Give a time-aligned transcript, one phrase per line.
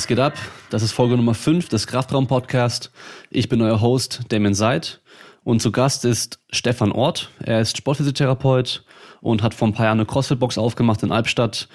[0.00, 0.38] Was geht ab?
[0.70, 2.90] Das ist Folge Nummer 5 des Kraftraum Podcast.
[3.28, 5.02] Ich bin euer Host Damien Seid
[5.44, 7.30] und zu Gast ist Stefan Ort.
[7.40, 8.82] Er ist Sportphysiotherapeut
[9.20, 11.68] und hat vor ein paar Jahren eine CrossFit-Box aufgemacht in Albstadt.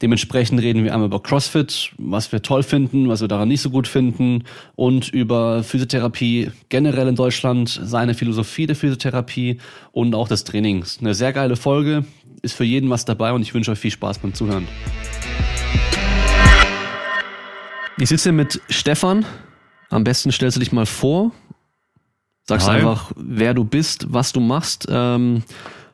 [0.00, 3.70] Dementsprechend reden wir einmal über CrossFit, was wir toll finden, was wir daran nicht so
[3.70, 4.44] gut finden
[4.76, 9.58] und über Physiotherapie generell in Deutschland, seine Philosophie der Physiotherapie
[9.90, 10.98] und auch des Trainings.
[11.00, 12.04] Eine sehr geile Folge,
[12.42, 14.68] ist für jeden was dabei und ich wünsche euch viel Spaß beim Zuhören.
[18.02, 19.24] Ich sitze hier mit Stefan.
[19.88, 21.30] Am besten stellst du dich mal vor.
[22.42, 22.78] Sagst Hi.
[22.78, 25.44] einfach, wer du bist, was du machst, ähm,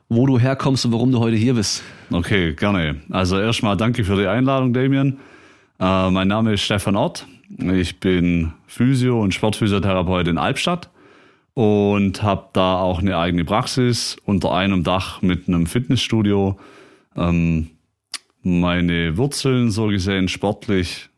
[0.07, 1.83] wo du herkommst und warum du heute hier bist.
[2.11, 2.99] Okay, gerne.
[3.11, 5.19] Also erstmal danke für die Einladung, Damien.
[5.79, 7.27] Äh, mein Name ist Stefan Ort.
[7.59, 10.89] Ich bin Physio- und Sportphysiotherapeut in Albstadt
[11.53, 16.57] und habe da auch eine eigene Praxis unter einem Dach mit einem Fitnessstudio.
[17.15, 17.69] Ähm,
[18.41, 21.08] meine Wurzeln so gesehen sportlich.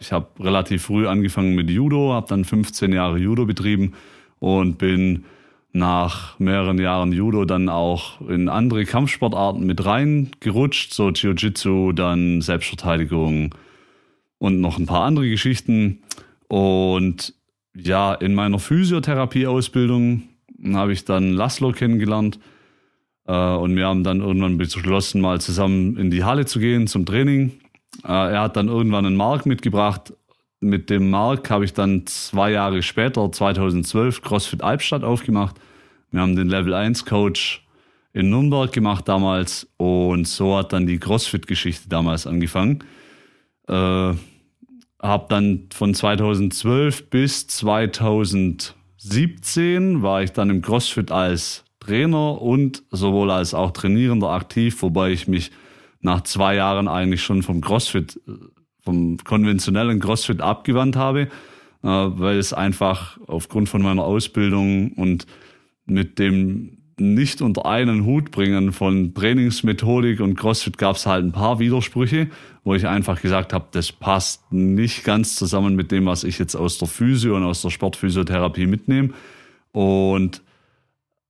[0.00, 3.92] Ich habe relativ früh angefangen mit Judo, habe dann 15 Jahre Judo betrieben
[4.38, 5.24] und bin
[5.72, 13.54] nach mehreren Jahren Judo dann auch in andere Kampfsportarten mit reingerutscht, so Jiu-Jitsu, dann Selbstverteidigung
[14.38, 16.02] und noch ein paar andere Geschichten.
[16.48, 17.34] Und
[17.74, 20.22] ja, in meiner Physiotherapie-Ausbildung
[20.74, 22.38] habe ich dann Laszlo kennengelernt
[23.26, 27.04] äh, und wir haben dann irgendwann beschlossen, mal zusammen in die Halle zu gehen zum
[27.04, 27.52] Training.
[28.02, 30.12] Äh, er hat dann irgendwann einen Mark mitgebracht.
[30.60, 35.56] Mit dem Mark habe ich dann zwei Jahre später, 2012, CrossFit Albstadt aufgemacht.
[36.10, 37.66] Wir haben den Level 1 Coach
[38.12, 42.84] in Nürnberg gemacht damals und so hat dann die CrossFit-Geschichte damals angefangen.
[43.68, 44.14] Äh,
[45.02, 53.30] habe dann von 2012 bis 2017 war ich dann im CrossFit als Trainer und sowohl
[53.30, 55.50] als auch Trainierender aktiv, wobei ich mich
[56.04, 58.32] nach zwei Jahren eigentlich schon vom CrossFit, äh,
[58.82, 61.28] vom konventionellen CrossFit abgewandt habe, äh,
[61.82, 65.26] weil es einfach aufgrund von meiner Ausbildung und
[65.86, 71.32] mit dem nicht unter einen Hut bringen von Trainingsmethodik und CrossFit gab es halt ein
[71.32, 72.28] paar Widersprüche,
[72.62, 76.54] wo ich einfach gesagt habe, das passt nicht ganz zusammen mit dem, was ich jetzt
[76.54, 79.10] aus der Physio und aus der Sportphysiotherapie mitnehme.
[79.72, 80.43] Und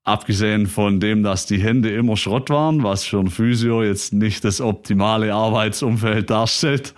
[0.04, 4.44] abgesehen von dem, dass die Hände immer Schrott waren, was für ein Physio jetzt nicht
[4.44, 6.94] das optimale Arbeitsumfeld darstellt,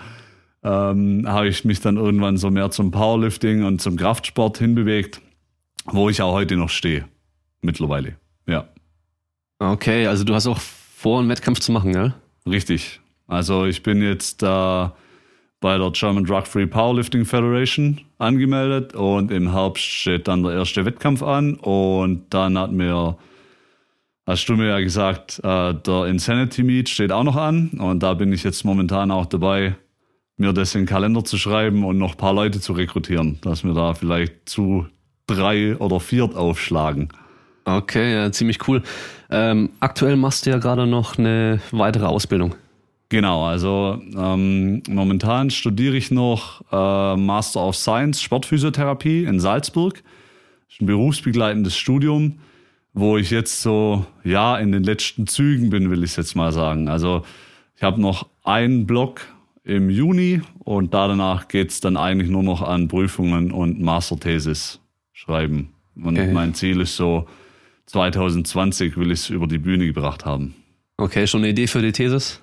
[0.63, 5.21] ähm, habe ich mich dann irgendwann so mehr zum Powerlifting und zum Kraftsport hinbewegt,
[5.87, 7.07] wo ich auch heute noch stehe.
[7.63, 8.17] Mittlerweile.
[8.47, 8.69] Ja,
[9.59, 12.15] Okay, also du hast auch vor, einen Wettkampf zu machen, gell?
[12.47, 13.01] richtig.
[13.27, 14.95] Also ich bin jetzt da
[15.61, 20.85] bei der German Drug Free Powerlifting Federation angemeldet und im Herbst steht dann der erste
[20.85, 23.17] Wettkampf an und dann hat mir,
[24.27, 28.15] hast du mir ja gesagt, äh, der Insanity Meet steht auch noch an und da
[28.15, 29.77] bin ich jetzt momentan auch dabei,
[30.37, 33.65] mir das in den Kalender zu schreiben und noch ein paar Leute zu rekrutieren, dass
[33.65, 34.87] wir da vielleicht zu
[35.27, 37.09] drei oder viert aufschlagen.
[37.65, 38.83] Okay, ja, ziemlich cool.
[39.29, 42.55] Ähm, aktuell machst du ja gerade noch eine weitere Ausbildung.
[43.09, 50.03] Genau, also ähm, momentan studiere ich noch äh, Master of Science Sportphysiotherapie in Salzburg.
[50.67, 52.41] Das ist ein berufsbegleitendes Studium,
[52.95, 56.51] wo ich jetzt so, ja, in den letzten Zügen bin, will ich es jetzt mal
[56.51, 56.89] sagen.
[56.89, 57.25] Also
[57.77, 59.21] ich habe noch einen Block
[59.63, 64.81] im Juni und da danach geht's dann eigentlich nur noch an Prüfungen und Masterthesis
[65.13, 65.71] schreiben.
[65.95, 66.33] Und Okay.
[66.33, 67.27] mein Ziel ist so,
[67.87, 70.55] 2020 will ich es über die Bühne gebracht haben.
[70.97, 72.43] Okay, schon eine Idee für die Thesis?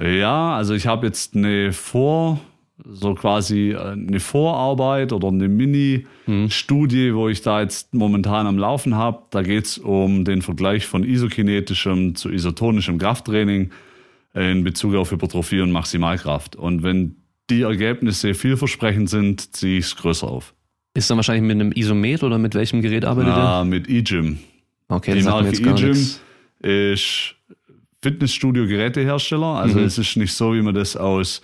[0.00, 2.40] Ja, also ich habe jetzt eine Vor,
[2.84, 8.94] so quasi äh, eine Vorarbeit oder eine Mini-Studie, wo ich da jetzt momentan am Laufen
[8.94, 9.24] habe.
[9.30, 13.70] Da geht's um den Vergleich von isokinetischem zu isotonischem Krafttraining
[14.34, 16.56] in Bezug auf Hypertrophie und Maximalkraft.
[16.56, 17.16] Und wenn
[17.50, 20.54] die Ergebnisse vielversprechend sind, ziehe ich es größer auf.
[20.94, 23.38] Ist dann wahrscheinlich mit einem Isomet oder mit welchem Gerät arbeitet ihr?
[23.38, 24.38] Ah, mit eGym.
[24.88, 26.06] Okay, Die das mir Marke eGym
[26.62, 27.34] ist
[28.02, 29.46] Fitnessstudio-Gerätehersteller.
[29.56, 29.84] Also Mhm.
[29.84, 31.42] es ist nicht so, wie man das aus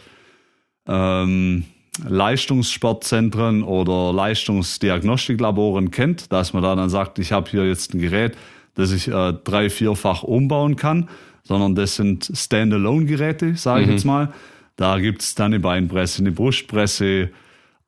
[0.89, 1.65] ähm,
[2.09, 8.37] Leistungssportzentren oder Leistungsdiagnostiklaboren kennt, dass man da dann sagt, ich habe hier jetzt ein Gerät,
[8.75, 11.09] das ich äh, drei-, vierfach umbauen kann,
[11.45, 13.93] sondern das sind Standalone-Geräte, sage ich Mhm.
[13.95, 14.33] jetzt mal.
[14.77, 17.31] Da gibt's dann eine Beinpresse, eine Brustpresse,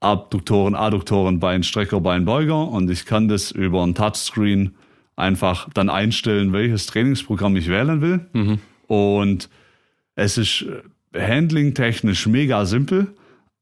[0.01, 4.75] Abduktoren, Adduktoren, Beinstrecker, Beinbeuger und ich kann das über ein Touchscreen
[5.19, 8.21] einfach dann einstellen, welches Trainingsprogramm ich wählen will.
[8.33, 8.59] Mhm.
[8.87, 9.49] Und
[10.15, 10.65] es ist
[11.13, 13.09] äh, handlingtechnisch mega simpel,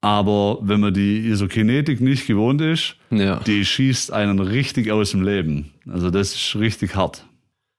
[0.00, 3.40] aber wenn man die Isokinetik nicht gewohnt ist, Ja.
[3.46, 5.72] die schießt einen richtig aus dem Leben.
[5.90, 7.24] Also das ist richtig hart.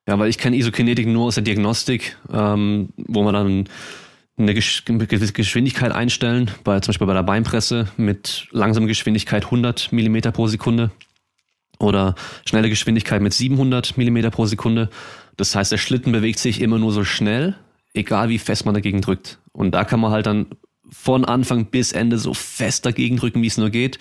[0.08, 3.66] Ja, weil ich kenne Isokinetik nur aus der Diagnostik, ähm, wo man dann
[4.40, 10.32] eine gewisse Geschwindigkeit einstellen, bei, zum Beispiel bei der Beinpresse mit langsamer Geschwindigkeit 100 Millimeter
[10.32, 10.92] pro Sekunde
[11.80, 12.16] oder
[12.46, 14.90] schnelle Geschwindigkeit mit 700 Millimeter pro Sekunde.
[15.36, 17.56] Das heißt, der Schlitten bewegt sich immer nur so schnell,
[17.94, 19.40] egal wie fest man dagegen drückt.
[19.52, 20.48] Und da kann man halt dann
[20.90, 24.00] von Anfang bis Ende so fest dagegen drücken, wie es nur geht.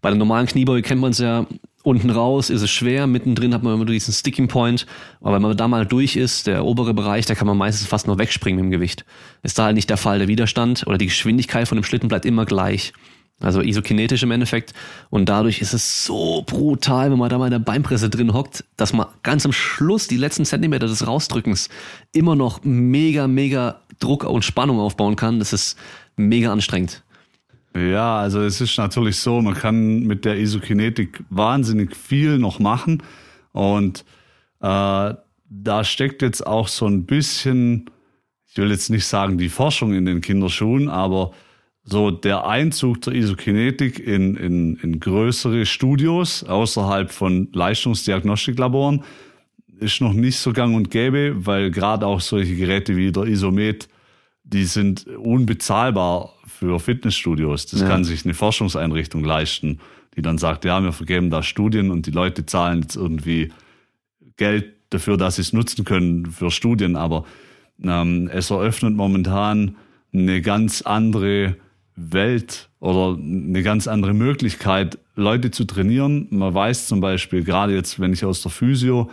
[0.00, 1.46] Bei der normalen Kniebeuge kennt man es ja,
[1.82, 4.86] unten raus ist es schwer, mittendrin hat man immer diesen Sticking Point,
[5.20, 8.06] aber wenn man da mal durch ist, der obere Bereich, da kann man meistens fast
[8.06, 9.04] nur wegspringen mit dem Gewicht.
[9.42, 12.26] Ist da halt nicht der Fall, der Widerstand oder die Geschwindigkeit von dem Schlitten bleibt
[12.26, 12.92] immer gleich.
[13.40, 14.74] Also isokinetisch im Endeffekt.
[15.10, 18.64] Und dadurch ist es so brutal, wenn man da mal in der Beinpresse drin hockt,
[18.76, 21.68] dass man ganz am Schluss die letzten Zentimeter des Rausdrückens
[22.12, 25.38] immer noch mega, mega Druck und Spannung aufbauen kann.
[25.38, 25.78] Das ist
[26.16, 27.04] mega anstrengend.
[27.76, 33.02] Ja, also es ist natürlich so, man kann mit der Isokinetik wahnsinnig viel noch machen.
[33.52, 34.04] Und
[34.60, 35.14] äh,
[35.50, 37.88] da steckt jetzt auch so ein bisschen,
[38.46, 41.32] ich will jetzt nicht sagen die Forschung in den Kinderschuhen, aber
[41.90, 49.04] so der Einzug der Isokinetik in, in, in größere Studios außerhalb von Leistungsdiagnostiklaboren
[49.80, 53.88] ist noch nicht so gang und gäbe, weil gerade auch solche Geräte wie der Isomet,
[54.44, 57.66] die sind unbezahlbar für Fitnessstudios.
[57.66, 57.88] Das ja.
[57.88, 59.78] kann sich eine Forschungseinrichtung leisten,
[60.16, 63.52] die dann sagt, ja, wir vergeben da Studien und die Leute zahlen jetzt irgendwie
[64.36, 66.96] Geld dafür, dass sie es nutzen können für Studien.
[66.96, 67.24] Aber
[67.82, 69.76] ähm, es eröffnet momentan
[70.12, 71.56] eine ganz andere
[71.98, 76.28] Welt oder eine ganz andere Möglichkeit, Leute zu trainieren.
[76.30, 79.10] Man weiß zum Beispiel, gerade jetzt, wenn ich aus der Physio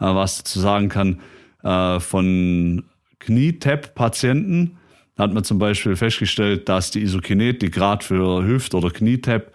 [0.00, 1.20] äh, was dazu sagen kann,
[1.62, 2.84] äh, von
[3.18, 4.76] Knietap-Patienten,
[5.16, 9.52] hat man zum Beispiel festgestellt, dass die Isokinetik gerade für Hüft- oder Knietap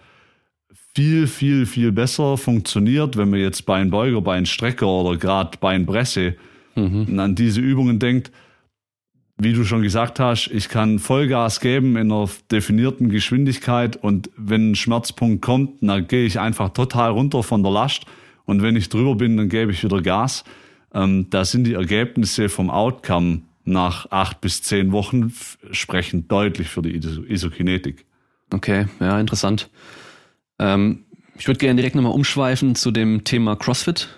[0.94, 6.36] viel, viel, viel besser funktioniert, wenn man jetzt Beinbeuger, Beinstrecker oder gerade Beinpresse
[6.74, 7.18] mhm.
[7.18, 8.30] an diese Übungen denkt.
[9.36, 14.70] Wie du schon gesagt hast, ich kann Vollgas geben in einer definierten Geschwindigkeit und wenn
[14.70, 18.04] ein Schmerzpunkt kommt, dann gehe ich einfach total runter von der Last
[18.44, 20.44] und wenn ich drüber bin, dann gebe ich wieder Gas.
[20.92, 25.32] Ähm, da sind die Ergebnisse vom Outcome nach acht bis zehn Wochen
[25.72, 28.04] sprechen deutlich für die Isokinetik.
[28.52, 29.70] Okay, ja, interessant.
[30.58, 31.04] Ähm,
[31.36, 34.08] ich würde gerne direkt nochmal umschweifen zu dem Thema CrossFit.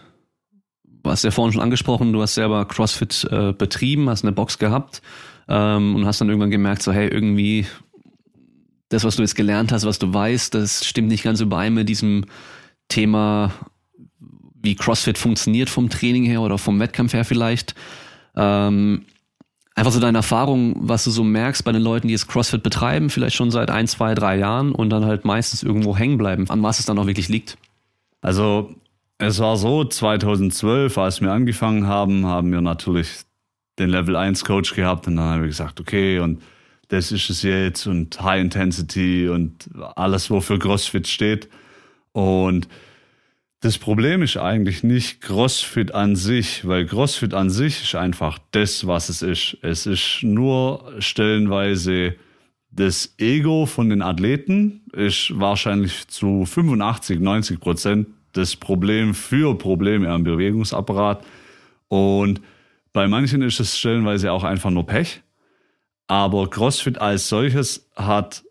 [1.06, 4.58] Du hast ja vorhin schon angesprochen, du hast selber CrossFit äh, betrieben, hast eine Box
[4.58, 5.02] gehabt
[5.46, 7.64] ähm, und hast dann irgendwann gemerkt, so hey, irgendwie
[8.88, 11.88] das, was du jetzt gelernt hast, was du weißt, das stimmt nicht ganz überein mit
[11.88, 12.24] diesem
[12.88, 13.52] Thema,
[14.60, 17.76] wie CrossFit funktioniert vom Training her oder vom Wettkampf her vielleicht.
[18.34, 19.04] Ähm,
[19.76, 23.10] einfach so deine Erfahrung, was du so merkst bei den Leuten, die jetzt CrossFit betreiben,
[23.10, 26.64] vielleicht schon seit ein, zwei, drei Jahren und dann halt meistens irgendwo hängen bleiben, an
[26.64, 27.58] was es dann auch wirklich liegt?
[28.22, 28.74] Also
[29.18, 33.08] es war so, 2012, als wir angefangen haben, haben wir natürlich
[33.78, 36.42] den Level 1 Coach gehabt und dann haben wir gesagt, okay, und
[36.88, 41.48] das ist es jetzt und High Intensity und alles, wofür CrossFit steht.
[42.12, 42.68] Und
[43.60, 48.86] das Problem ist eigentlich nicht CrossFit an sich, weil CrossFit an sich ist einfach das,
[48.86, 49.56] was es ist.
[49.62, 52.14] Es ist nur stellenweise
[52.70, 58.06] das Ego von den Athleten, ist wahrscheinlich zu 85, 90 Prozent
[58.36, 61.24] das Problem für Probleme am Bewegungsapparat.
[61.88, 62.40] Und
[62.92, 65.22] bei manchen ist es stellenweise auch einfach nur Pech.
[66.06, 68.44] Aber CrossFit als solches hat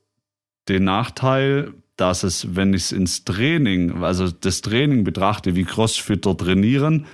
[0.68, 6.36] den Nachteil, dass es, wenn ich es ins Training, also das Training betrachte, wie Crossfitter
[6.36, 7.06] trainieren,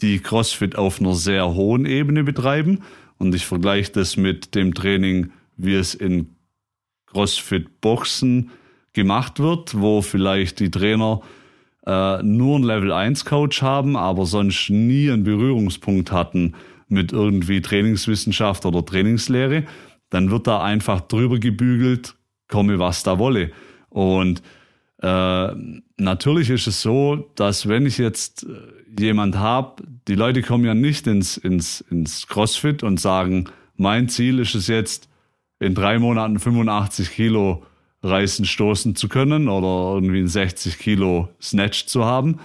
[0.00, 2.80] die Crossfit auf einer sehr hohen Ebene betreiben
[3.18, 6.34] und ich vergleiche das mit dem Training, wie es in
[7.06, 8.50] Crossfit-Boxen
[8.92, 11.22] gemacht wird, wo vielleicht die Trainer
[11.86, 16.54] äh, nur einen Level 1 Coach haben, aber sonst nie einen Berührungspunkt hatten
[16.88, 19.64] mit irgendwie Trainingswissenschaft oder Trainingslehre,
[20.10, 22.14] dann wird da einfach drüber gebügelt,
[22.48, 23.50] komme was da wolle.
[23.88, 24.42] Und
[25.02, 25.48] äh,
[25.96, 30.74] natürlich ist es so, dass wenn ich jetzt äh, jemand habe, die Leute kommen ja
[30.74, 35.08] nicht ins, ins, ins CrossFit und sagen, mein Ziel ist es jetzt,
[35.60, 37.64] in drei Monaten 85 Kilo
[38.04, 42.40] reißen, stoßen zu können oder irgendwie ein 60 Kilo Snatch zu haben.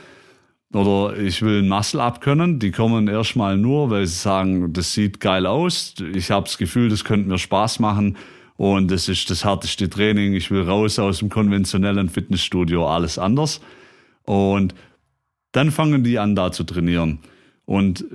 [0.74, 2.60] Oder ich will ein Muscle up können.
[2.60, 5.96] Die kommen erstmal nur, weil sie sagen, das sieht geil aus.
[6.14, 8.18] Ich habe das Gefühl, das könnte mir Spaß machen
[8.56, 10.34] und das ist das härteste Training.
[10.34, 13.62] Ich will raus aus dem konventionellen Fitnessstudio, alles anders.
[14.24, 14.76] Und
[15.54, 17.20] dann fangen die an, da zu trainieren.
[17.66, 18.06] Und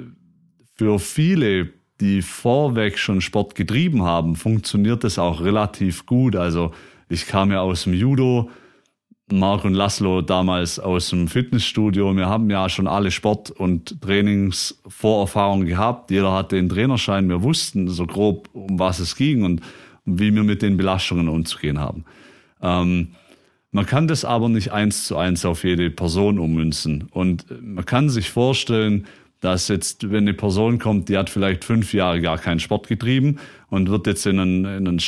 [0.74, 1.70] für viele,
[2.00, 6.36] die vorweg schon Sport getrieben haben, funktioniert das auch relativ gut.
[6.36, 6.72] Also
[7.08, 8.50] ich kam ja aus dem Judo.
[9.32, 12.14] Marc und Laszlo damals aus dem Fitnessstudio.
[12.14, 16.10] Wir haben ja schon alle Sport- und Trainingsvorerfahrungen gehabt.
[16.10, 17.28] Jeder hatte den Trainerschein.
[17.30, 19.62] Wir wussten so grob, um was es ging und
[20.04, 22.04] wie wir mit den Belastungen umzugehen haben.
[22.60, 23.14] Ähm,
[23.70, 27.08] man kann das aber nicht eins zu eins auf jede Person ummünzen.
[27.10, 29.06] Und man kann sich vorstellen,
[29.40, 33.38] dass jetzt, wenn eine Person kommt, die hat vielleicht fünf Jahre gar keinen Sport getrieben
[33.68, 35.00] und wird jetzt in einen, in einen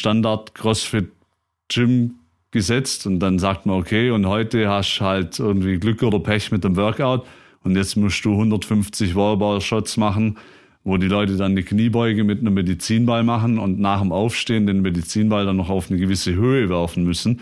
[1.70, 2.14] Standard-Crossfit-Gym
[2.52, 6.52] gesetzt und dann sagt man, okay, und heute hast du halt irgendwie Glück oder Pech
[6.52, 7.26] mit dem Workout
[7.64, 10.38] und jetzt musst du 150 Wallball-Shots machen,
[10.84, 14.80] wo die Leute dann die Kniebeuge mit einem Medizinball machen und nach dem Aufstehen den
[14.80, 17.40] Medizinball dann noch auf eine gewisse Höhe werfen müssen.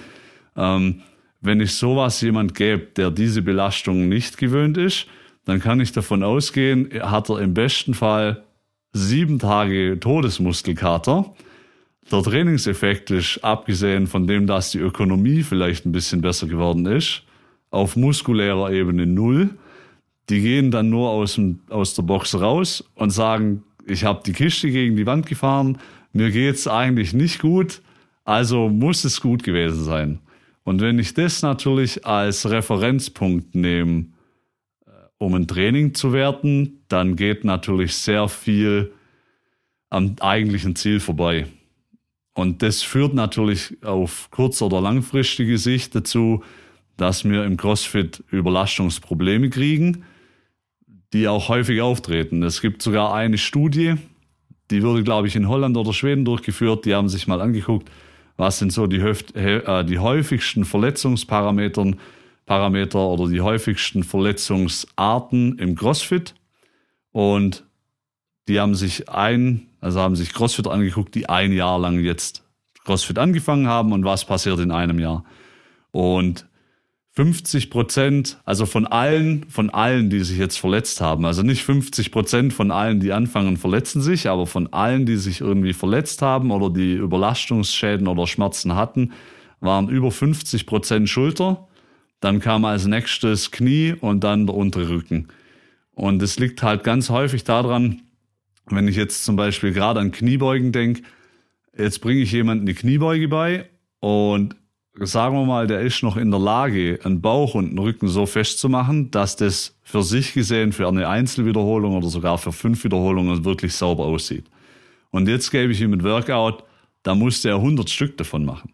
[0.57, 1.03] Ähm,
[1.41, 5.07] wenn ich sowas jemand gäbe, der diese Belastung nicht gewöhnt ist,
[5.45, 8.43] dann kann ich davon ausgehen, hat er im besten Fall
[8.95, 11.35] sieben Tage Todesmuskelkater.
[12.11, 17.23] Der Trainingseffekt ist, abgesehen von dem, dass die Ökonomie vielleicht ein bisschen besser geworden ist,
[17.71, 19.51] auf muskulärer Ebene null.
[20.29, 24.33] Die gehen dann nur aus, dem, aus der Box raus und sagen, ich habe die
[24.33, 25.79] Kiste gegen die Wand gefahren,
[26.13, 27.83] mir geht's eigentlich nicht gut,
[28.25, 30.19] also muss es gut gewesen sein.
[30.63, 34.07] Und wenn ich das natürlich als Referenzpunkt nehme,
[34.87, 38.93] äh, um ein Training zu werten, dann geht natürlich sehr viel
[39.91, 41.47] am eigentlichen Ziel vorbei.
[42.35, 46.43] Und das führt natürlich auf kurz- oder langfristige Sicht dazu,
[46.97, 50.05] dass wir im CrossFit Überlastungsprobleme kriegen,
[51.13, 52.43] die auch häufig auftreten.
[52.43, 53.95] Es gibt sogar eine Studie,
[54.71, 56.85] die wurde, glaube ich, in Holland oder Schweden durchgeführt.
[56.85, 57.91] Die haben sich mal angeguckt,
[58.37, 61.97] was sind so die, äh, die häufigsten Verletzungsparametern
[62.47, 66.35] Parameter oder die häufigsten Verletzungsarten im CrossFit.
[67.13, 67.65] Und
[68.49, 72.43] die haben sich ein, also haben sich CrossFit angeguckt, die ein Jahr lang jetzt
[72.85, 75.25] CrossFit angefangen haben und was passiert in einem Jahr.
[75.91, 76.47] Und
[77.13, 82.11] 50 Prozent, also von allen, von allen, die sich jetzt verletzt haben, also nicht 50
[82.11, 86.51] Prozent von allen, die anfangen, verletzen sich, aber von allen, die sich irgendwie verletzt haben
[86.51, 89.13] oder die Überlastungsschäden oder Schmerzen hatten,
[89.61, 91.69] waren über 50 Prozent Schulter.
[92.21, 95.29] Dann kam als nächstes Knie und dann der untere Rücken.
[95.95, 98.01] Und es liegt halt ganz häufig daran,
[98.67, 101.03] wenn ich jetzt zum Beispiel gerade an Kniebeugen denke,
[101.77, 103.69] jetzt bringe ich jemanden die Kniebeuge bei
[104.01, 104.57] und
[104.95, 108.27] sagen wir mal, der ist noch in der Lage, einen Bauch und einen Rücken so
[108.27, 113.75] festzumachen, dass das für sich gesehen für eine Einzelwiederholung oder sogar für fünf Wiederholungen wirklich
[113.75, 114.45] sauber aussieht.
[115.11, 116.65] Und jetzt gebe ich ihm ein Workout,
[117.03, 118.73] da muss der 100 Stück davon machen.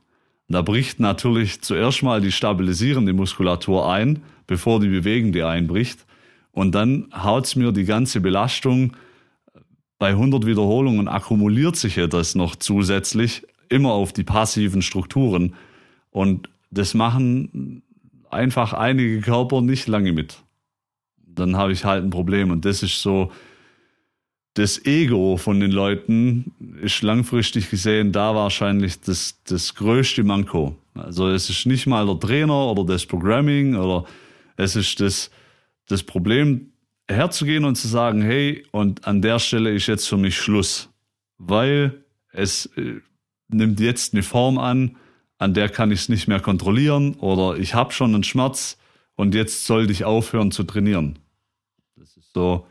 [0.49, 6.05] Da bricht natürlich zuerst mal die stabilisierende Muskulatur ein, bevor die bewegende einbricht.
[6.53, 8.93] Und dann haut's mir die ganze Belastung
[10.01, 15.55] bei 100 Wiederholungen akkumuliert sich ja das noch zusätzlich immer auf die passiven Strukturen.
[16.11, 17.83] Und das machen
[18.31, 20.43] einfach einige Körper nicht lange mit.
[21.19, 22.51] Dann habe ich halt ein Problem.
[22.51, 23.31] Und das ist so,
[24.55, 30.77] das Ego von den Leuten ist langfristig gesehen da wahrscheinlich das, das größte Manko.
[30.95, 34.07] Also es ist nicht mal der Trainer oder das Programming oder
[34.57, 35.31] es ist das,
[35.89, 36.70] das Problem,
[37.11, 40.89] herzugehen und zu sagen, hey, und an der Stelle ist jetzt für mich Schluss,
[41.39, 43.01] weil es äh,
[43.49, 44.97] nimmt jetzt eine Form an,
[45.39, 48.79] an der kann ich es nicht mehr kontrollieren oder ich habe schon einen Schmerz
[49.17, 51.19] und jetzt sollte ich aufhören zu trainieren.
[51.97, 52.67] Das ist so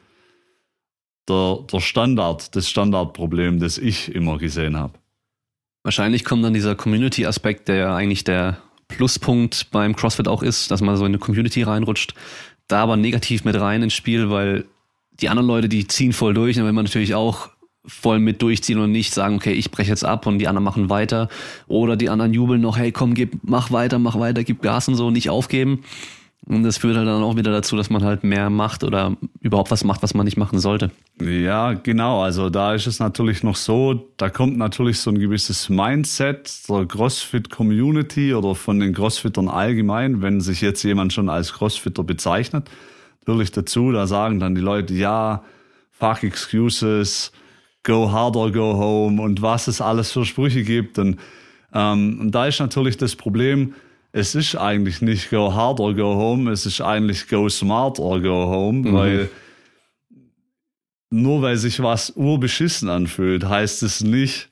[1.27, 4.93] der, der Standard, das Standardproblem, das ich immer gesehen habe.
[5.83, 10.81] Wahrscheinlich kommt dann dieser Community-Aspekt, der ja eigentlich der Pluspunkt beim CrossFit auch ist, dass
[10.81, 12.15] man so in eine Community reinrutscht,
[12.69, 14.65] da aber negativ mit rein ins Spiel, weil
[15.19, 17.49] die anderen Leute, die ziehen voll durch, und wenn man natürlich auch
[17.85, 20.89] voll mit durchziehen und nicht sagen, okay, ich breche jetzt ab und die anderen machen
[20.89, 21.27] weiter.
[21.67, 24.95] Oder die anderen jubeln noch, hey, komm, gib, mach weiter, mach weiter, gib Gas und
[24.95, 25.83] so, nicht aufgeben.
[26.45, 29.71] Und das führt halt dann auch wieder dazu, dass man halt mehr macht oder überhaupt
[29.71, 30.89] was macht, was man nicht machen sollte.
[31.21, 32.23] Ja, genau.
[32.23, 36.85] Also da ist es natürlich noch so, da kommt natürlich so ein gewisses Mindset der
[36.85, 42.69] CrossFit-Community oder von den Crossfittern allgemein, wenn sich jetzt jemand schon als Crossfitter bezeichnet,
[43.21, 45.43] natürlich dazu, da sagen dann die Leute, ja,
[45.91, 47.31] fuck excuses,
[47.83, 50.97] go hard or go home und was es alles für Sprüche gibt.
[50.97, 51.19] Und,
[51.73, 53.75] ähm, und da ist natürlich das Problem,
[54.11, 58.21] es ist eigentlich nicht go hard or go home, es ist eigentlich go smart or
[58.21, 58.93] go home, mhm.
[58.93, 59.29] weil
[61.11, 64.49] nur weil sich was urbeschissen anfühlt, heißt es nicht,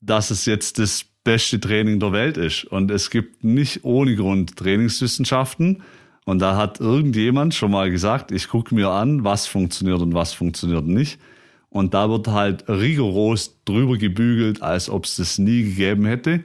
[0.00, 2.64] dass es jetzt das beste Training der Welt ist.
[2.64, 5.82] Und es gibt nicht ohne Grund Trainingswissenschaften.
[6.24, 10.32] Und da hat irgendjemand schon mal gesagt, ich gucke mir an, was funktioniert und was
[10.32, 11.20] funktioniert nicht.
[11.68, 16.42] Und da wird halt rigoros drüber gebügelt, als ob es das nie gegeben hätte.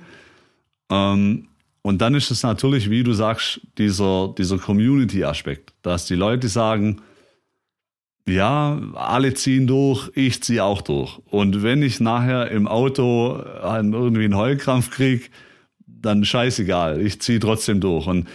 [0.89, 1.47] Ähm,
[1.85, 7.03] Und dann ist es natürlich, wie du sagst, dieser, dieser Community-Aspekt, dass die Leute sagen,
[8.27, 11.19] ja, alle ziehen durch, ich ziehe auch durch.
[11.29, 15.25] Und wenn ich nachher im Auto irgendwie einen Heulkrampf kriege,
[15.85, 18.07] dann scheißegal, ich ziehe trotzdem durch.
[18.07, 18.27] Und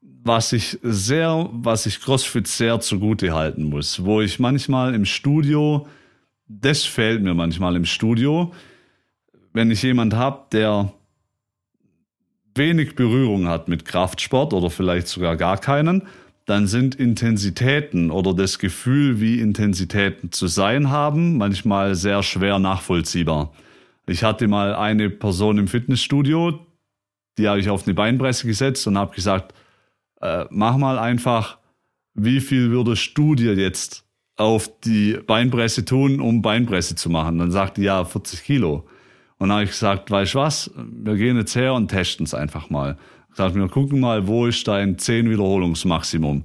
[0.00, 5.86] was ich sehr, was ich CrossFit sehr zugute halten muss, wo ich manchmal im Studio,
[6.48, 8.54] das fehlt mir manchmal im Studio,
[9.52, 10.94] wenn ich jemand habe, der
[12.58, 16.02] wenig Berührung hat mit Kraftsport oder vielleicht sogar gar keinen,
[16.46, 23.52] dann sind Intensitäten oder das Gefühl, wie Intensitäten zu sein haben, manchmal sehr schwer nachvollziehbar.
[24.06, 26.64] Ich hatte mal eine Person im Fitnessstudio,
[27.38, 29.52] die habe ich auf eine Beinpresse gesetzt und habe gesagt,
[30.20, 31.58] äh, mach mal einfach,
[32.14, 34.04] wie viel würdest du dir jetzt
[34.36, 37.38] auf die Beinpresse tun, um Beinpresse zu machen?
[37.38, 38.86] Dann sagt die, ja, 40 Kilo.
[39.38, 42.34] Und dann habe ich gesagt, weißt du was, wir gehen jetzt her und testen es
[42.34, 42.96] einfach mal.
[43.30, 46.44] Ich sagte, wir gucken mal, wo ist dein 10 Wiederholungsmaximum?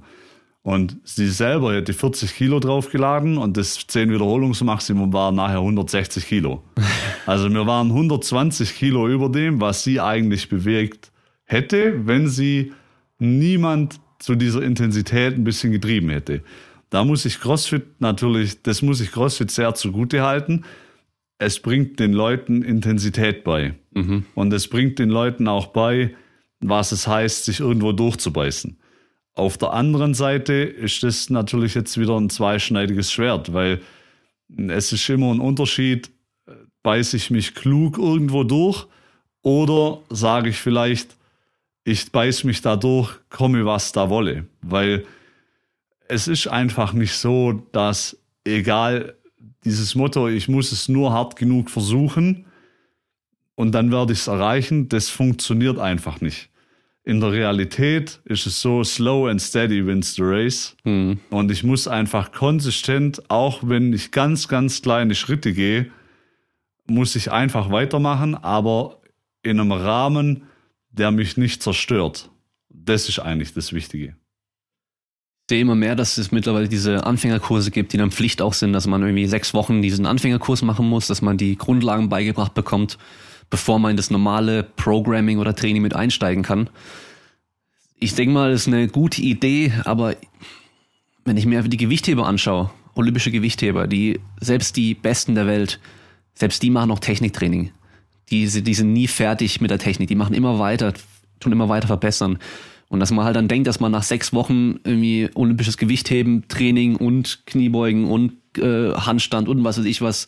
[0.62, 6.62] Und sie selber hätte 40 Kilo draufgeladen und das 10 Wiederholungsmaximum war nachher 160 Kilo.
[7.24, 11.12] Also wir waren 120 Kilo über dem, was sie eigentlich bewegt
[11.44, 12.72] hätte, wenn sie
[13.20, 16.42] niemand zu dieser Intensität ein bisschen getrieben hätte.
[16.90, 20.64] Da muss ich CrossFit natürlich, das muss ich CrossFit sehr zugute halten
[21.42, 23.74] es bringt den Leuten Intensität bei.
[23.90, 24.24] Mhm.
[24.34, 26.14] Und es bringt den Leuten auch bei,
[26.60, 28.78] was es heißt, sich irgendwo durchzubeißen.
[29.34, 33.80] Auf der anderen Seite ist das natürlich jetzt wieder ein zweischneidiges Schwert, weil
[34.68, 36.10] es ist immer ein Unterschied,
[36.82, 38.86] beiße ich mich klug irgendwo durch
[39.42, 41.16] oder sage ich vielleicht,
[41.84, 44.46] ich beiß mich da durch, komme was da wolle.
[44.60, 45.04] Weil
[46.08, 49.16] es ist einfach nicht so, dass egal
[49.64, 52.46] dieses Motto, ich muss es nur hart genug versuchen
[53.54, 56.50] und dann werde ich es erreichen, das funktioniert einfach nicht.
[57.04, 60.76] In der Realität ist es so, slow and steady wins the race.
[60.84, 61.18] Mhm.
[61.30, 65.90] Und ich muss einfach konsistent, auch wenn ich ganz, ganz kleine Schritte gehe,
[66.86, 69.00] muss ich einfach weitermachen, aber
[69.42, 70.44] in einem Rahmen,
[70.90, 72.30] der mich nicht zerstört.
[72.68, 74.16] Das ist eigentlich das Wichtige
[75.48, 78.86] sehe immer mehr, dass es mittlerweile diese Anfängerkurse gibt, die dann Pflicht auch sind, dass
[78.86, 82.98] man irgendwie sechs Wochen diesen Anfängerkurs machen muss, dass man die Grundlagen beigebracht bekommt,
[83.50, 86.70] bevor man in das normale Programming oder Training mit einsteigen kann.
[87.98, 90.16] Ich denke mal, das ist eine gute Idee, aber
[91.24, 95.80] wenn ich mir die Gewichtheber anschaue, olympische Gewichtheber, die selbst die Besten der Welt,
[96.34, 97.72] selbst die machen noch Techniktraining.
[98.30, 100.94] Die, die sind nie fertig mit der Technik, die machen immer weiter,
[101.40, 102.38] tun immer weiter verbessern.
[102.92, 106.96] Und dass man halt dann denkt, dass man nach sechs Wochen irgendwie olympisches Gewichtheben, Training
[106.96, 110.26] und Kniebeugen und äh, Handstand und was weiß ich was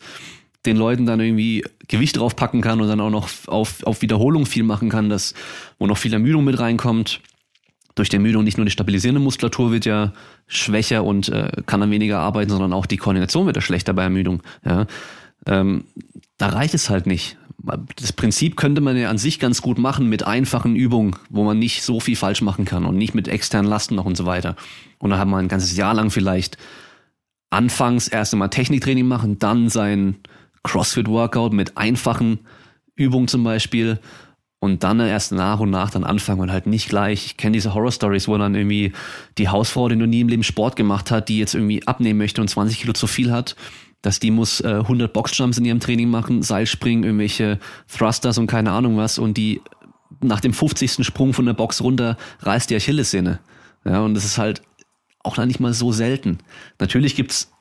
[0.65, 4.63] den Leuten dann irgendwie Gewicht draufpacken kann und dann auch noch auf, auf Wiederholung viel
[4.63, 5.35] machen kann, dass,
[5.77, 7.21] wo noch viel Ermüdung mit reinkommt.
[7.93, 10.13] Durch die Ermüdung nicht nur die stabilisierende Muskulatur wird ja
[10.47, 14.01] schwächer und äh, kann dann weniger arbeiten, sondern auch die Koordination wird ja schlechter bei
[14.01, 14.41] Ermüdung.
[14.65, 14.87] Ja.
[15.45, 15.83] Ähm,
[16.39, 17.37] da reicht es halt nicht
[17.95, 21.59] das Prinzip könnte man ja an sich ganz gut machen mit einfachen Übungen, wo man
[21.59, 24.55] nicht so viel falsch machen kann und nicht mit externen Lasten noch und so weiter.
[24.99, 26.57] Und dann hat man ein ganzes Jahr lang vielleicht
[27.49, 30.15] anfangs erst einmal Techniktraining machen, dann sein
[30.63, 32.39] CrossFit-Workout mit einfachen
[32.95, 33.99] Übungen zum Beispiel
[34.59, 37.25] und dann erst nach und nach dann anfangen und halt nicht gleich.
[37.25, 38.93] Ich kenne diese Horror-Stories, wo dann irgendwie
[39.37, 42.41] die Hausfrau, die noch nie im Leben Sport gemacht hat, die jetzt irgendwie abnehmen möchte
[42.41, 43.55] und 20 Kilo zu viel hat
[44.05, 48.71] dass die muss äh, 100 Boxjumps in ihrem Training machen, Seilspringen, irgendwelche Thrusters und keine
[48.71, 49.61] Ahnung was und die
[50.21, 51.03] nach dem 50.
[51.03, 53.39] Sprung von der Box runter reißt die Achillessehne.
[53.83, 54.61] Ja, und das ist halt
[55.23, 56.37] auch noch nicht mal so selten.
[56.79, 57.51] Natürlich gibt's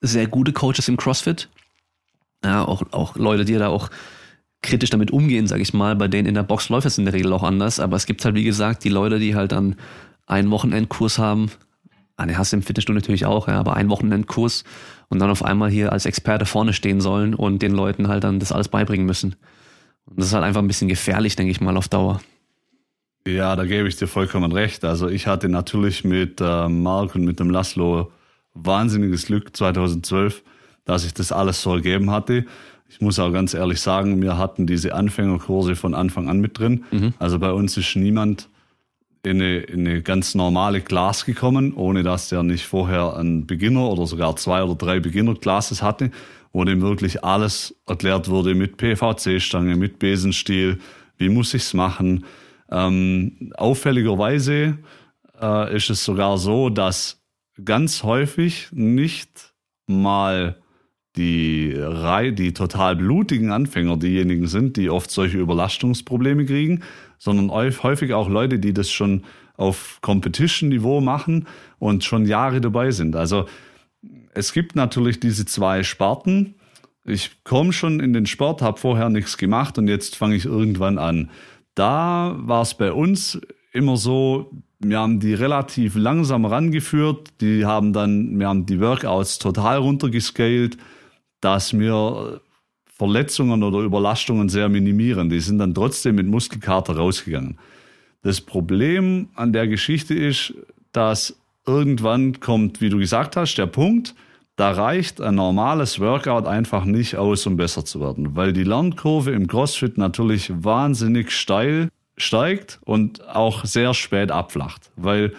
[0.00, 1.48] sehr gute Coaches im CrossFit.
[2.44, 3.88] Ja, auch, auch Leute, die da auch
[4.60, 5.94] kritisch damit umgehen, sag ich mal.
[5.94, 7.78] Bei denen in der Box läuft es in der Regel auch anders.
[7.78, 9.76] Aber es gibt halt, wie gesagt, die Leute, die halt dann
[10.26, 11.52] einen Wochenendkurs haben.
[12.16, 14.64] Ah, den hast du im Fitnessstudio natürlich auch, ja, aber einen Wochenendkurs
[15.08, 18.38] und dann auf einmal hier als Experte vorne stehen sollen und den Leuten halt dann
[18.38, 19.36] das alles beibringen müssen.
[20.06, 22.20] Und das ist halt einfach ein bisschen gefährlich, denke ich mal, auf Dauer.
[23.26, 24.84] Ja, da gebe ich dir vollkommen recht.
[24.84, 28.10] Also ich hatte natürlich mit äh, Mark und mit dem Laszlo
[28.54, 30.42] wahnsinniges Glück 2012,
[30.84, 32.44] dass ich das alles so ergeben hatte.
[32.88, 36.84] Ich muss auch ganz ehrlich sagen, wir hatten diese Anfängerkurse von Anfang an mit drin.
[36.90, 37.14] Mhm.
[37.18, 38.48] Also bei uns ist niemand
[39.24, 43.88] in eine, in eine ganz normale Class gekommen, ohne dass der nicht vorher ein Beginner
[43.88, 46.10] oder sogar zwei oder drei Beginner-Classes hatte,
[46.52, 50.78] wo dem wirklich alles erklärt wurde mit PVC-Stange, mit Besenstiel,
[51.18, 52.24] wie muss ich's machen.
[52.70, 54.78] Ähm, auffälligerweise
[55.40, 57.22] äh, ist es sogar so, dass
[57.64, 59.54] ganz häufig nicht
[59.86, 60.56] mal
[61.16, 66.82] die Reihe, die total blutigen Anfänger diejenigen sind, die oft solche Überlastungsprobleme kriegen,
[67.22, 69.22] sondern häufig auch Leute, die das schon
[69.56, 71.46] auf Competition-Niveau machen
[71.78, 73.14] und schon Jahre dabei sind.
[73.14, 73.46] Also
[74.34, 76.56] es gibt natürlich diese zwei Sparten.
[77.04, 80.98] Ich komme schon in den Sport, habe vorher nichts gemacht und jetzt fange ich irgendwann
[80.98, 81.30] an.
[81.76, 83.40] Da war es bei uns
[83.72, 89.38] immer so, wir haben die relativ langsam rangeführt, die haben dann, wir haben die Workouts
[89.38, 90.76] total runtergescaled,
[91.40, 92.40] dass wir
[93.02, 95.28] Verletzungen oder Überlastungen sehr minimieren.
[95.28, 97.58] Die sind dann trotzdem mit Muskelkater rausgegangen.
[98.22, 100.54] Das Problem an der Geschichte ist,
[100.92, 101.36] dass
[101.66, 104.14] irgendwann kommt, wie du gesagt hast, der Punkt,
[104.54, 109.32] da reicht ein normales Workout einfach nicht aus, um besser zu werden, weil die Lernkurve
[109.32, 115.32] im CrossFit natürlich wahnsinnig steil steigt und auch sehr spät abflacht, weil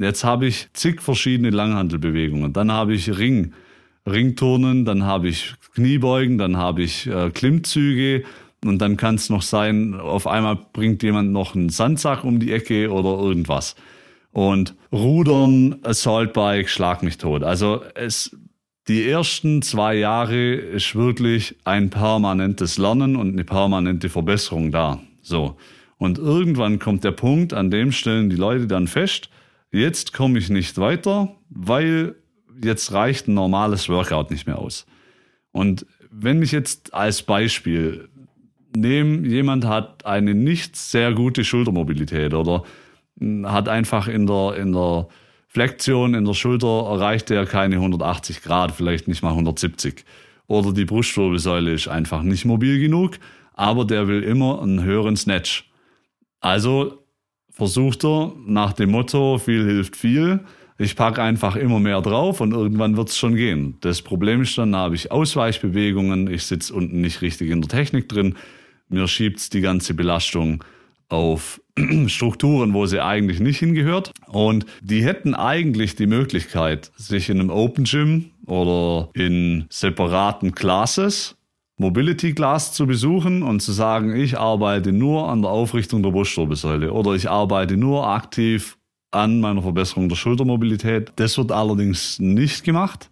[0.00, 3.52] jetzt habe ich zig verschiedene Langhandelbewegungen, dann habe ich Ring,
[4.06, 8.24] Ringturnen, dann habe ich Kniebeugen, dann habe ich äh, Klimmzüge
[8.64, 12.52] und dann kann es noch sein, auf einmal bringt jemand noch einen Sandsack um die
[12.52, 13.76] Ecke oder irgendwas.
[14.30, 17.42] Und Rudern, Assault Bike, schlag mich tot.
[17.42, 18.36] Also es,
[18.86, 25.00] die ersten zwei Jahre ist wirklich ein permanentes Lernen und eine permanente Verbesserung da.
[25.22, 25.56] So.
[25.96, 29.30] Und irgendwann kommt der Punkt, an dem stellen die Leute dann fest,
[29.72, 32.16] jetzt komme ich nicht weiter, weil
[32.62, 34.86] jetzt reicht ein normales Workout nicht mehr aus.
[35.52, 38.08] Und wenn ich jetzt als Beispiel
[38.76, 42.64] nehme, jemand hat eine nicht sehr gute Schultermobilität oder
[43.44, 45.08] hat einfach in der, in der
[45.52, 50.04] Flexion in der Schulter erreicht er keine 180 Grad, vielleicht nicht mal 170.
[50.46, 53.18] Oder die Brustwirbelsäule ist einfach nicht mobil genug,
[53.54, 55.68] aber der will immer einen höheren Snatch.
[56.40, 57.04] Also
[57.50, 60.40] versucht er nach dem Motto, viel hilft viel,
[60.80, 63.76] ich packe einfach immer mehr drauf und irgendwann wird es schon gehen.
[63.82, 67.68] Das Problem ist dann, da habe ich Ausweichbewegungen, ich sitze unten nicht richtig in der
[67.68, 68.36] Technik drin,
[68.88, 70.64] mir schiebt die ganze Belastung
[71.10, 71.60] auf
[72.06, 74.12] Strukturen, wo sie eigentlich nicht hingehört.
[74.26, 81.36] Und die hätten eigentlich die Möglichkeit, sich in einem Open Gym oder in separaten Classes
[81.76, 86.92] Mobility Class zu besuchen und zu sagen, ich arbeite nur an der Aufrichtung der Brustwirbelsäule
[86.92, 88.76] oder ich arbeite nur aktiv
[89.10, 91.12] an meiner Verbesserung der Schultermobilität.
[91.16, 93.10] Das wird allerdings nicht gemacht,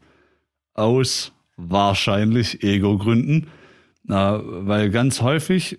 [0.74, 3.48] aus wahrscheinlich Ego-Gründen,
[4.04, 5.78] weil ganz häufig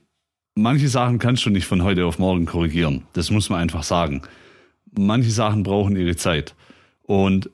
[0.55, 3.03] manche Sachen kannst du nicht von heute auf morgen korrigieren.
[3.13, 4.21] Das muss man einfach sagen.
[4.97, 6.55] Manche Sachen brauchen ihre Zeit.
[7.03, 7.49] Und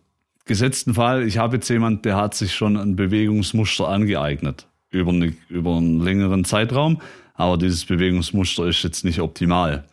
[0.45, 5.33] gesetzten Fall, ich habe jetzt jemand, der hat sich schon ein Bewegungsmuster angeeignet über, eine,
[5.49, 7.01] über einen längeren Zeitraum,
[7.35, 9.85] aber dieses Bewegungsmuster ist jetzt nicht optimal.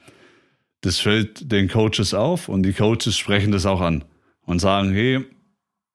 [0.82, 4.04] Das fällt den Coaches auf und die Coaches sprechen das auch an
[4.44, 5.24] und sagen, hey,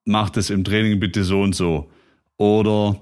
[0.06, 1.92] mach das im Training bitte so und so.
[2.38, 3.00] Oder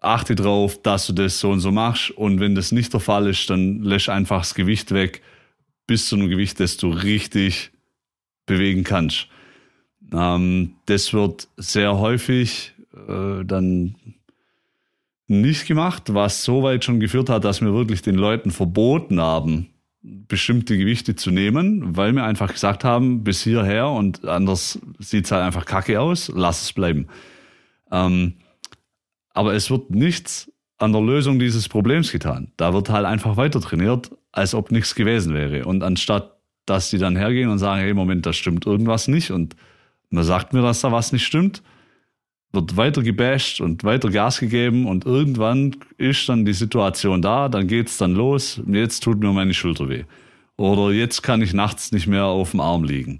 [0.00, 2.10] achte darauf, dass du das so und so machst.
[2.10, 5.22] Und wenn das nicht der Fall ist, dann lässt einfach das Gewicht weg
[5.86, 7.70] bis zu einem Gewicht, das du richtig
[8.46, 9.28] bewegen kannst.
[10.12, 12.74] Ähm, das wird sehr häufig
[13.08, 13.94] äh, dann
[15.26, 19.70] nicht gemacht, was so weit schon geführt hat, dass wir wirklich den Leuten verboten haben,
[20.04, 25.32] bestimmte Gewichte zu nehmen, weil wir einfach gesagt haben, bis hierher und anders sieht es
[25.32, 27.08] halt einfach kacke aus, lass es bleiben.
[27.90, 28.34] Ähm,
[29.32, 32.52] aber es wird nichts an der Lösung dieses Problems getan.
[32.58, 35.64] Da wird halt einfach weiter trainiert, als ob nichts gewesen wäre.
[35.64, 36.36] Und anstatt,
[36.66, 39.56] dass die dann hergehen und sagen, hey, Moment, da stimmt irgendwas nicht und
[40.10, 41.62] man sagt mir, dass da was nicht stimmt,
[42.54, 47.66] wird weiter gebasht und weiter Gas gegeben und irgendwann ist dann die Situation da, dann
[47.66, 50.04] geht's dann los, jetzt tut mir meine Schulter weh.
[50.56, 53.18] Oder jetzt kann ich nachts nicht mehr auf dem Arm liegen.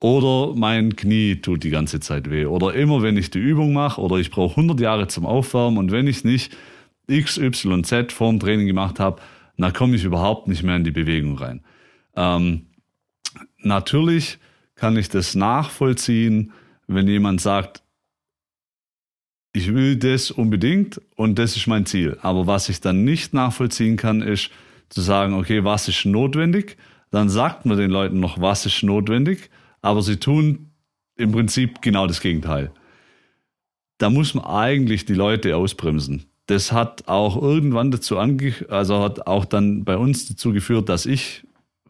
[0.00, 2.44] Oder mein Knie tut die ganze Zeit weh.
[2.46, 5.90] Oder immer, wenn ich die Übung mache oder ich brauche 100 Jahre zum Aufwärmen und
[5.90, 6.56] wenn ich nicht
[7.08, 9.20] X, Y, Z vorm Training gemacht habe,
[9.56, 11.62] dann komme ich überhaupt nicht mehr in die Bewegung rein.
[12.14, 12.66] Ähm,
[13.58, 14.38] natürlich
[14.74, 16.52] kann ich das nachvollziehen,
[16.86, 17.82] wenn jemand sagt,
[19.56, 22.18] ich will das unbedingt und das ist mein Ziel.
[22.20, 24.50] Aber was ich dann nicht nachvollziehen kann, ist
[24.90, 26.76] zu sagen, okay, was ist notwendig?
[27.10, 29.48] Dann sagt man den Leuten noch, was ist notwendig,
[29.80, 30.72] aber sie tun
[31.16, 32.70] im Prinzip genau das Gegenteil.
[33.96, 36.24] Da muss man eigentlich die Leute ausbremsen.
[36.44, 41.06] Das hat auch irgendwann dazu ange also hat auch dann bei uns dazu geführt, dass
[41.06, 41.44] ich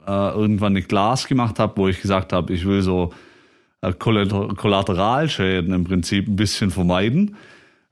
[0.07, 3.13] äh, irgendwann eine Glas gemacht habe, wo ich gesagt habe, ich will so
[3.81, 7.35] äh, Kollateralschäden im Prinzip ein bisschen vermeiden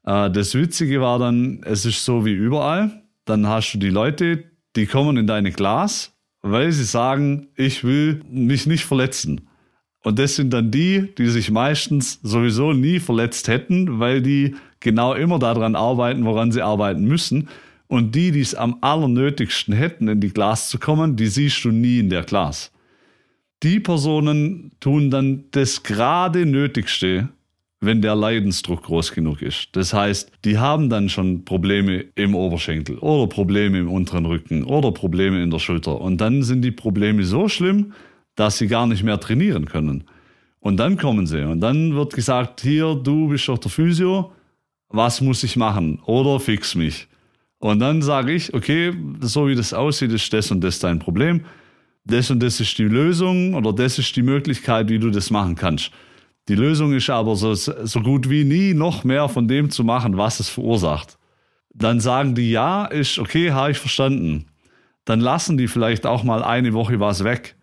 [0.05, 3.03] äh, das Witzige war dann, es ist so wie überall.
[3.25, 4.45] Dann hast du die Leute,
[4.77, 6.12] die kommen in deine Glas,
[6.43, 9.49] weil sie sagen, ich will mich nicht verletzen.
[10.03, 15.14] Und das sind dann die, die sich meistens sowieso nie verletzt hätten, weil die genau
[15.14, 17.49] immer daran arbeiten, woran sie arbeiten müssen.
[17.87, 21.71] Und die, die es am allernötigsten hätten, in die Class zu kommen, die siehst du
[21.71, 22.71] nie in der Class.
[23.62, 27.31] Die Personen tun dann das gerade Nötigste,
[27.85, 29.68] wenn der Leidensdruck groß genug ist.
[29.73, 34.92] Das heißt, die haben dann schon Probleme im Oberschenkel oder Probleme im unteren Rücken oder
[34.92, 36.01] Probleme in der Schulter.
[36.01, 37.92] Und dann sind die Probleme so schlimm,
[38.37, 40.05] dass sie gar nicht mehr trainieren können.
[40.61, 44.33] Und dann kommen sie und dann wird gesagt, hier, du bist doch der Physio,
[44.88, 46.01] was muss ich machen?
[46.07, 47.07] Oder fix mich.
[47.59, 51.44] Und dann sage ich, okay, so wie das aussieht, ist das und das dein Problem.
[52.05, 55.55] Das und das ist die Lösung oder das ist die Möglichkeit, wie du das machen
[55.55, 55.90] kannst.
[56.48, 60.16] Die Lösung ist aber so, so gut wie nie noch mehr von dem zu machen,
[60.16, 61.18] was es verursacht.
[61.72, 64.46] Dann sagen die, ja, ist okay, habe ich verstanden.
[65.04, 67.57] Dann lassen die vielleicht auch mal eine Woche was weg.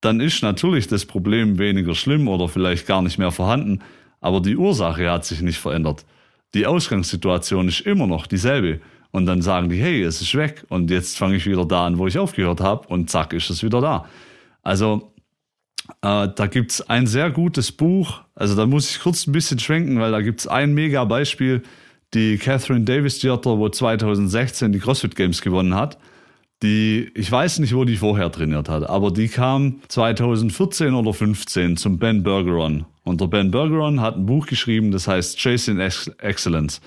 [0.00, 3.80] Dann ist natürlich das Problem weniger schlimm oder vielleicht gar nicht mehr vorhanden,
[4.20, 6.04] aber die Ursache hat sich nicht verändert.
[6.54, 8.80] Die Ausgangssituation ist immer noch dieselbe.
[9.12, 11.98] Und dann sagen die, hey, es ist weg und jetzt fange ich wieder da an,
[11.98, 14.06] wo ich aufgehört habe und zack, ist es wieder da.
[14.62, 15.11] Also
[16.00, 20.00] äh, da gibt's ein sehr gutes Buch, also da muss ich kurz ein bisschen schwenken,
[20.00, 21.62] weil da gibt's ein mega Beispiel,
[22.14, 25.98] die Catherine Davis Theater, wo 2016 die CrossFit Games gewonnen hat.
[26.62, 31.76] Die, ich weiß nicht, wo die vorher trainiert hat, aber die kam 2014 oder 15
[31.76, 32.84] zum Ben Bergeron.
[33.02, 36.80] Und der Ben Bergeron hat ein Buch geschrieben, das heißt Chasing Excellence.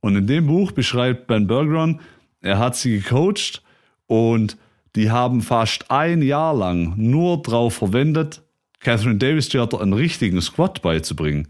[0.00, 2.00] Und in dem Buch beschreibt Ben Bergeron,
[2.40, 3.62] er hat sie gecoacht
[4.06, 4.56] und
[4.96, 8.42] die haben fast ein Jahr lang nur darauf verwendet,
[8.80, 11.48] Catherine Davis Theater einen richtigen Squat beizubringen.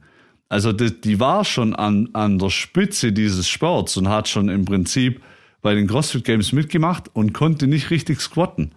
[0.49, 4.65] Also die, die war schon an, an der Spitze dieses Sports und hat schon im
[4.65, 5.23] Prinzip
[5.63, 8.73] bei den CrossFit Games mitgemacht und konnte nicht richtig squatten.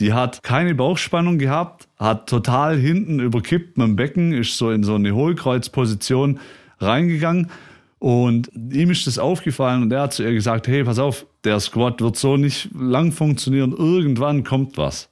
[0.00, 4.84] Die hat keine Bauchspannung gehabt, hat total hinten überkippt mit dem Becken, ist so in
[4.84, 6.38] so eine Hohlkreuzposition
[6.78, 7.50] reingegangen
[7.98, 11.58] und ihm ist das aufgefallen und er hat zu ihr gesagt, hey, pass auf, der
[11.58, 15.10] Squat wird so nicht lang funktionieren, irgendwann kommt was.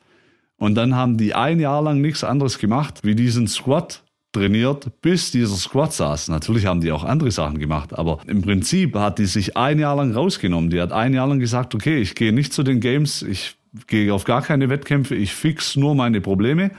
[0.56, 5.30] Und dann haben die ein Jahr lang nichts anderes gemacht, wie diesen Squat trainiert, bis
[5.30, 6.28] dieser Squat saß.
[6.28, 9.96] Natürlich haben die auch andere Sachen gemacht, aber im Prinzip hat die sich ein Jahr
[9.96, 10.70] lang rausgenommen.
[10.70, 14.12] Die hat ein Jahr lang gesagt, okay, ich gehe nicht zu den Games, ich gehe
[14.14, 16.70] auf gar keine Wettkämpfe, ich fix nur meine Probleme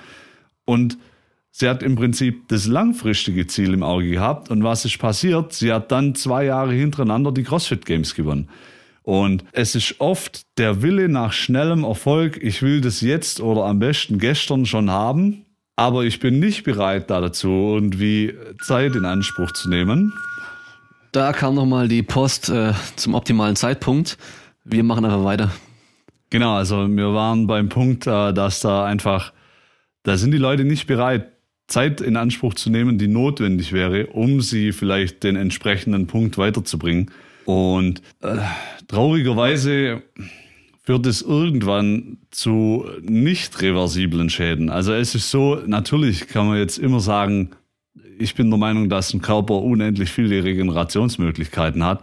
[0.65, 0.97] und
[1.59, 4.51] Sie hat im Prinzip das langfristige Ziel im Auge gehabt.
[4.51, 5.53] Und was ist passiert?
[5.53, 8.47] Sie hat dann zwei Jahre hintereinander die CrossFit Games gewonnen.
[9.01, 12.37] Und es ist oft der Wille nach schnellem Erfolg.
[12.43, 15.47] Ich will das jetzt oder am besten gestern schon haben.
[15.75, 20.13] Aber ich bin nicht bereit dazu, irgendwie Zeit in Anspruch zu nehmen.
[21.11, 24.19] Da kam nochmal die Post äh, zum optimalen Zeitpunkt.
[24.63, 25.49] Wir machen einfach weiter.
[26.29, 29.33] Genau, also wir waren beim Punkt, äh, dass da einfach,
[30.03, 31.31] da sind die Leute nicht bereit,
[31.67, 37.11] Zeit in Anspruch zu nehmen, die notwendig wäre, um sie vielleicht den entsprechenden Punkt weiterzubringen.
[37.45, 38.37] Und äh,
[38.87, 40.01] traurigerweise
[40.83, 44.69] führt es irgendwann zu nicht reversiblen Schäden.
[44.69, 47.51] Also es ist so, natürlich kann man jetzt immer sagen,
[48.17, 52.01] ich bin der Meinung, dass ein Körper unendlich viele Regenerationsmöglichkeiten hat.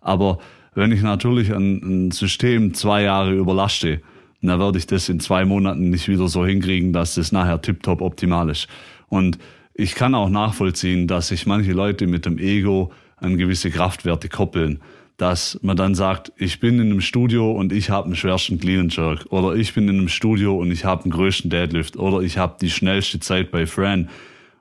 [0.00, 0.38] Aber
[0.74, 4.02] wenn ich natürlich ein, ein System zwei Jahre überlaste,
[4.42, 8.00] dann werde ich das in zwei Monaten nicht wieder so hinkriegen, dass das nachher tiptop
[8.00, 8.68] optimal ist.
[9.16, 9.38] Und
[9.72, 14.80] ich kann auch nachvollziehen, dass sich manche Leute mit dem Ego an gewisse Kraftwerte koppeln.
[15.16, 18.90] Dass man dann sagt, ich bin in einem Studio und ich habe einen schwersten Clean
[18.90, 19.24] Jerk.
[19.30, 21.96] Oder ich bin in einem Studio und ich habe den größten Deadlift.
[21.96, 24.10] Oder ich habe die schnellste Zeit bei Fran.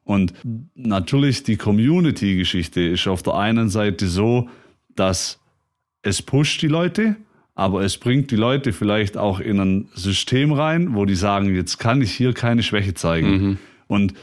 [0.06, 0.34] Und
[0.76, 4.50] natürlich die Community-Geschichte ist auf der einen Seite so,
[4.96, 5.40] dass
[6.02, 7.18] es pusht die Leute,
[7.56, 11.80] aber es bringt die Leute vielleicht auch in ein System rein, wo die sagen, jetzt
[11.80, 13.30] kann ich hier keine Schwäche zeigen.
[13.30, 13.58] Mhm.
[13.88, 14.14] Und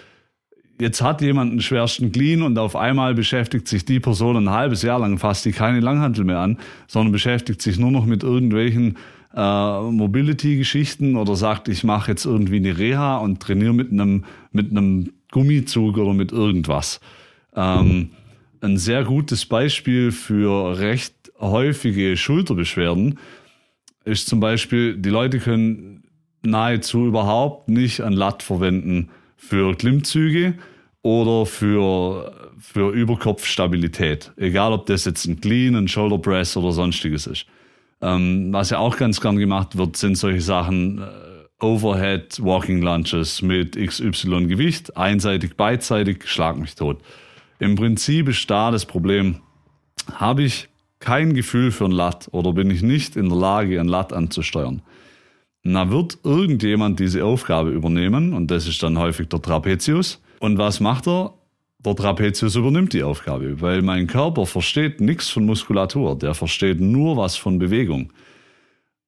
[0.81, 4.83] jetzt hat jemand einen schwersten Clean und auf einmal beschäftigt sich die Person ein halbes
[4.83, 8.97] Jahr lang fast die keine Langhantel mehr an, sondern beschäftigt sich nur noch mit irgendwelchen
[9.35, 14.71] äh, Mobility-Geschichten oder sagt, ich mache jetzt irgendwie eine Reha und trainiere mit einem mit
[14.71, 17.01] einem Gummizug oder mit irgendwas.
[17.55, 18.11] Ähm,
[18.61, 23.19] ein sehr gutes Beispiel für recht häufige Schulterbeschwerden
[24.05, 26.05] ist zum Beispiel, die Leute können
[26.43, 29.09] nahezu überhaupt nicht ein Latt verwenden
[29.49, 30.55] für Klimmzüge,
[31.03, 34.33] oder für, für Überkopfstabilität.
[34.37, 37.47] Egal, ob das jetzt ein Clean, ein Shoulder Press oder sonstiges ist.
[38.01, 43.43] Ähm, was ja auch ganz gern gemacht wird, sind solche Sachen, äh, Overhead Walking Lunges
[43.43, 47.01] mit XY Gewicht, einseitig, beidseitig, schlag mich tot.
[47.61, 49.37] Im Prinzip ist da das Problem,
[50.15, 53.87] habe ich kein Gefühl für ein Lat oder bin ich nicht in der Lage, ein
[53.87, 54.83] Lat anzusteuern.
[55.63, 60.81] Na, wird irgendjemand diese Aufgabe übernehmen und das ist dann häufig der Trapezius und was
[60.81, 61.35] macht er?
[61.85, 67.17] der Trapezius übernimmt die Aufgabe, weil mein Körper versteht nichts von Muskulatur, der versteht nur
[67.17, 68.13] was von Bewegung.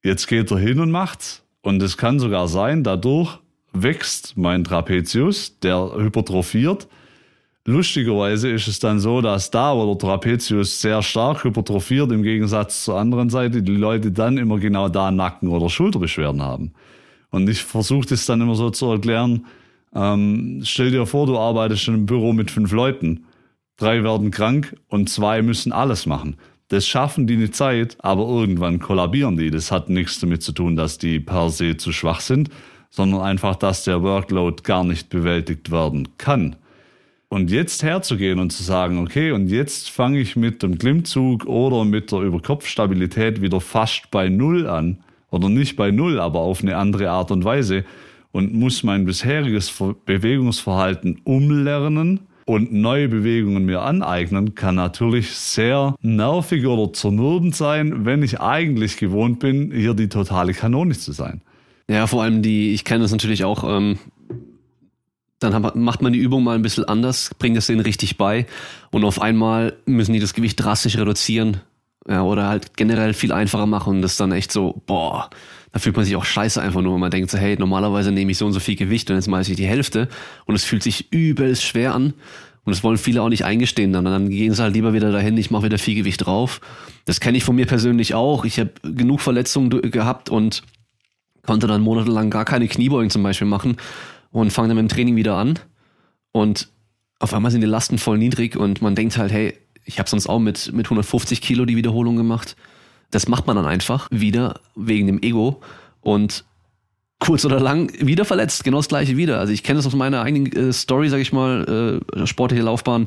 [0.02, 1.42] Jetzt geht er hin und macht's.
[1.62, 3.38] Und es kann sogar sein, dadurch
[3.72, 6.88] wächst mein Trapezius, der hypertrophiert.
[7.66, 12.84] Lustigerweise ist es dann so, dass da, wo der Trapezius sehr stark hypertrophiert, im Gegensatz
[12.84, 16.72] zur anderen Seite, die Leute dann immer genau da Nacken- oder Schulterbeschwerden haben.
[17.30, 19.46] Und ich versuche das dann immer so zu erklären,
[19.94, 23.24] ähm, stell dir vor, du arbeitest in einem Büro mit fünf Leuten.
[23.78, 26.36] Drei werden krank und zwei müssen alles machen.
[26.68, 29.50] Das schaffen die eine Zeit, aber irgendwann kollabieren die.
[29.50, 32.50] Das hat nichts damit zu tun, dass die per se zu schwach sind,
[32.90, 36.56] sondern einfach, dass der Workload gar nicht bewältigt werden kann.
[37.28, 41.84] Und jetzt herzugehen und zu sagen, okay, und jetzt fange ich mit dem Klimmzug oder
[41.84, 44.98] mit der Überkopfstabilität wieder fast bei Null an,
[45.30, 47.84] oder nicht bei Null, aber auf eine andere Art und Weise,
[48.30, 49.72] und muss mein bisheriges
[50.06, 58.22] Bewegungsverhalten umlernen und neue Bewegungen mir aneignen, kann natürlich sehr nervig oder zermürbend sein, wenn
[58.22, 61.42] ich eigentlich gewohnt bin, hier die totale Kanone zu sein.
[61.88, 63.98] Ja, vor allem die, ich kenne das natürlich auch, ähm,
[65.52, 68.46] dann macht man die Übung mal ein bisschen anders, bringt es denen richtig bei
[68.90, 71.60] und auf einmal müssen die das Gewicht drastisch reduzieren
[72.08, 75.30] ja, oder halt generell viel einfacher machen und das dann echt so, boah,
[75.72, 78.30] da fühlt man sich auch scheiße einfach nur, wenn man denkt so, hey, normalerweise nehme
[78.30, 80.08] ich so und so viel Gewicht und jetzt mache ich die Hälfte
[80.46, 82.14] und es fühlt sich übelst schwer an
[82.64, 84.06] und das wollen viele auch nicht eingestehen dann.
[84.06, 86.60] Und dann gehen sie halt lieber wieder dahin, ich mache wieder viel Gewicht drauf.
[87.04, 88.44] Das kenne ich von mir persönlich auch.
[88.44, 90.62] Ich habe genug Verletzungen gehabt und
[91.46, 93.76] konnte dann monatelang gar keine Kniebeugen zum Beispiel machen
[94.34, 95.60] und fange dann mit dem Training wieder an
[96.32, 96.68] und
[97.20, 100.26] auf einmal sind die Lasten voll niedrig und man denkt halt, hey, ich habe sonst
[100.26, 102.56] auch mit, mit 150 Kilo die Wiederholung gemacht.
[103.12, 105.62] Das macht man dann einfach wieder wegen dem Ego
[106.00, 106.44] und
[107.20, 109.38] kurz oder lang wieder verletzt, genau das gleiche wieder.
[109.38, 113.06] Also ich kenne das aus meiner eigenen äh, Story, sag ich mal, äh, sportliche Laufbahn.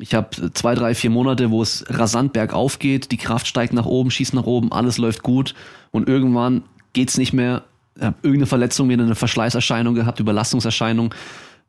[0.00, 3.86] Ich habe zwei, drei, vier Monate, wo es rasant bergauf geht, die Kraft steigt nach
[3.86, 5.54] oben, schießt nach oben, alles läuft gut
[5.92, 7.62] und irgendwann geht's nicht mehr.
[8.00, 11.14] Habe irgendeine Verletzung, wieder eine Verschleißerscheinung gehabt, Überlastungserscheinung,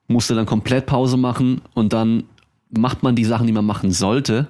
[0.07, 2.23] musste dann komplett Pause machen und dann
[2.69, 4.47] macht man die Sachen, die man machen sollte,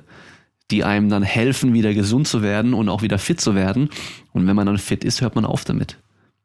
[0.72, 3.90] die einem dann helfen, wieder gesund zu werden und auch wieder fit zu werden.
[4.34, 5.98] Und wenn man dann fit ist, hört man auf damit.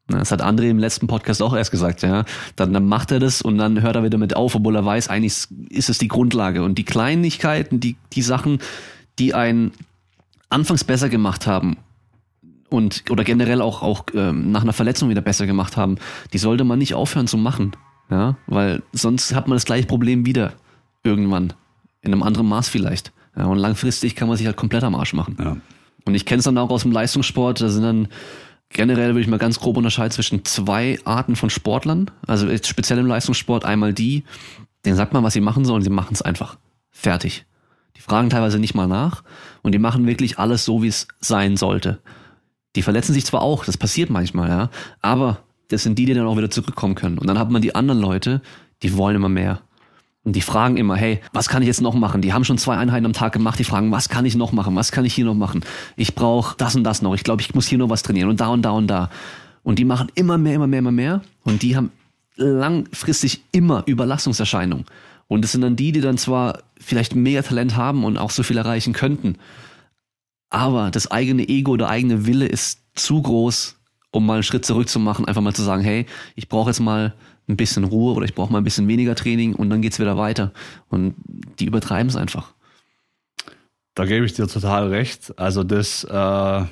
[0.07, 2.25] Das hat André im letzten Podcast auch erst gesagt, ja.
[2.55, 5.07] Dann, dann macht er das und dann hört er wieder mit auf, obwohl er weiß,
[5.07, 6.63] eigentlich ist es die Grundlage.
[6.63, 8.59] Und die Kleinigkeiten, die, die Sachen,
[9.19, 9.71] die einen
[10.49, 11.77] anfangs besser gemacht haben
[12.71, 15.97] und oder generell auch, auch ähm, nach einer Verletzung wieder besser gemacht haben,
[16.33, 17.75] die sollte man nicht aufhören zu machen.
[18.09, 20.53] Ja, weil sonst hat man das gleiche Problem wieder
[21.03, 21.53] irgendwann.
[22.01, 23.11] In einem anderen Maß vielleicht.
[23.37, 25.37] Ja, und langfristig kann man sich halt komplett am Arsch machen.
[25.39, 25.57] Ja.
[26.05, 28.07] Und ich kenne es dann auch aus dem Leistungssport, da sind dann
[28.69, 32.09] generell würde ich mal ganz grob unterscheiden zwischen zwei Arten von Sportlern.
[32.25, 34.23] Also speziell im Leistungssport einmal die,
[34.85, 36.57] denen sagt man, was sie machen sollen, sie machen es einfach.
[36.89, 37.45] Fertig.
[37.97, 39.23] Die fragen teilweise nicht mal nach
[39.61, 41.99] und die machen wirklich alles so, wie es sein sollte.
[42.75, 44.69] Die verletzen sich zwar auch, das passiert manchmal, ja,
[45.01, 47.17] aber das sind die, die dann auch wieder zurückkommen können.
[47.17, 48.41] Und dann hat man die anderen Leute,
[48.83, 49.61] die wollen immer mehr.
[50.23, 52.21] Und die fragen immer, hey, was kann ich jetzt noch machen?
[52.21, 54.75] Die haben schon zwei Einheiten am Tag gemacht, die fragen, was kann ich noch machen?
[54.75, 55.61] Was kann ich hier noch machen?
[55.95, 57.15] Ich brauche das und das noch.
[57.15, 59.09] Ich glaube, ich muss hier noch was trainieren und da und da und da.
[59.63, 61.21] Und die machen immer mehr, immer mehr, immer mehr.
[61.43, 61.91] Und die haben
[62.35, 64.85] langfristig immer Überlastungserscheinungen.
[65.27, 68.43] Und es sind dann die, die dann zwar vielleicht mega Talent haben und auch so
[68.43, 69.37] viel erreichen könnten,
[70.51, 73.77] aber das eigene Ego, der eigene Wille ist zu groß,
[74.11, 76.81] um mal einen Schritt zurück zu machen, einfach mal zu sagen, hey, ich brauche jetzt
[76.81, 77.15] mal
[77.47, 80.17] ein bisschen Ruhe oder ich brauche mal ein bisschen weniger Training und dann geht's wieder
[80.17, 80.51] weiter.
[80.89, 81.15] Und
[81.59, 82.53] die übertreiben es einfach.
[83.95, 85.33] Da gebe ich dir total recht.
[85.39, 86.63] Also das, äh,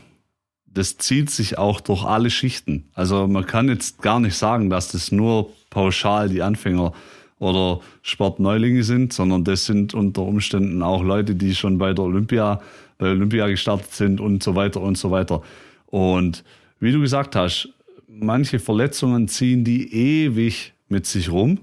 [0.66, 2.90] das zieht sich auch durch alle Schichten.
[2.94, 6.94] Also man kann jetzt gar nicht sagen, dass das nur pauschal die Anfänger
[7.40, 12.62] oder Sportneulinge sind, sondern das sind unter Umständen auch Leute, die schon bei der Olympia,
[13.00, 15.42] bei Olympia gestartet sind und so weiter und so weiter.
[15.88, 16.44] Und
[16.80, 17.70] wie du gesagt hast,
[18.08, 21.60] manche Verletzungen ziehen die ewig mit sich rum.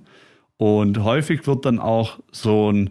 [0.57, 2.91] Und häufig wird dann auch so ein,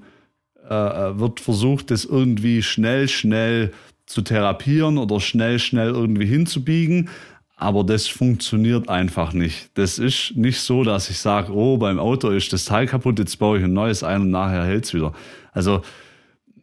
[0.69, 3.73] äh, äh, wird versucht, das irgendwie schnell, schnell
[4.05, 7.09] zu therapieren oder schnell, schnell irgendwie hinzubiegen.
[7.57, 9.69] Aber das funktioniert einfach nicht.
[9.73, 13.39] Das ist nicht so, dass ich sage, oh, beim Auto ist das Teil kaputt, jetzt
[13.39, 15.13] baue ich ein neues ein und nachher hält's wieder.
[15.53, 15.81] Also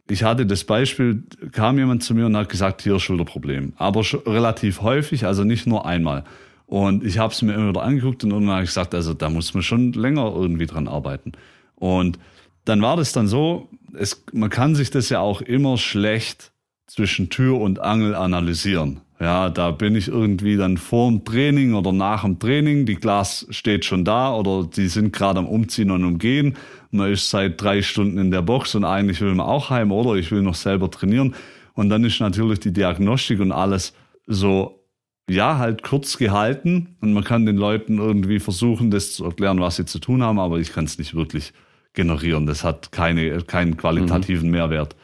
[0.09, 3.73] ich hatte das Beispiel, kam jemand zu mir und hat gesagt, hier Schulterproblem.
[3.77, 6.25] Aber relativ häufig, also nicht nur einmal.
[6.65, 9.29] Und ich habe es mir immer wieder angeguckt und irgendwann habe ich gesagt, also da
[9.29, 11.33] muss man schon länger irgendwie dran arbeiten.
[11.75, 12.19] Und
[12.65, 16.51] dann war das dann so, es, man kann sich das ja auch immer schlecht
[16.87, 19.01] zwischen Tür und Angel analysieren.
[19.19, 22.85] Ja, da bin ich irgendwie dann vor dem Training oder nach dem Training.
[22.85, 26.57] Die Glas steht schon da oder die sind gerade am Umziehen und Umgehen.
[26.93, 30.13] Man ist seit drei Stunden in der Box und eigentlich will man auch heim oder
[30.15, 31.35] ich will noch selber trainieren.
[31.73, 33.93] Und dann ist natürlich die Diagnostik und alles
[34.27, 34.85] so,
[35.29, 36.95] ja, halt kurz gehalten.
[37.01, 40.39] Und man kann den Leuten irgendwie versuchen, das zu erklären, was sie zu tun haben,
[40.39, 41.51] aber ich kann es nicht wirklich
[41.93, 42.45] generieren.
[42.45, 44.51] Das hat keine, keinen qualitativen mhm.
[44.51, 44.95] Mehrwert.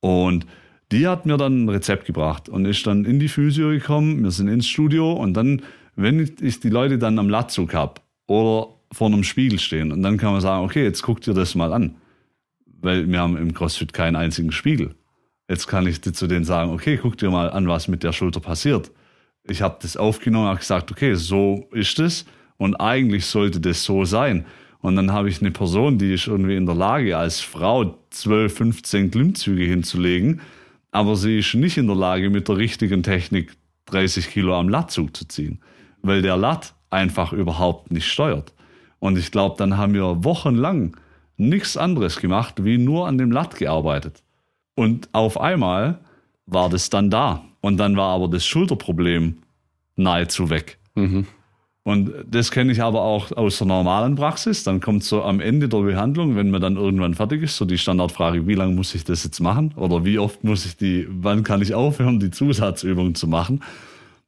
[0.00, 0.46] Und
[0.92, 4.22] die hat mir dann ein Rezept gebracht und ist dann in die Physio gekommen.
[4.22, 5.62] Wir sind ins Studio und dann,
[5.94, 10.16] wenn ich die Leute dann am Latzug habe oder vor einem Spiegel stehen und dann
[10.16, 11.96] kann man sagen, okay, jetzt guck dir das mal an.
[12.80, 14.94] Weil wir haben im CrossFit keinen einzigen Spiegel.
[15.48, 18.40] Jetzt kann ich zu denen sagen, okay, guck dir mal an, was mit der Schulter
[18.40, 18.90] passiert.
[19.44, 22.26] Ich habe das aufgenommen und gesagt, okay, so ist es
[22.56, 24.44] und eigentlich sollte das so sein.
[24.80, 28.54] Und dann habe ich eine Person, die ist irgendwie in der Lage, als Frau 12,
[28.54, 30.40] 15 Klimmzüge hinzulegen
[30.90, 33.52] aber sie ist nicht in der Lage, mit der richtigen Technik
[33.86, 35.60] 30 Kilo am Lattzug zu ziehen,
[36.02, 38.54] weil der Latt einfach überhaupt nicht steuert.
[39.00, 40.96] Und ich glaube, dann haben wir wochenlang
[41.36, 44.22] nichts anderes gemacht, wie nur an dem Latt gearbeitet.
[44.74, 45.98] Und auf einmal
[46.46, 47.44] war das dann da.
[47.60, 49.38] Und dann war aber das Schulterproblem
[49.96, 50.78] nahezu weg.
[50.94, 51.26] Mhm.
[51.84, 54.62] Und das kenne ich aber auch aus der normalen Praxis.
[54.62, 57.78] Dann kommt so am Ende der Behandlung, wenn man dann irgendwann fertig ist, so die
[57.78, 59.72] Standardfrage, wie lange muss ich das jetzt machen?
[59.74, 63.62] Oder wie oft muss ich die, wann kann ich aufhören, die Zusatzübung zu machen?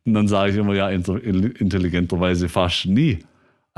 [0.06, 3.18] Und dann sage ich immer, ja, intelligenterweise fast nie.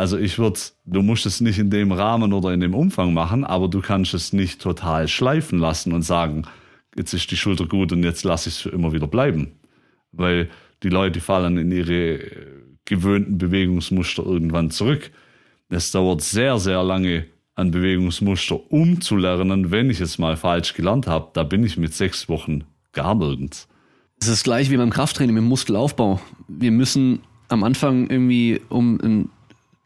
[0.03, 3.45] Also ich würde, du musst es nicht in dem Rahmen oder in dem Umfang machen,
[3.45, 6.43] aber du kannst es nicht total schleifen lassen und sagen,
[6.97, 9.53] jetzt ist die Schulter gut und jetzt lasse ich es für immer wieder bleiben.
[10.11, 10.51] Weil
[10.83, 12.19] die Leute fallen in ihre
[12.85, 15.13] gewöhnten Bewegungsmuster irgendwann zurück.
[15.69, 21.31] Es dauert sehr, sehr lange, an Bewegungsmuster umzulernen, wenn ich es mal falsch gelernt habe.
[21.33, 23.69] Da bin ich mit sechs Wochen gar nirgends.
[24.19, 26.21] Es ist gleich wie beim Krafttraining im Muskelaufbau.
[26.49, 29.31] Wir müssen am Anfang irgendwie, um einen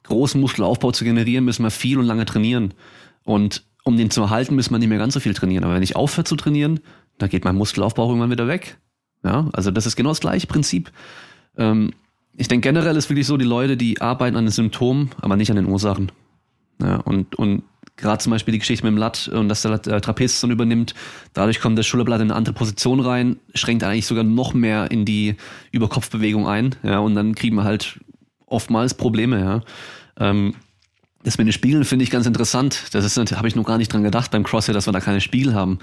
[0.06, 2.74] großen Muskelaufbau zu generieren, müssen wir viel und lange trainieren.
[3.24, 5.64] Und um den zu erhalten, müssen wir nicht mehr ganz so viel trainieren.
[5.64, 6.80] Aber wenn ich aufhöre zu trainieren,
[7.18, 8.78] dann geht mein Muskelaufbau irgendwann wieder weg.
[9.24, 10.90] Ja, also das ist genau das gleiche Prinzip.
[11.56, 11.92] Ähm,
[12.36, 15.50] ich denke generell ist wirklich so, die Leute, die arbeiten an den Symptomen, aber nicht
[15.50, 16.12] an den Ursachen.
[16.80, 17.62] Ja, und, und
[17.96, 20.94] gerade zum Beispiel die Geschichte mit dem Latt und dass der äh, Trapez dann übernimmt,
[21.32, 25.04] dadurch kommt das Schulterblatt in eine andere Position rein, schränkt eigentlich sogar noch mehr in
[25.04, 25.36] die
[25.72, 28.00] Überkopfbewegung ein, ja, und dann kriegen wir halt
[28.46, 29.62] oftmals Probleme, ja.
[30.18, 30.54] Ähm,
[31.24, 32.84] das mit den Spiegeln finde ich ganz interessant.
[32.92, 35.20] Das ist, habe ich noch gar nicht dran gedacht beim CrossFit, dass wir da keine
[35.20, 35.80] Spiegel haben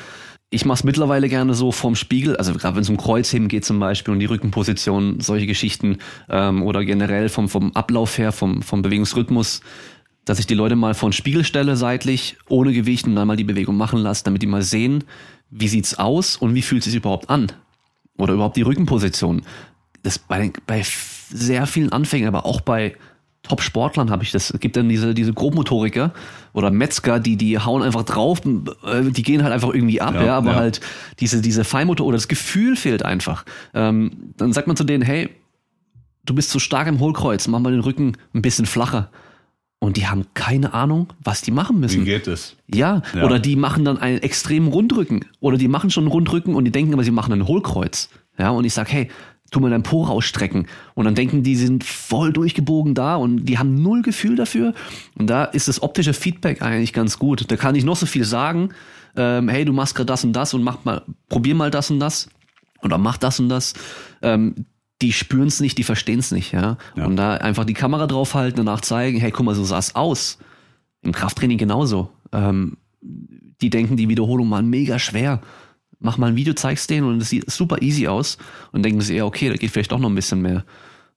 [0.54, 3.66] ich mache es mittlerweile gerne so vorm Spiegel, also gerade wenn es um Kreuzheben geht
[3.66, 5.98] zum Beispiel und die Rückenposition, solche Geschichten
[6.30, 9.62] ähm, oder generell vom, vom Ablauf her, vom, vom Bewegungsrhythmus,
[10.26, 13.36] dass ich die Leute mal vor den Spiegel stelle seitlich, ohne Gewicht und dann mal
[13.36, 15.06] die Bewegung machen lasse, damit die mal sehen,
[15.50, 17.52] wie sieht's aus und wie fühlt es sich überhaupt an
[18.20, 19.42] oder überhaupt die Rückenposition.
[20.04, 20.84] Das bei, bei
[21.34, 22.96] sehr vielen Anfängern, aber auch bei
[23.44, 24.52] Top-Sportlern habe ich das.
[24.52, 26.14] Es gibt dann diese, diese Grobmotoriker
[26.54, 30.26] oder Metzger, die, die hauen einfach drauf, äh, die gehen halt einfach irgendwie ab, ja,
[30.26, 30.56] ja aber ja.
[30.56, 30.80] halt
[31.20, 33.44] diese, diese Feinmotor oder das Gefühl fehlt einfach.
[33.74, 35.30] Ähm, dann sagt man zu denen, hey,
[36.26, 39.10] du bist zu stark im Hohlkreuz, mach mal den Rücken ein bisschen flacher.
[39.80, 42.02] Und die haben keine Ahnung, was die machen müssen.
[42.02, 42.56] Wie geht es?
[42.74, 43.26] Ja, ja.
[43.26, 45.26] oder die machen dann einen extremen Rundrücken.
[45.42, 48.08] Oder die machen schon einen Rundrücken und die denken aber, sie machen einen Hohlkreuz.
[48.40, 49.10] Ja, und ich sag, hey,
[49.54, 50.68] tu mal dein Po rausstrecken.
[50.96, 54.74] Und dann denken die, sind voll durchgebogen da und die haben null Gefühl dafür.
[55.18, 57.50] Und da ist das optische Feedback eigentlich ganz gut.
[57.50, 58.70] Da kann ich noch so viel sagen.
[59.16, 62.00] Ähm, hey, du machst gerade das und das und mach mal, probier mal das und
[62.00, 62.30] das.
[62.82, 63.74] Oder mach das und das.
[64.22, 64.66] Ähm,
[65.02, 66.78] die spüren es nicht, die verstehen es nicht, ja?
[66.96, 67.06] ja.
[67.06, 70.38] Und da einfach die Kamera draufhalten, danach zeigen, hey, guck mal, so sah es aus.
[71.02, 72.10] Im Krafttraining genauso.
[72.32, 75.42] Ähm, die denken, die Wiederholung waren mega schwer
[76.04, 78.38] mach mal ein Video, zeigst denen und es sieht super easy aus
[78.72, 80.64] und denken sie, ja, okay, da geht vielleicht doch noch ein bisschen mehr.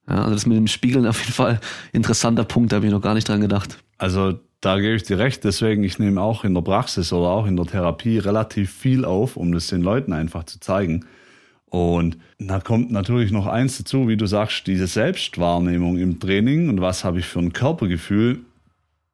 [0.09, 1.59] Ja, also das mit dem Spiegeln auf jeden Fall
[1.91, 3.77] interessanter Punkt, da habe ich noch gar nicht dran gedacht.
[3.97, 7.45] Also da gebe ich dir recht, deswegen ich nehme auch in der Praxis oder auch
[7.45, 11.05] in der Therapie relativ viel auf, um das den Leuten einfach zu zeigen.
[11.65, 16.79] Und da kommt natürlich noch eins dazu, wie du sagst, diese Selbstwahrnehmung im Training und
[16.79, 18.39] was habe ich für ein Körpergefühl,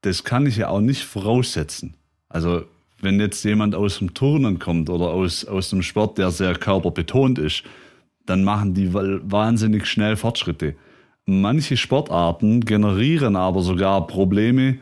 [0.02, 1.96] das kann ich ja auch nicht voraussetzen.
[2.30, 2.66] Also
[3.04, 7.38] wenn jetzt jemand aus dem Turnen kommt oder aus, aus dem Sport, der sehr körperbetont
[7.38, 7.64] ist,
[8.26, 10.76] dann machen die wahnsinnig schnell Fortschritte.
[11.26, 14.78] Manche Sportarten generieren aber sogar Probleme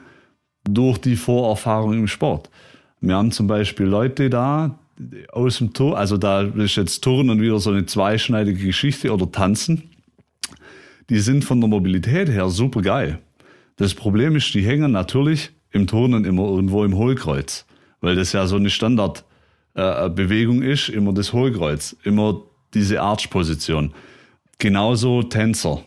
[0.64, 2.50] durch die Vorerfahrung im Sport.
[3.00, 4.78] Wir haben zum Beispiel Leute da
[5.32, 9.90] aus dem Turn, also da ist jetzt Turnen wieder so eine zweischneidige Geschichte oder Tanzen.
[11.10, 13.20] Die sind von der Mobilität her super geil.
[13.78, 17.66] Das Problem ist, die hängen natürlich im Turnen immer irgendwo im Hohlkreuz
[18.02, 22.42] weil das ja so eine Standardbewegung äh, ist, immer das Hohlkreuz, immer
[22.74, 23.94] diese Arch-Position.
[24.60, 25.82] genauso Tänzer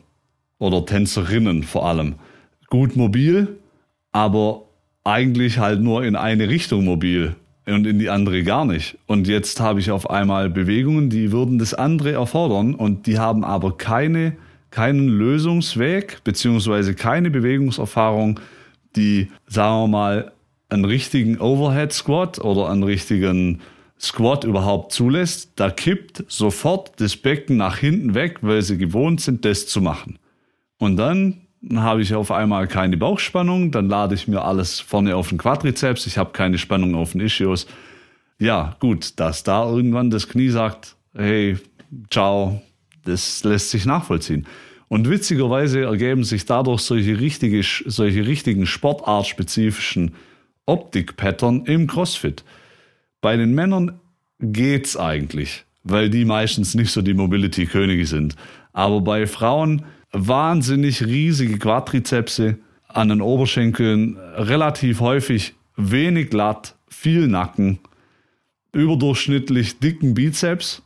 [0.59, 2.17] oder Tänzerinnen vor allem.
[2.69, 3.57] Gut mobil,
[4.12, 4.62] aber
[5.05, 7.37] eigentlich halt nur in eine Richtung mobil
[7.67, 8.99] und in die andere gar nicht.
[9.07, 13.45] Und jetzt habe ich auf einmal Bewegungen, die würden das andere erfordern und die haben
[13.45, 14.37] aber keine,
[14.71, 18.41] keinen Lösungsweg beziehungsweise keine Bewegungserfahrung,
[18.97, 20.33] die, sagen wir mal,
[20.69, 23.61] einen richtigen Overhead Squat oder einen richtigen
[24.01, 29.45] Squat überhaupt zulässt, da kippt sofort das Becken nach hinten weg, weil sie gewohnt sind,
[29.45, 30.19] das zu machen.
[30.79, 31.41] Und dann
[31.75, 36.07] habe ich auf einmal keine Bauchspannung, dann lade ich mir alles vorne auf den Quadrizeps,
[36.07, 37.67] ich habe keine Spannung auf den Ischios.
[38.39, 41.57] Ja, gut, dass da irgendwann das Knie sagt, hey,
[42.11, 42.61] ciao,
[43.05, 44.47] das lässt sich nachvollziehen.
[44.89, 50.15] Und witzigerweise ergeben sich dadurch solche, richtige, solche richtigen sportartspezifischen
[50.67, 52.45] Optik-Pattern im CrossFit.
[53.21, 54.01] Bei den Männern
[54.41, 58.37] geht's eigentlich, weil die meistens nicht so die Mobility-Könige sind.
[58.73, 62.59] Aber bei Frauen wahnsinnig riesige Quadrizepse
[62.89, 67.81] an den Oberschenkeln, relativ häufig wenig glatt, viel Nacken,
[68.73, 70.83] überdurchschnittlich dicken Bizeps,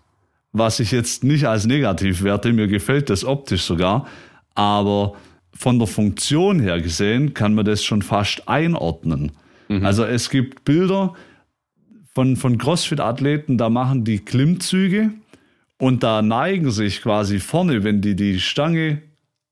[0.52, 4.06] was ich jetzt nicht als negativ werte, mir gefällt das optisch sogar,
[4.54, 5.14] aber
[5.54, 9.32] von der Funktion her gesehen kann man das schon fast einordnen.
[9.68, 9.84] Mhm.
[9.84, 11.14] Also es gibt Bilder
[12.14, 15.10] von, von CrossFit-Athleten, da machen die Klimmzüge
[15.78, 19.02] und da neigen sich quasi vorne, wenn die die Stange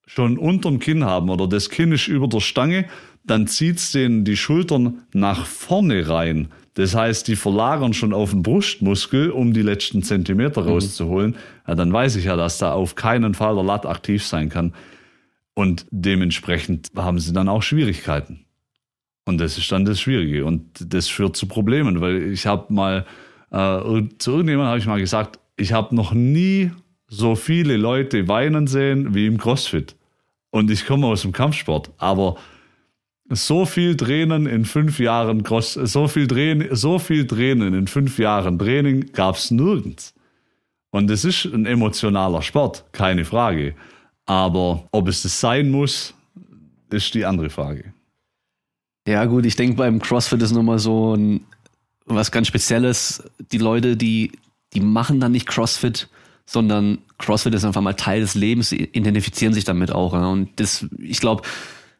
[0.07, 2.87] schon unterm Kinn haben oder das Kinn ist über der Stange,
[3.25, 6.49] dann zieht es denen die Schultern nach vorne rein.
[6.75, 10.69] Das heißt, die verlagern schon auf den Brustmuskel, um die letzten Zentimeter mhm.
[10.69, 11.37] rauszuholen.
[11.67, 14.75] Ja, dann weiß ich ja, dass da auf keinen Fall der Lat aktiv sein kann.
[15.55, 18.46] Und dementsprechend haben sie dann auch Schwierigkeiten.
[19.27, 20.45] Und das ist dann das Schwierige.
[20.45, 23.05] Und das führt zu Problemen, weil ich habe mal,
[23.51, 26.71] äh, zu irgendjemandem habe ich mal gesagt, ich habe noch nie
[27.09, 29.97] so viele Leute weinen sehen wie im CrossFit.
[30.51, 32.37] Und ich komme aus dem Kampfsport, aber
[33.29, 38.19] so viel Tränen in fünf Jahren Cross, so viel Tränen, so viel Tränen in fünf
[38.19, 40.15] Jahren Training gab es nirgends.
[40.91, 43.75] Und es ist ein emotionaler Sport, keine Frage.
[44.25, 46.15] Aber ob es das sein muss,
[46.91, 47.93] ist die andere Frage.
[49.07, 51.41] Ja, gut, ich denke, beim CrossFit ist nochmal so ein,
[52.07, 53.23] was ganz Spezielles.
[53.53, 54.33] Die Leute, die,
[54.75, 56.09] die machen dann nicht CrossFit,
[56.45, 60.13] sondern CrossFit ist einfach mal Teil des Lebens, identifizieren sich damit auch.
[60.13, 60.27] Ja.
[60.27, 61.43] Und das, ich glaube,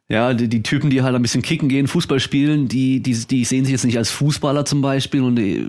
[0.09, 3.45] ja, die, die, Typen, die halt ein bisschen kicken gehen, Fußball spielen, die, die, die
[3.45, 5.67] sehen sich jetzt nicht als Fußballer zum Beispiel und die,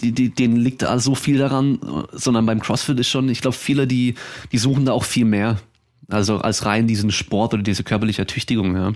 [0.00, 1.78] die, denen liegt da so viel daran,
[2.12, 4.14] sondern beim CrossFit ist schon, ich glaube, viele, die,
[4.52, 5.58] die suchen da auch viel mehr.
[6.08, 8.92] Also als rein diesen Sport oder diese körperliche Ertüchtigung, ja.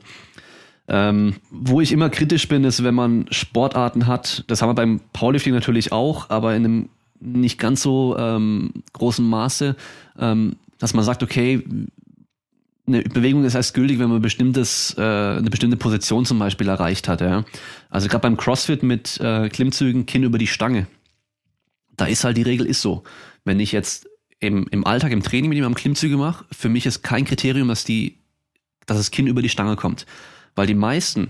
[0.91, 5.01] Ähm, wo ich immer kritisch bin, ist, wenn man Sportarten hat, das haben wir beim
[5.13, 6.89] Powerlifting natürlich auch, aber in einem
[7.21, 9.77] nicht ganz so ähm, großem Maße,
[10.19, 11.63] ähm, dass man sagt, okay,
[12.87, 17.07] eine Bewegung ist erst gültig, wenn man bestimmtes, äh, eine bestimmte Position zum Beispiel erreicht
[17.07, 17.21] hat.
[17.21, 17.45] Ja?
[17.91, 20.87] Also gerade beim CrossFit mit äh, Klimmzügen Kinn über die Stange,
[21.97, 23.03] da ist halt die Regel ist so.
[23.45, 24.09] Wenn ich jetzt
[24.41, 27.85] im, im Alltag, im Training mit jemandem Klimmzüge mache, für mich ist kein Kriterium, dass
[27.85, 28.19] die,
[28.87, 30.07] dass das Kinn über die Stange kommt.
[30.59, 31.29] Weil die meisten,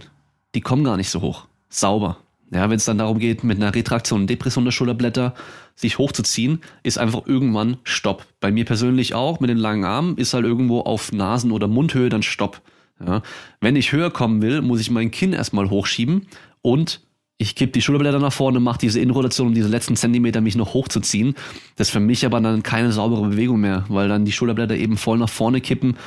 [0.54, 1.48] die kommen gar nicht so hoch.
[1.68, 2.16] Sauber.
[2.50, 5.34] Ja, wenn es dann darum geht, mit einer Retraktion und Depression der Schulterblätter
[5.74, 8.24] sich hochzuziehen, ist einfach irgendwann Stopp.
[8.40, 12.08] Bei mir persönlich auch, mit den langen Armen, ist halt irgendwo auf Nasen- oder Mundhöhe
[12.08, 12.62] dann Stopp.
[13.06, 13.20] Ja,
[13.60, 16.26] wenn ich höher kommen will, muss ich mein Kinn erstmal hochschieben
[16.62, 17.02] und
[17.36, 20.72] ich kipp die Schulterblätter nach vorne, mache diese Innenrotation, um diese letzten Zentimeter mich noch
[20.72, 21.34] hochzuziehen.
[21.76, 24.96] Das ist für mich aber dann keine saubere Bewegung mehr, weil dann die Schulterblätter eben
[24.96, 25.98] voll nach vorne kippen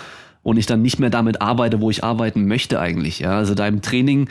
[0.44, 3.20] und ich dann nicht mehr damit arbeite, wo ich arbeiten möchte eigentlich.
[3.20, 4.30] Ja, also da im Training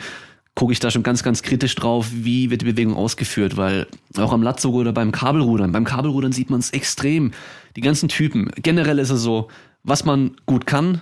[0.55, 3.87] gucke ich da schon ganz, ganz kritisch drauf, wie wird die Bewegung ausgeführt, weil
[4.17, 7.31] auch am Latzug oder beim Kabelrudern, beim Kabelrudern sieht man es extrem.
[7.75, 8.51] Die ganzen Typen.
[8.61, 9.47] Generell ist es so,
[9.83, 11.01] was man gut kann,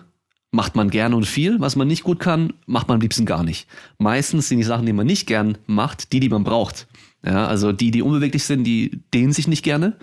[0.51, 1.59] macht man gerne und viel.
[1.59, 3.67] Was man nicht gut kann, macht man am liebsten gar nicht.
[3.97, 6.87] Meistens sind die Sachen, die man nicht gern macht, die, die man braucht.
[7.25, 9.97] Ja, also die, die unbeweglich sind, die dehnen sich nicht gerne.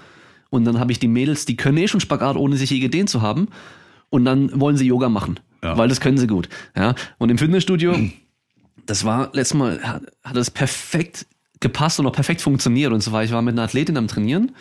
[0.50, 3.10] Und dann habe ich die Mädels, die können eh schon Spagat, ohne sich je gedehnt
[3.10, 3.48] zu haben.
[4.10, 5.76] Und dann wollen sie Yoga machen, ja.
[5.76, 6.48] weil das können sie gut.
[6.76, 7.96] Ja, und im Fitnessstudio
[8.86, 11.26] das war letztes Mal, hat, hat das perfekt
[11.60, 12.92] gepasst und auch perfekt funktioniert.
[12.92, 14.52] Und zwar, ich war mit einer Athletin am Trainieren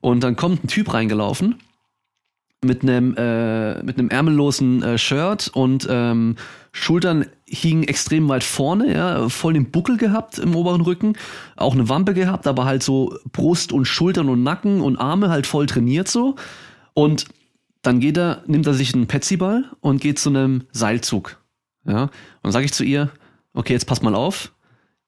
[0.00, 1.56] und dann kommt ein Typ reingelaufen
[2.62, 6.36] mit einem äh, mit einem ärmellosen äh, Shirt und ähm,
[6.72, 11.14] Schultern hingen extrem weit vorne, ja, voll den Buckel gehabt im oberen Rücken,
[11.56, 15.46] auch eine Wampe gehabt, aber halt so Brust und Schultern und Nacken und Arme halt
[15.46, 16.36] voll trainiert so.
[16.92, 17.24] Und
[17.82, 21.38] dann geht er, nimmt er sich einen Petsyball und geht zu einem Seilzug.
[21.86, 22.10] Ja, und
[22.42, 23.10] dann sage ich zu ihr,
[23.54, 24.52] okay, jetzt pass mal auf.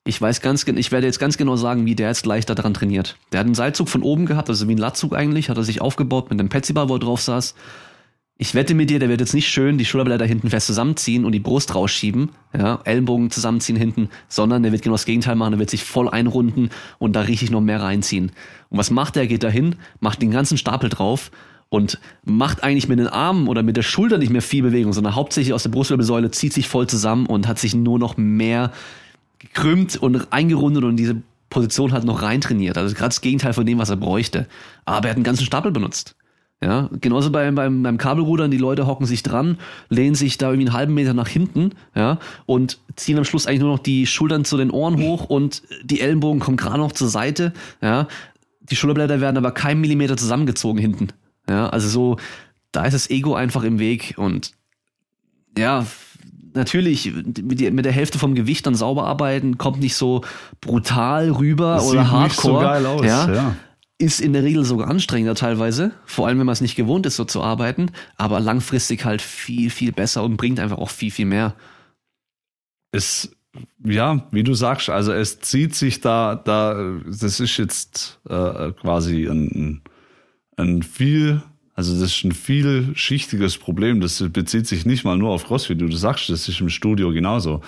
[0.05, 3.17] Ich weiß ganz, ich werde jetzt ganz genau sagen, wie der jetzt leichter daran trainiert.
[3.31, 5.81] Der hat einen Seilzug von oben gehabt, also wie ein Latzug eigentlich, hat er sich
[5.81, 7.55] aufgebaut mit einem Petsyball, wo er drauf saß.
[8.37, 11.31] ich wette mit dir, der wird jetzt nicht schön die Schulterblätter hinten fest zusammenziehen und
[11.31, 15.61] die Brust rausschieben, ja, Ellenbogen zusammenziehen hinten, sondern der wird genau das Gegenteil machen, der
[15.61, 18.33] wird sich voll einrunden und da richtig noch mehr reinziehen.
[18.71, 19.29] Und was macht der?
[19.29, 21.31] Geht da hin, macht den ganzen Stapel drauf
[21.73, 25.15] und macht eigentlich mit den Armen oder mit der Schulter nicht mehr viel Bewegung, sondern
[25.15, 28.73] hauptsächlich aus der Brustwirbelsäule zieht sich voll zusammen und hat sich nur noch mehr
[29.39, 32.77] gekrümmt und eingerundet und diese Position halt noch reintrainiert.
[32.77, 34.49] Also gerade das Gegenteil von dem, was er bräuchte.
[34.85, 36.15] Aber er hat einen ganzen Stapel benutzt.
[36.61, 39.57] Ja, genauso beim, beim, beim Kabelrudern, die Leute hocken sich dran,
[39.89, 43.63] lehnen sich da irgendwie einen halben Meter nach hinten, ja, und ziehen am Schluss eigentlich
[43.63, 47.09] nur noch die Schultern zu den Ohren hoch und die Ellenbogen kommen gerade noch zur
[47.09, 48.07] Seite, ja.
[48.61, 51.09] Die Schulterblätter werden aber keinen Millimeter zusammengezogen hinten.
[51.49, 52.17] Ja, also so,
[52.71, 54.53] da ist das Ego einfach im Weg und
[55.57, 55.87] ja,
[56.55, 60.23] natürlich mit, der Hälfte vom Gewicht dann sauber arbeiten, kommt nicht so
[60.61, 62.25] brutal rüber das oder hardcore.
[62.25, 63.33] Nicht so geil aus, ja.
[63.33, 63.57] ja
[64.03, 67.17] ist in der Regel sogar anstrengender teilweise, vor allem wenn man es nicht gewohnt ist,
[67.17, 71.27] so zu arbeiten, aber langfristig halt viel, viel besser und bringt einfach auch viel, viel
[71.27, 71.55] mehr.
[72.91, 73.31] Es,
[73.85, 79.27] ja, wie du sagst, also es zieht sich da, da, das ist jetzt äh, quasi
[79.27, 79.83] ein,
[80.63, 81.43] ein viel,
[81.75, 84.01] also das ist ein vielschichtiges Problem.
[84.01, 87.61] Das bezieht sich nicht mal nur auf CrossFit, du sagst, das ist im Studio genauso.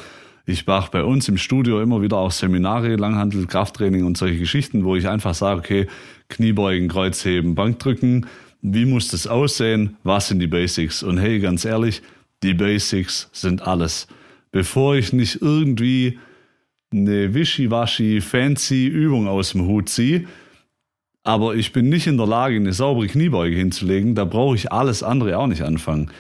[0.46, 4.84] Ich mache bei uns im Studio immer wieder auch Seminare, Langhandel, Krafttraining und solche Geschichten,
[4.84, 5.86] wo ich einfach sage, okay,
[6.28, 8.26] Kniebeugen, Kreuzheben, Bankdrücken,
[8.60, 9.96] wie muss das aussehen?
[10.04, 11.02] Was sind die Basics?
[11.02, 12.02] Und hey, ganz ehrlich,
[12.42, 14.06] die Basics sind alles.
[14.52, 16.18] Bevor ich nicht irgendwie
[16.92, 20.26] eine wischiwaschi fancy Übung aus dem Hut ziehe,
[21.24, 25.02] aber ich bin nicht in der Lage, eine saubere Kniebeuge hinzulegen, da brauche ich alles
[25.02, 26.10] andere auch nicht anfangen.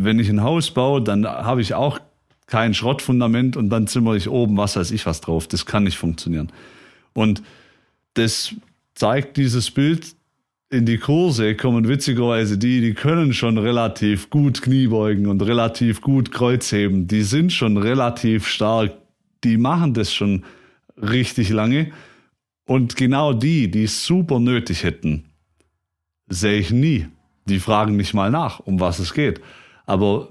[0.00, 2.00] Wenn ich ein Haus baue, dann habe ich auch
[2.46, 5.46] kein Schrottfundament und dann zimmere ich oben was weiß ich was drauf.
[5.46, 6.50] Das kann nicht funktionieren.
[7.12, 7.42] Und
[8.14, 8.54] das
[8.94, 10.16] zeigt dieses Bild
[10.70, 16.30] in die Kurse kommen witzigerweise die, die können schon relativ gut Kniebeugen und relativ gut
[16.30, 17.06] Kreuzheben.
[17.08, 18.92] Die sind schon relativ stark.
[19.44, 20.44] Die machen das schon
[20.96, 21.90] richtig lange.
[22.68, 25.24] Und genau die, die es super nötig hätten,
[26.28, 27.06] sehe ich nie.
[27.46, 29.40] Die fragen nicht mal nach, um was es geht.
[29.86, 30.28] Aber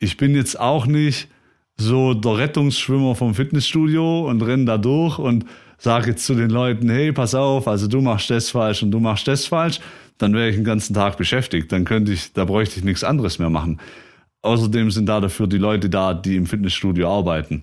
[0.00, 1.28] ich bin jetzt auch nicht
[1.76, 5.46] so der Rettungsschwimmer vom Fitnessstudio und renne da durch und
[5.78, 8.98] sage jetzt zu den Leuten, hey, pass auf, also du machst das falsch und du
[8.98, 9.78] machst das falsch,
[10.18, 11.70] dann wäre ich den ganzen Tag beschäftigt.
[11.70, 13.78] Dann könnte ich, da bräuchte ich nichts anderes mehr machen.
[14.42, 17.62] Außerdem sind da dafür die Leute da, die im Fitnessstudio arbeiten.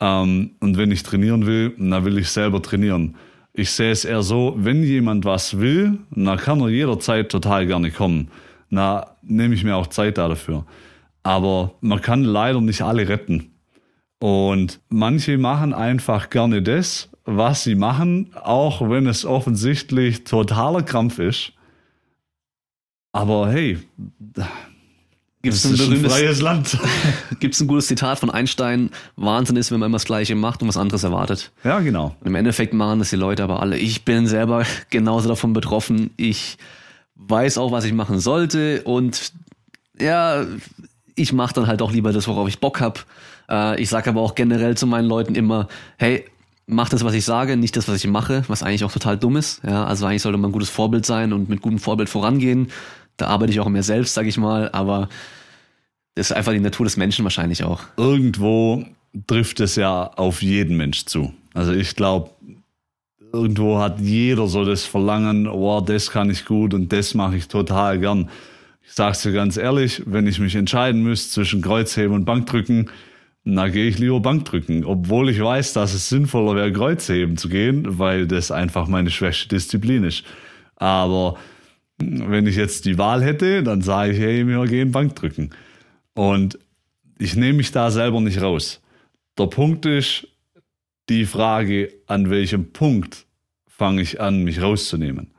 [0.00, 3.16] Ähm, und wenn ich trainieren will, dann will ich selber trainieren.
[3.52, 7.90] Ich sehe es eher so, wenn jemand was will, dann kann er jederzeit total gerne
[7.90, 8.30] kommen.
[8.70, 10.64] Na, nehme ich mir auch Zeit da dafür.
[11.22, 13.50] Aber man kann leider nicht alle retten.
[14.20, 21.18] Und manche machen einfach gerne das, was sie machen, auch wenn es offensichtlich totaler Krampf
[21.18, 21.52] ist.
[23.12, 23.78] Aber hey,
[25.42, 26.78] Gibt's das ist ein, ein freies Land.
[27.40, 28.90] Gibt es ein gutes Zitat von Einstein?
[29.14, 31.52] Wahnsinn ist, wenn man immer das Gleiche macht und was anderes erwartet.
[31.62, 32.16] Ja, genau.
[32.20, 33.78] Und Im Endeffekt machen das die Leute aber alle.
[33.78, 36.10] Ich bin selber genauso davon betroffen.
[36.16, 36.58] Ich
[37.14, 39.32] weiß auch, was ich machen sollte und
[40.00, 40.44] ja,
[41.14, 43.04] ich mache dann halt auch lieber das, worauf ich Bock hab.
[43.48, 45.68] Äh, ich sage aber auch generell zu meinen Leuten immer,
[45.98, 46.24] hey,
[46.66, 49.36] mach das, was ich sage, nicht das, was ich mache, was eigentlich auch total dumm
[49.36, 49.62] ist.
[49.64, 52.70] Ja, also eigentlich sollte man ein gutes Vorbild sein und mit gutem Vorbild vorangehen.
[53.18, 55.08] Da arbeite ich auch mehr selbst, sage ich mal, aber
[56.14, 57.80] das ist einfach die Natur des Menschen wahrscheinlich auch.
[57.96, 58.84] Irgendwo
[59.26, 61.34] trifft es ja auf jeden Mensch zu.
[61.52, 62.30] Also ich glaube,
[63.32, 67.48] irgendwo hat jeder so das Verlangen, oh, das kann ich gut und das mache ich
[67.48, 68.30] total gern.
[68.82, 72.90] Ich sag's dir ganz ehrlich, wenn ich mich entscheiden müsste zwischen Kreuzheben und Bankdrücken,
[73.44, 77.98] na gehe ich lieber Bankdrücken, obwohl ich weiß, dass es sinnvoller wäre, Kreuzheben zu gehen,
[77.98, 80.24] weil das einfach meine schwächste Disziplin ist.
[80.76, 81.36] Aber
[81.98, 85.50] wenn ich jetzt die Wahl hätte, dann sage ich, hey, wir gehen Bankdrücken.
[86.14, 86.58] Und
[87.18, 88.80] ich nehme mich da selber nicht raus.
[89.38, 90.28] Der Punkt ist
[91.08, 93.26] die Frage, an welchem Punkt
[93.66, 95.32] fange ich an, mich rauszunehmen.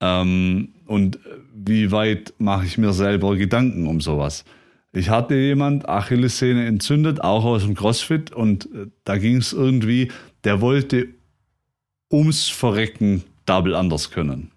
[0.00, 1.18] Ähm, und
[1.54, 4.44] wie weit mache ich mir selber Gedanken um sowas?
[4.92, 10.10] Ich hatte jemand Achillessehne entzündet, auch aus dem CrossFit, und äh, da ging es irgendwie,
[10.42, 11.08] der wollte
[12.12, 14.50] ums Verrecken Double anders können.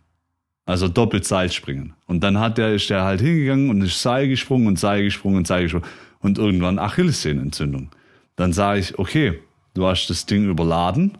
[0.66, 1.93] Also doppelt Seil springen.
[2.07, 5.38] Und dann hat der, ist der halt hingegangen und ist Seil gesprungen und Seil gesprungen
[5.38, 5.88] und Seil gesprungen.
[6.20, 7.89] Und irgendwann Achillessehnenentzündung.
[8.38, 9.39] Dann sage ich, okay,
[9.74, 11.18] du hast das Ding überladen.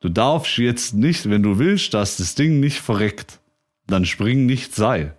[0.00, 3.40] Du darfst jetzt nicht, wenn du willst, dass das Ding nicht verreckt,
[3.86, 5.14] dann spring nicht Seil.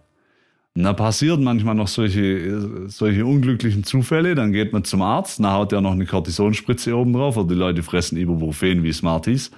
[0.76, 4.36] Und da passieren manchmal noch solche, solche unglücklichen Zufälle.
[4.36, 7.56] Dann geht man zum Arzt, dann haut der noch eine Kortisonspritze oben drauf, oder die
[7.56, 9.52] Leute fressen Ibuprofen wie Smarties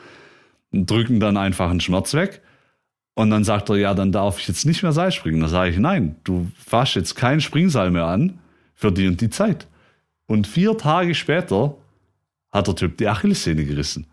[0.71, 2.41] und drücken dann einfach einen Schmerz weg.
[3.13, 5.41] Und dann sagt er, ja, dann darf ich jetzt nicht mehr Seil springen.
[5.41, 8.39] Dann sage ich, nein, du fasst jetzt kein Springseil mehr an
[8.73, 9.67] für die und die Zeit.
[10.27, 11.75] Und vier Tage später
[12.51, 14.07] hat der Typ die Achillessehne gerissen.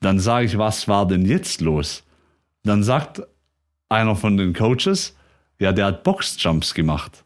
[0.00, 2.02] Dann sage ich, was war denn jetzt los?
[2.64, 3.22] Dann sagt
[3.88, 5.16] einer von den Coaches,
[5.58, 7.24] ja, der hat Boxjumps gemacht.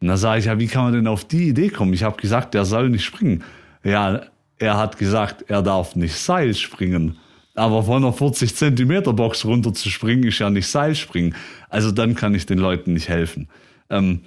[0.00, 1.94] Und dann sage ich, ja, wie kann man denn auf die Idee kommen?
[1.94, 3.44] Ich habe gesagt, der soll nicht springen.
[3.82, 4.22] Ja,
[4.58, 7.18] er hat gesagt, er darf nicht Seil springen.
[7.56, 11.34] Aber von einer 40 Zentimeter Box runter zu springen, ist ja nicht Seilspringen.
[11.70, 13.48] Also dann kann ich den Leuten nicht helfen.
[13.88, 14.20] Ähm,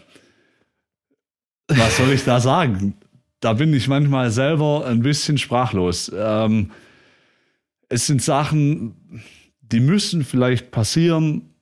[1.68, 2.96] was soll ich da sagen?
[3.40, 6.12] Da bin ich manchmal selber ein bisschen sprachlos.
[6.14, 6.72] Ähm,
[7.88, 8.96] es sind Sachen,
[9.62, 11.54] die müssen vielleicht passieren,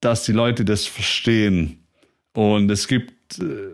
[0.00, 1.84] dass die Leute das verstehen.
[2.32, 3.68] Und es gibt, äh,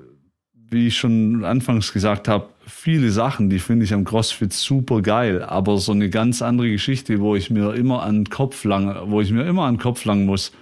[0.53, 5.43] wie ich schon anfangs gesagt habe, viele Sachen, die finde ich am CrossFit super geil.
[5.43, 9.21] Aber so eine ganz andere Geschichte, wo ich mir immer an den Kopf lange, wo
[9.21, 10.53] ich mir immer an den Kopf langen muss,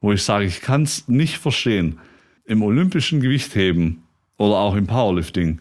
[0.00, 1.98] wo ich sage, ich kann es nicht verstehen.
[2.44, 4.02] Im olympischen Gewichtheben
[4.36, 5.60] oder auch im Powerlifting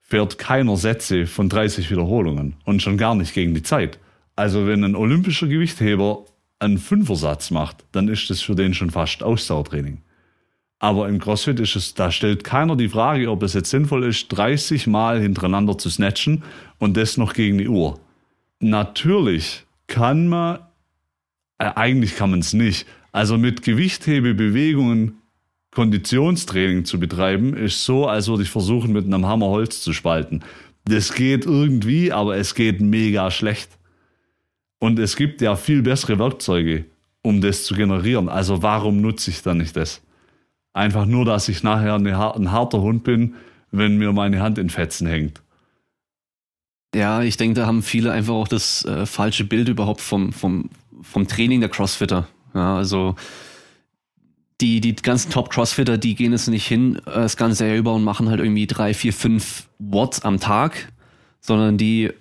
[0.00, 3.98] fährt keiner Sätze von 30 Wiederholungen und schon gar nicht gegen die Zeit.
[4.36, 6.26] Also wenn ein olympischer Gewichtheber
[6.58, 10.02] einen Fünfersatz macht, dann ist das für den schon fast Ausdauertraining.
[10.78, 14.28] Aber im CrossFit ist es, da stellt keiner die Frage, ob es jetzt sinnvoll ist,
[14.28, 16.42] 30 Mal hintereinander zu snatchen
[16.78, 17.98] und das noch gegen die Uhr.
[18.60, 20.58] Natürlich kann man,
[21.58, 22.86] äh, eigentlich kann man es nicht.
[23.12, 25.22] Also mit Gewichthebebewegungen
[25.70, 30.42] Konditionstraining zu betreiben, ist so, als würde ich versuchen, mit einem Hammer Holz zu spalten.
[30.86, 33.68] Das geht irgendwie, aber es geht mega schlecht.
[34.78, 36.86] Und es gibt ja viel bessere Werkzeuge,
[37.22, 38.30] um das zu generieren.
[38.30, 40.00] Also warum nutze ich dann nicht das?
[40.76, 43.36] Einfach nur, dass ich nachher eine, ein harter Hund bin,
[43.70, 45.40] wenn mir meine Hand in Fetzen hängt.
[46.94, 50.68] Ja, ich denke, da haben viele einfach auch das äh, falsche Bild überhaupt vom, vom,
[51.00, 52.28] vom Training der Crossfitter.
[52.52, 53.14] Ja, also
[54.60, 58.04] die, die ganzen Top-Crossfitter, die gehen jetzt nicht hin, äh, das ganze Jahr über und
[58.04, 60.92] machen halt irgendwie drei, vier, fünf Watts am Tag,
[61.40, 62.12] sondern die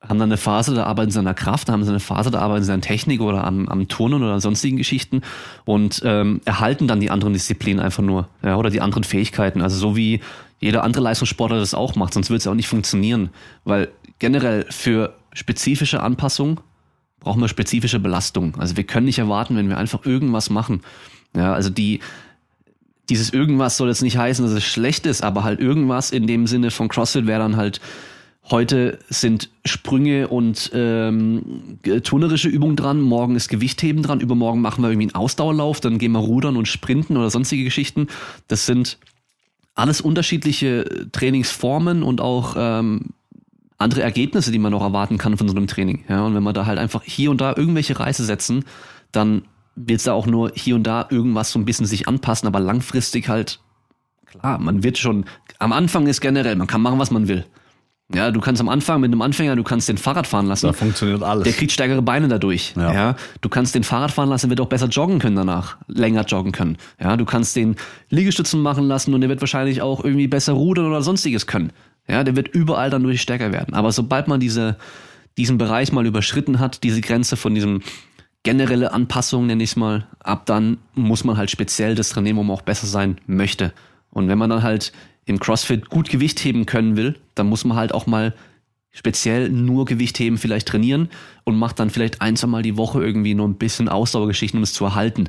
[0.00, 2.40] haben dann eine Phase, da arbeiten sie an der Kraft, haben sie eine Phase, da
[2.40, 5.22] arbeiten sie an Technik oder am, am Turnen oder an sonstigen Geschichten
[5.64, 9.62] und ähm, erhalten dann die anderen Disziplinen einfach nur, ja, oder die anderen Fähigkeiten.
[9.62, 10.20] Also so wie
[10.60, 13.30] jeder andere Leistungssportler das auch macht, sonst würde es auch nicht funktionieren.
[13.64, 13.88] Weil
[14.18, 16.60] generell für spezifische Anpassung
[17.20, 18.54] brauchen wir spezifische Belastung.
[18.58, 20.82] Also wir können nicht erwarten, wenn wir einfach irgendwas machen.
[21.34, 22.00] Ja, also die,
[23.08, 26.46] dieses irgendwas soll jetzt nicht heißen, dass es schlecht ist, aber halt irgendwas in dem
[26.46, 27.80] Sinne von CrossFit wäre dann halt
[28.48, 34.90] Heute sind Sprünge und ähm, turnerische Übungen dran, morgen ist Gewichtheben dran, übermorgen machen wir
[34.90, 38.06] irgendwie einen Ausdauerlauf, dann gehen wir rudern und sprinten oder sonstige Geschichten.
[38.46, 38.98] Das sind
[39.74, 43.06] alles unterschiedliche Trainingsformen und auch ähm,
[43.78, 46.04] andere Ergebnisse, die man noch erwarten kann von so einem Training.
[46.08, 48.64] Ja, und wenn wir da halt einfach hier und da irgendwelche Reise setzen,
[49.10, 49.42] dann
[49.74, 52.60] wird es da auch nur hier und da irgendwas so ein bisschen sich anpassen, aber
[52.60, 53.58] langfristig halt,
[54.24, 55.24] klar, man wird schon,
[55.58, 57.44] am Anfang ist generell, man kann machen, was man will.
[58.14, 60.66] Ja, du kannst am Anfang mit einem Anfänger, du kannst den Fahrrad fahren lassen.
[60.66, 61.42] Da funktioniert alles.
[61.42, 62.72] Der kriegt stärkere Beine dadurch.
[62.76, 62.92] Ja.
[62.92, 63.16] ja.
[63.40, 66.76] Du kannst den Fahrrad fahren lassen, wird auch besser joggen können danach, länger joggen können.
[67.00, 67.74] Ja, du kannst den
[68.08, 71.72] Liegestützen machen lassen und der wird wahrscheinlich auch irgendwie besser rudern oder sonstiges können.
[72.08, 73.74] Ja, der wird überall dann durch stärker werden.
[73.74, 74.76] Aber sobald man diese,
[75.36, 77.82] diesen Bereich mal überschritten hat, diese Grenze von diesem
[78.44, 82.44] generelle Anpassung, nenne ich es mal, ab dann muss man halt speziell das trainieren, wo
[82.44, 83.72] man auch besser sein möchte.
[84.10, 84.92] Und wenn man dann halt
[85.26, 88.34] im CrossFit gut Gewicht heben können will, dann muss man halt auch mal
[88.92, 91.10] speziell nur Gewicht heben vielleicht trainieren
[91.44, 94.62] und macht dann vielleicht ein, zwei Mal die Woche irgendwie nur ein bisschen Ausdauergeschichten, um
[94.62, 95.28] es zu erhalten.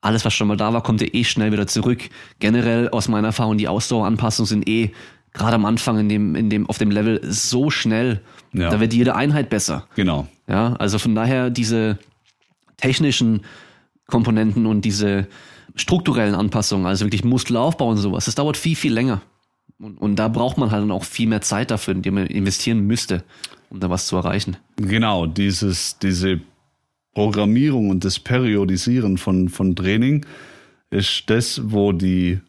[0.00, 2.10] Alles, was schon mal da war, kommt ja eh schnell wieder zurück.
[2.38, 4.92] Generell aus meiner Erfahrung, die Ausdaueranpassungen sind eh
[5.32, 8.20] gerade am Anfang in dem, in dem, auf dem Level so schnell.
[8.52, 8.70] Ja.
[8.70, 9.86] Da wird jede Einheit besser.
[9.94, 10.28] Genau.
[10.46, 11.98] Ja, also von daher diese
[12.76, 13.42] technischen
[14.06, 15.26] Komponenten und diese
[15.74, 19.22] strukturellen Anpassungen, also wirklich Muskelaufbau und sowas, das dauert viel, viel länger.
[19.78, 22.26] Und, und da braucht man halt dann auch viel mehr Zeit dafür, in die man
[22.26, 23.24] investieren müsste,
[23.70, 24.56] um da was zu erreichen.
[24.76, 26.40] Genau, dieses, diese
[27.14, 30.24] Programmierung und das Periodisieren von, von Training
[30.90, 32.40] ist das, wo die,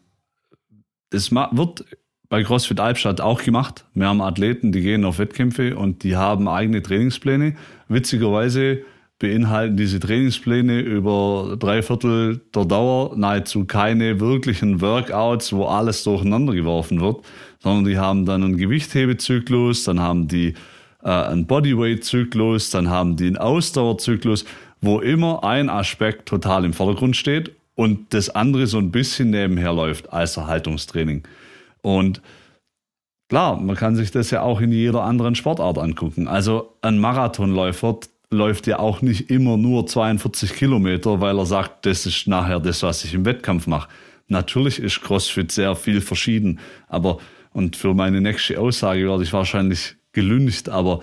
[1.10, 1.84] es wird
[2.28, 3.84] bei CrossFit Albstadt auch gemacht.
[3.94, 7.56] Wir haben Athleten, die gehen auf Wettkämpfe und die haben eigene Trainingspläne.
[7.88, 8.82] Witzigerweise
[9.18, 16.52] beinhalten diese Trainingspläne über drei Viertel der Dauer nahezu keine wirklichen Workouts, wo alles durcheinander
[16.52, 17.24] geworfen wird,
[17.60, 20.54] sondern die haben dann einen Gewichthebezyklus, dann haben die
[21.02, 24.44] äh, einen Bodyweight-Zyklus, dann haben die einen Ausdauerzyklus,
[24.80, 29.72] wo immer ein Aspekt total im Vordergrund steht und das andere so ein bisschen nebenher
[29.72, 31.22] läuft als Erhaltungstraining.
[31.82, 32.20] Und
[33.30, 36.28] Klar, man kann sich das ja auch in jeder anderen Sportart angucken.
[36.28, 37.98] Also ein Marathonläufer
[38.34, 42.82] läuft ja auch nicht immer nur 42 Kilometer, weil er sagt, das ist nachher das,
[42.82, 43.88] was ich im Wettkampf mache.
[44.28, 47.18] Natürlich ist CrossFit sehr viel verschieden, aber
[47.52, 51.00] und für meine nächste Aussage werde ich wahrscheinlich gelüncht, aber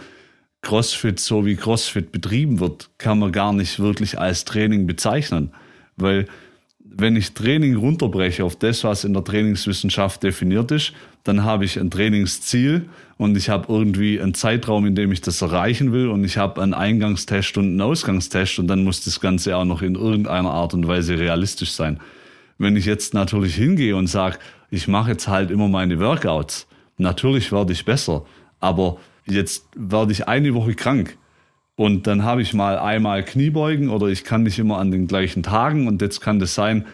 [0.62, 5.52] CrossFit, so wie CrossFit betrieben wird, kann man gar nicht wirklich als Training bezeichnen.
[5.96, 6.28] Weil
[6.94, 11.80] wenn ich Training runterbreche auf das, was in der Trainingswissenschaft definiert ist, dann habe ich
[11.80, 16.24] ein Trainingsziel und ich habe irgendwie einen Zeitraum, in dem ich das erreichen will und
[16.24, 19.96] ich habe einen Eingangstest und einen Ausgangstest und dann muss das Ganze auch noch in
[19.96, 22.00] irgendeiner Art und Weise realistisch sein.
[22.58, 24.38] Wenn ich jetzt natürlich hingehe und sage,
[24.70, 26.68] ich mache jetzt halt immer meine Workouts,
[26.98, 28.26] natürlich werde ich besser,
[28.60, 31.18] aber jetzt werde ich eine Woche krank
[31.76, 35.44] und dann habe ich mal einmal Kniebeugen oder ich kann nicht immer an den gleichen
[35.44, 36.86] Tagen und jetzt kann das sein,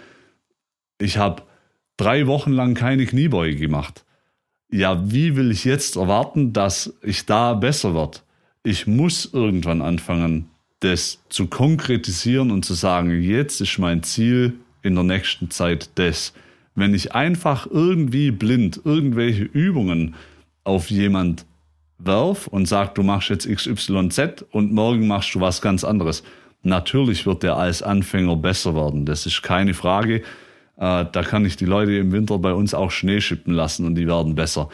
[1.00, 1.44] ich habe
[1.98, 4.06] drei Wochen lang keine Kniebeuge gemacht.
[4.70, 8.20] Ja, wie will ich jetzt erwarten, dass ich da besser werde?
[8.64, 10.50] Ich muss irgendwann anfangen,
[10.80, 14.54] das zu konkretisieren und zu sagen, jetzt ist mein Ziel
[14.84, 16.34] in der nächsten Zeit das.
[16.76, 20.16] Wenn ich einfach irgendwie blind irgendwelche Übungen
[20.64, 21.46] auf jemand
[21.98, 26.24] werf und sag, du machst jetzt XYZ und morgen machst du was ganz anderes.
[26.64, 29.06] Natürlich wird der als Anfänger besser werden.
[29.06, 30.18] Das ist keine Frage.
[30.78, 33.96] Äh, da kann ich die Leute im Winter bei uns auch Schnee schippen lassen und
[33.96, 34.70] die werden besser.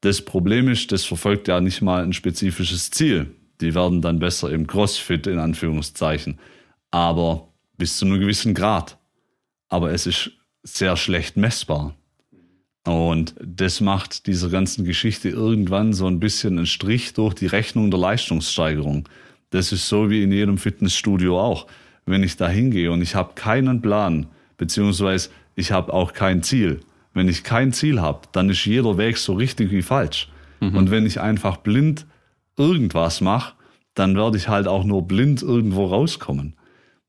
[0.00, 3.34] Das Problem ist, das verfolgt ja nicht mal ein spezifisches Ziel.
[3.60, 6.38] Die werden dann besser im Crossfit in Anführungszeichen.
[6.90, 8.98] Aber bis zu einem gewissen Grad.
[9.68, 10.30] Aber es ist
[10.62, 11.94] sehr schlecht messbar.
[12.86, 17.90] Und das macht dieser ganzen Geschichte irgendwann so ein bisschen einen Strich durch die Rechnung
[17.90, 19.08] der Leistungssteigerung.
[19.50, 21.66] Das ist so wie in jedem Fitnessstudio auch.
[22.06, 24.26] Wenn ich da hingehe und ich habe keinen Plan,
[24.56, 26.80] beziehungsweise ich habe auch kein Ziel.
[27.12, 30.28] Wenn ich kein Ziel habe, dann ist jeder Weg so richtig wie falsch.
[30.60, 30.76] Mhm.
[30.76, 32.06] Und wenn ich einfach blind
[32.56, 33.54] irgendwas mache,
[33.94, 36.56] dann werde ich halt auch nur blind irgendwo rauskommen.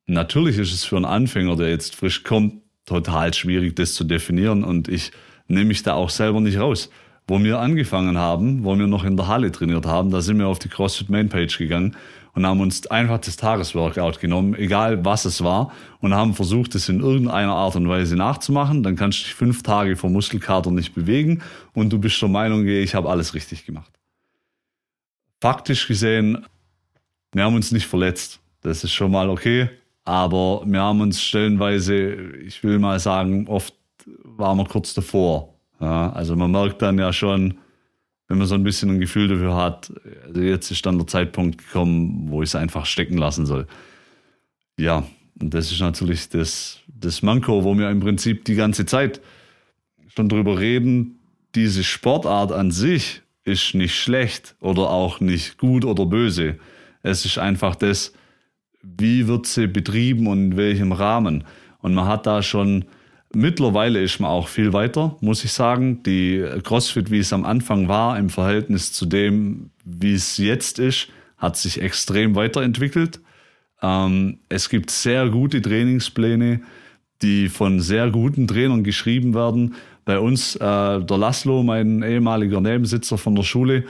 [0.07, 2.55] Natürlich ist es für einen Anfänger, der jetzt frisch kommt,
[2.85, 4.63] total schwierig, das zu definieren.
[4.63, 5.11] Und ich
[5.47, 6.89] nehme ich da auch selber nicht raus.
[7.27, 10.47] Wo wir angefangen haben, wo wir noch in der Halle trainiert haben, da sind wir
[10.47, 11.95] auf die CrossFit Mainpage gegangen
[12.33, 16.89] und haben uns einfach das Tagesworkout genommen, egal was es war, und haben versucht, es
[16.89, 18.83] in irgendeiner Art und Weise nachzumachen.
[18.83, 21.41] Dann kannst du dich fünf Tage vor Muskelkater nicht bewegen
[21.73, 23.91] und du bist der Meinung, ich habe alles richtig gemacht.
[25.39, 26.45] Faktisch gesehen,
[27.33, 28.39] wir haben uns nicht verletzt.
[28.61, 29.69] Das ist schon mal okay.
[30.03, 32.13] Aber wir haben uns stellenweise,
[32.45, 33.73] ich will mal sagen, oft
[34.23, 35.55] waren wir kurz davor.
[35.79, 37.55] Ja, also man merkt dann ja schon,
[38.27, 39.91] wenn man so ein bisschen ein Gefühl dafür hat,
[40.25, 43.67] also jetzt ist dann der Zeitpunkt gekommen, wo ich es einfach stecken lassen soll.
[44.77, 45.03] Ja,
[45.39, 49.21] und das ist natürlich das, das Manko, wo wir im Prinzip die ganze Zeit
[50.07, 51.19] schon drüber reden,
[51.55, 56.57] diese Sportart an sich ist nicht schlecht oder auch nicht gut oder böse.
[57.03, 58.13] Es ist einfach das,
[58.81, 61.43] wie wird sie betrieben und in welchem Rahmen.
[61.79, 62.85] Und man hat da schon
[63.33, 66.03] Mittlerweile ist man auch viel weiter, muss ich sagen.
[66.03, 71.07] Die CrossFit, wie es am Anfang war, im Verhältnis zu dem, wie es jetzt ist,
[71.37, 73.21] hat sich extrem weiterentwickelt.
[73.81, 76.61] Ähm, es gibt sehr gute Trainingspläne,
[77.21, 79.75] die von sehr guten Trainern geschrieben werden.
[80.03, 83.85] Bei uns, äh, der Laszlo, mein ehemaliger Nebensitzer von der Schule,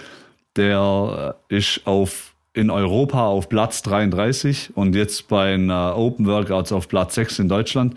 [0.56, 6.72] der äh, ist auf, in Europa auf Platz 33 und jetzt bei den Open Workouts
[6.72, 7.96] auf Platz 6 in Deutschland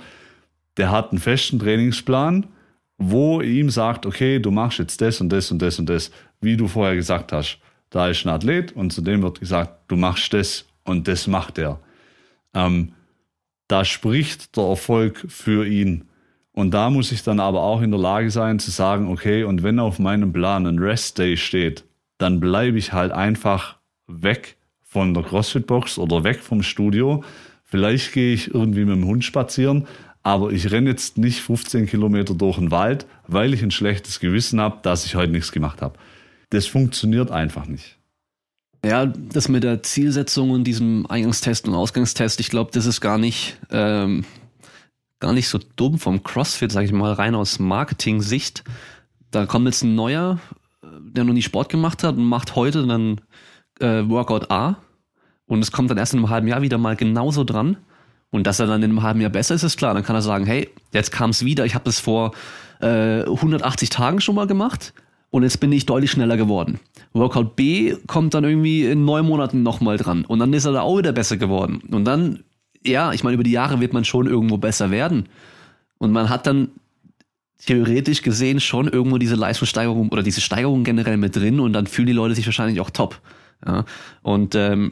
[0.77, 2.47] der hat einen festen Trainingsplan,
[2.99, 6.11] wo ihm sagt, okay, du machst jetzt das und das und das und das,
[6.41, 7.59] wie du vorher gesagt hast.
[7.91, 11.59] Da ist ein Athlet und zu dem wird gesagt, du machst das und das macht
[11.59, 11.81] er.
[12.55, 12.93] Ähm,
[13.69, 16.05] da spricht der Erfolg für ihn.
[16.53, 19.63] Und da muss ich dann aber auch in der Lage sein zu sagen, okay, und
[19.63, 21.85] wenn auf meinem Plan ein Rest Day steht,
[22.19, 27.25] dann bleibe ich halt einfach weg von der CrossFit-Box oder weg vom Studio.
[27.65, 29.89] Vielleicht gehe ich irgendwie mit dem Hund spazieren,
[30.25, 34.59] aber ich renne jetzt nicht 15 Kilometer durch den Wald, weil ich ein schlechtes Gewissen
[34.59, 35.99] habe, dass ich heute nichts gemacht habe.
[36.51, 37.99] Das funktioniert einfach nicht.
[38.85, 43.19] Ja, das mit der Zielsetzung und diesem Eingangstest und Ausgangstest, ich glaube, das ist gar
[43.19, 44.25] nicht, ähm,
[45.21, 48.65] gar nicht so dumm vom CrossFit, sage ich mal, rein aus Marketing-Sicht.
[49.31, 50.39] Da kommt jetzt ein neuer,
[51.01, 53.21] der noch nie Sport gemacht hat und macht heute dann
[53.81, 54.79] äh, Workout A
[55.47, 57.77] und es kommt dann erst in einem halben Jahr wieder mal genauso dran
[58.35, 59.95] und dass er dann in einem halben Jahr besser ist, ist klar.
[59.95, 62.33] Dann kann er sagen, hey, jetzt kam es wieder, ich habe das vor
[62.81, 64.93] äh, 180 Tagen schon mal gemacht
[65.31, 66.81] und jetzt bin ich deutlich schneller geworden.
[67.13, 70.81] Workout B kommt dann irgendwie in neun Monaten nochmal dran und dann ist er da
[70.81, 71.81] auch wieder besser geworden.
[71.93, 72.41] Und dann,
[72.85, 75.29] ja, ich meine, über die Jahre wird man schon irgendwo besser werden.
[75.99, 76.71] Und man hat dann
[77.65, 82.09] theoretisch gesehen schon irgendwo diese Leistungssteigerung oder diese Steigerung generell mit drin und dann fühlen
[82.09, 83.21] die Leute sich wahrscheinlich auch top.
[83.65, 83.85] Ja.
[84.23, 84.91] Und ähm,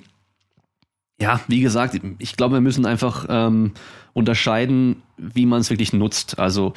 [1.23, 3.73] Ja, wie gesagt, ich glaube, wir müssen einfach ähm,
[4.13, 6.41] unterscheiden, wie man es wirklich nutzt.
[6.41, 6.73] Also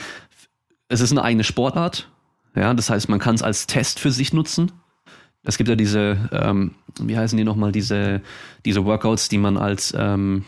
[0.88, 2.10] es ist eine eigene Sportart.
[2.56, 4.72] Ja, das heißt, man kann es als Test für sich nutzen.
[5.44, 8.22] Es gibt ja diese, ähm, wie heißen die nochmal, diese,
[8.66, 10.46] diese Workouts, die man als, ähm,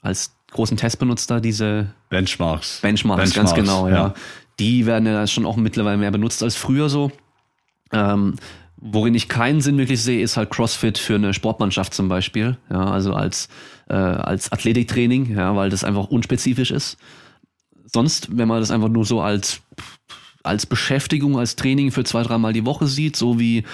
[0.00, 2.80] als großen Test benutzt da, diese Benchmarks.
[2.80, 3.94] Benchmarks, ganz genau, ja.
[3.94, 4.14] ja.
[4.58, 7.12] Die werden ja schon auch mittlerweile mehr benutzt als früher so.
[7.92, 8.36] Ähm,
[8.78, 12.56] worin ich keinen Sinn wirklich sehe, ist halt CrossFit für eine Sportmannschaft zum Beispiel.
[12.70, 13.48] Ja, also als,
[13.88, 16.96] äh, als Athletiktraining, ja, weil das einfach unspezifisch ist.
[17.92, 19.60] Sonst, wenn man das einfach nur so als,
[20.42, 23.64] als Beschäftigung, als Training für zwei, dreimal die Woche sieht, so wie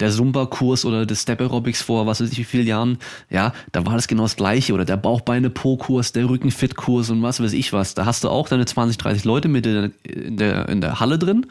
[0.00, 2.98] der Zumba-Kurs oder das Step Aerobics vor was weiß ich wie vielen Jahren,
[3.30, 4.72] ja, da war das genau das gleiche.
[4.72, 7.94] Oder der Bauchbeine-Po-Kurs, der Rückenfit-Kurs und was weiß ich was.
[7.94, 11.46] Da hast du auch deine 20, 30 Leute mit in der, in der Halle drin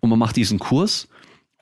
[0.00, 1.08] und man macht diesen Kurs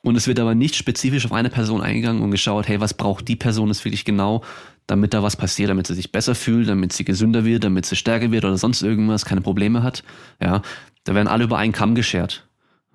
[0.03, 3.27] und es wird aber nicht spezifisch auf eine Person eingegangen und geschaut, hey, was braucht
[3.27, 4.43] die Person jetzt wirklich genau,
[4.87, 7.95] damit da was passiert, damit sie sich besser fühlt, damit sie gesünder wird, damit sie
[7.95, 10.03] stärker wird oder sonst irgendwas, keine Probleme hat.
[10.41, 10.61] Ja,
[11.03, 12.47] da werden alle über einen Kamm geschert.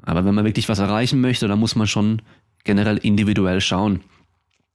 [0.02, 2.22] Aber wenn man wirklich was erreichen möchte, dann muss man schon
[2.64, 4.00] generell individuell schauen.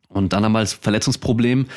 [0.07, 1.67] Und dann haben wir als Verletzungsproblem,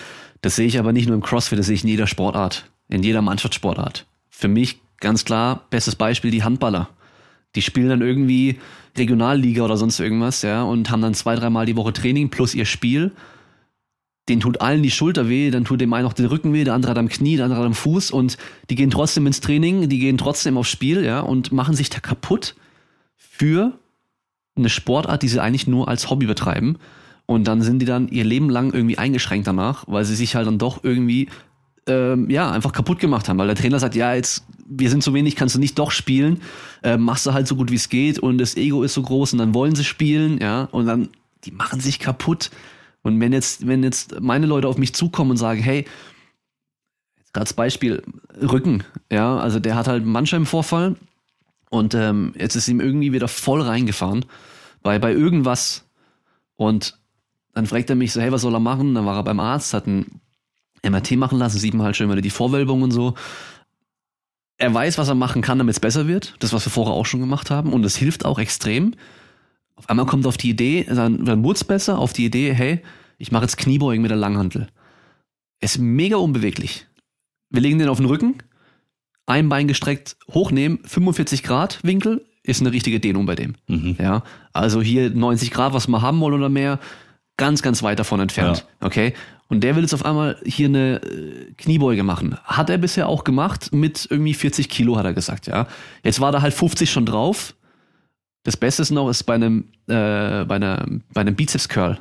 [0.40, 3.02] das sehe ich aber nicht nur im CrossFit, das sehe ich in jeder Sportart, in
[3.02, 4.06] jeder Mannschaftssportart.
[4.30, 6.88] Für mich ganz klar, bestes Beispiel die Handballer.
[7.54, 8.58] Die spielen dann irgendwie
[8.96, 12.64] Regionalliga oder sonst irgendwas, ja, und haben dann zwei, dreimal die Woche Training plus ihr
[12.64, 13.12] Spiel.
[14.28, 16.74] Den tut allen die Schulter weh, dann tut dem einen auch den Rücken weh, der
[16.74, 18.38] andere hat am Knie, der andere hat am Fuß und
[18.70, 22.00] die gehen trotzdem ins Training, die gehen trotzdem aufs Spiel, ja, und machen sich da
[22.00, 22.54] kaputt
[23.16, 23.78] für
[24.56, 26.78] eine Sportart, die sie eigentlich nur als Hobby betreiben.
[27.26, 30.46] Und dann sind die dann ihr Leben lang irgendwie eingeschränkt danach, weil sie sich halt
[30.46, 31.28] dann doch irgendwie
[31.86, 35.14] ähm, ja einfach kaputt gemacht haben, weil der Trainer sagt, ja jetzt wir sind zu
[35.14, 36.40] wenig, kannst du nicht doch spielen,
[36.82, 39.34] äh, machst du halt so gut wie es geht und das Ego ist so groß
[39.34, 41.08] und dann wollen sie spielen, ja und dann
[41.44, 42.50] die machen sich kaputt.
[43.02, 45.84] Und wenn jetzt wenn jetzt meine Leute auf mich zukommen und sagen, hey
[47.32, 48.02] als Beispiel
[48.40, 50.96] Rücken, ja also der hat halt einen Bandscheibenvorfall
[51.70, 54.24] und ähm, jetzt ist ihm irgendwie wieder voll reingefahren
[54.84, 55.84] bei, bei irgendwas.
[56.54, 56.96] Und
[57.52, 58.94] dann fragt er mich so, hey, was soll er machen?
[58.94, 60.20] Dann war er beim Arzt, hat ein
[60.88, 63.14] MRT machen lassen, sieht man halt schon wieder die Vorwölbung und so.
[64.64, 66.36] Er weiß, was er machen kann, damit es besser wird.
[66.38, 67.70] Das, was wir vorher auch schon gemacht haben.
[67.70, 68.94] Und es hilft auch extrem.
[69.76, 72.80] Auf einmal kommt auf die Idee, dann, dann wurde es besser, auf die Idee, hey,
[73.18, 74.68] ich mache jetzt Kniebeugen mit der Langhantel.
[75.60, 76.86] Er ist mega unbeweglich.
[77.50, 78.36] Wir legen den auf den Rücken,
[79.26, 83.56] ein Bein gestreckt hochnehmen, 45 Grad Winkel ist eine richtige Dehnung bei dem.
[83.68, 83.96] Mhm.
[83.98, 84.22] Ja,
[84.54, 86.78] also hier 90 Grad, was wir haben wollen oder mehr,
[87.36, 88.66] ganz, ganz weit davon entfernt.
[88.80, 88.86] Ja.
[88.86, 89.14] Okay.
[89.48, 92.36] Und der will jetzt auf einmal hier eine äh, Kniebeuge machen.
[92.44, 95.66] Hat er bisher auch gemacht mit irgendwie 40 Kilo, hat er gesagt, ja.
[96.02, 97.54] Jetzt war da halt 50 schon drauf.
[98.42, 101.98] Das Beste ist noch, ist bei einem, äh, bei einer, bei einem Bizeps Curl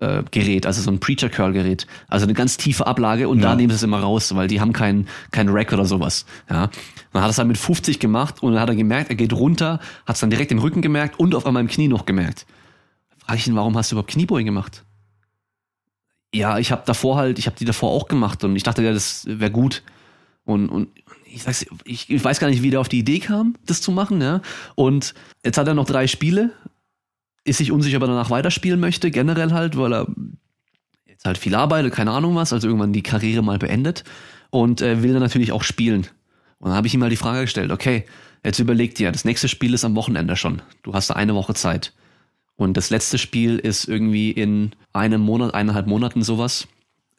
[0.00, 3.50] äh, Gerät, also so ein Preacher Curl Gerät, also eine ganz tiefe Ablage und ja.
[3.50, 6.26] da nehmen sie es immer raus, weil die haben keinen keinen Rack oder sowas.
[6.50, 6.70] Ja,
[7.12, 9.32] dann hat er es halt mit 50 gemacht und dann hat er gemerkt, er geht
[9.32, 12.46] runter, hat es dann direkt im Rücken gemerkt und auf einmal im Knie noch gemerkt.
[13.26, 14.84] Frage ich ihn, warum hast du überhaupt Kniebeugen gemacht?
[16.34, 18.92] Ja, ich habe davor halt, ich habe die davor auch gemacht und ich dachte, ja,
[18.92, 19.82] das wäre gut.
[20.44, 20.88] Und, und
[21.24, 23.90] ich sag's, ich, ich weiß gar nicht, wie der auf die Idee kam, das zu
[23.90, 24.40] machen, ja.
[24.74, 25.14] Und
[25.44, 26.52] jetzt hat er noch drei Spiele
[27.46, 30.06] ist sich unsicher, ob er danach weiterspielen möchte, generell halt, weil er
[31.06, 34.04] jetzt halt viel arbeitet, keine Ahnung was, also irgendwann die Karriere mal beendet
[34.50, 36.08] und äh, will dann natürlich auch spielen.
[36.58, 38.04] Und dann habe ich ihm mal die Frage gestellt, okay,
[38.44, 40.60] jetzt überleg dir, das nächste Spiel ist am Wochenende schon.
[40.82, 41.92] Du hast da eine Woche Zeit.
[42.56, 46.66] Und das letzte Spiel ist irgendwie in einem Monat, eineinhalb Monaten sowas.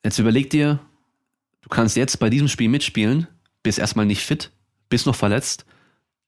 [0.03, 0.79] Jetzt überleg dir,
[1.61, 3.27] du kannst jetzt bei diesem Spiel mitspielen,
[3.63, 4.51] bist erstmal nicht fit,
[4.89, 5.65] bist noch verletzt.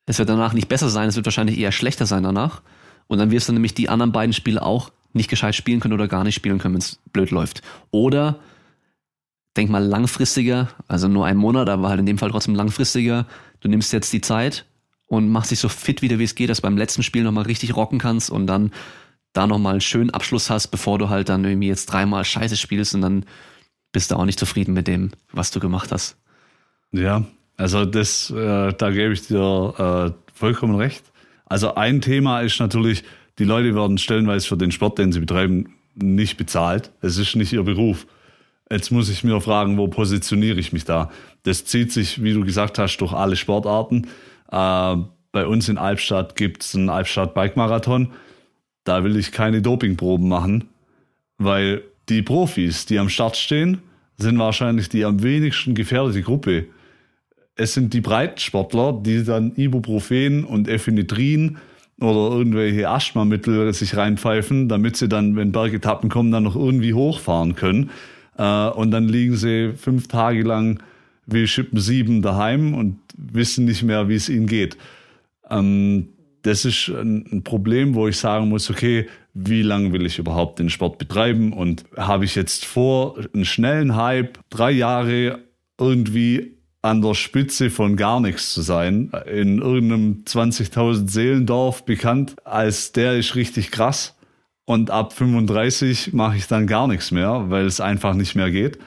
[0.06, 2.62] Es wird danach nicht besser sein, es wird wahrscheinlich eher schlechter sein danach.
[3.08, 6.08] Und dann wirst du nämlich die anderen beiden Spiele auch nicht gescheit spielen können oder
[6.08, 7.62] gar nicht spielen können, wenn es blöd läuft.
[7.90, 8.40] Oder
[9.58, 13.26] denk mal langfristiger, also nur ein Monat, aber halt in dem Fall trotzdem langfristiger.
[13.60, 14.66] Du nimmst jetzt die Zeit
[15.10, 17.44] und machst dich so fit wieder, wie es geht, dass du beim letzten Spiel nochmal
[17.44, 18.72] richtig rocken kannst und dann
[19.34, 22.96] da nochmal einen schönen Abschluss hast, bevor du halt dann irgendwie jetzt dreimal Scheiße spielst
[22.96, 23.26] und dann
[23.92, 26.16] bist du auch nicht zufrieden mit dem, was du gemacht hast.
[26.92, 27.26] Ja,
[27.58, 31.04] also das, äh, da gebe ich dir äh, vollkommen recht.
[31.46, 33.04] Also ein Thema ist natürlich,
[33.40, 36.92] die Leute werden stellenweise für den Sport, den sie betreiben, nicht bezahlt.
[37.02, 38.06] Es ist nicht ihr Beruf.
[38.72, 41.10] Jetzt muss ich mir fragen, wo positioniere ich mich da?
[41.44, 44.08] Das zieht sich, wie du gesagt hast, durch alle Sportarten.
[44.52, 44.96] Äh,
[45.32, 48.12] bei uns in Albstadt gibt es einen Albstadt Bike Marathon.
[48.84, 50.70] Da will ich keine Dopingproben machen,
[51.38, 53.82] weil die Profis, die am Start stehen,
[54.18, 56.66] sind wahrscheinlich die am wenigsten gefährdete Gruppe
[57.60, 61.58] es sind die Breitensportler, die dann Ibuprofen und Ephedrin
[62.00, 67.56] oder irgendwelche Asthmamittel sich reinpfeifen, damit sie dann, wenn Bergetappen kommen, dann noch irgendwie hochfahren
[67.56, 67.90] können.
[68.38, 70.82] Äh, und dann liegen sie fünf Tage lang
[71.26, 74.78] wie Schippen sieben daheim und wissen nicht mehr, wie es ihnen geht.
[75.50, 76.10] Ähm,
[76.42, 80.70] das ist ein Problem, wo ich sagen muss, okay, wie lange will ich überhaupt den
[80.70, 85.40] Sport betreiben und habe ich jetzt vor, einen schnellen Hype, drei Jahre
[85.80, 92.94] irgendwie an der Spitze von gar nichts zu sein, in irgendeinem 20.000 Seelendorf bekannt, als
[92.94, 94.16] der ist richtig krass
[94.66, 98.78] und ab 35 mache ich dann gar nichts mehr, weil es einfach nicht mehr geht.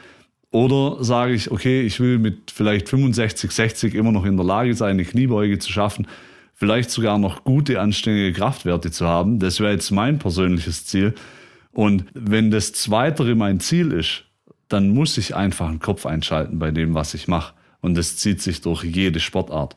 [0.52, 4.74] Oder sage ich, okay, ich will mit vielleicht 65, 60 immer noch in der Lage
[4.74, 6.06] sein, eine Kniebeuge zu schaffen,
[6.54, 9.38] vielleicht sogar noch gute, anständige Kraftwerte zu haben.
[9.38, 11.14] Das wäre jetzt mein persönliches Ziel.
[11.72, 14.24] Und wenn das Zweitere mein Ziel ist,
[14.68, 17.54] dann muss ich einfach einen Kopf einschalten bei dem, was ich mache.
[17.80, 19.74] Und das zieht sich durch jede Sportart.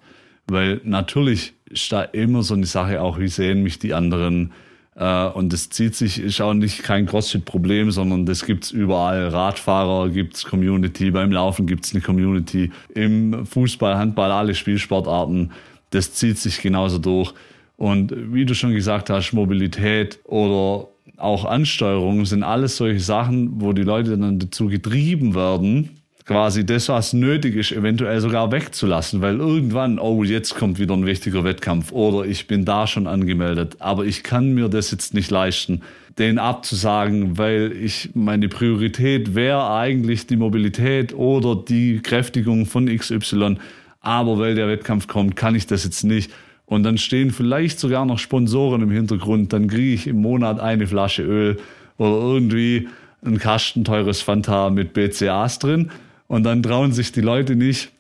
[0.47, 4.51] Weil natürlich ist da immer so eine Sache auch, wie sehen mich die anderen,
[4.95, 9.27] äh, und das zieht sich, ist auch nicht kein CrossFit-Problem, sondern das gibt's überall.
[9.27, 15.51] Radfahrer gibt's Community, beim Laufen gibt's eine Community, im Fußball, Handball, alle Spielsportarten.
[15.89, 17.33] Das zieht sich genauso durch.
[17.77, 20.87] Und wie du schon gesagt hast, Mobilität oder
[21.17, 25.94] auch Ansteuerung sind alles solche Sachen, wo die Leute dann dazu getrieben werden,
[26.25, 31.05] quasi das, was nötig ist, eventuell sogar wegzulassen, weil irgendwann, oh, jetzt kommt wieder ein
[31.05, 35.29] wichtiger Wettkampf oder ich bin da schon angemeldet, aber ich kann mir das jetzt nicht
[35.29, 35.81] leisten,
[36.17, 43.57] den abzusagen, weil ich meine Priorität wäre eigentlich die Mobilität oder die Kräftigung von XY,
[44.01, 46.31] aber weil der Wettkampf kommt, kann ich das jetzt nicht.
[46.65, 50.87] Und dann stehen vielleicht sogar noch Sponsoren im Hintergrund, dann kriege ich im Monat eine
[50.87, 51.57] Flasche Öl
[51.97, 52.87] oder irgendwie
[53.23, 55.91] ein Kasten teures Fanta mit BCAs drin
[56.27, 57.91] und dann trauen sich die Leute nicht,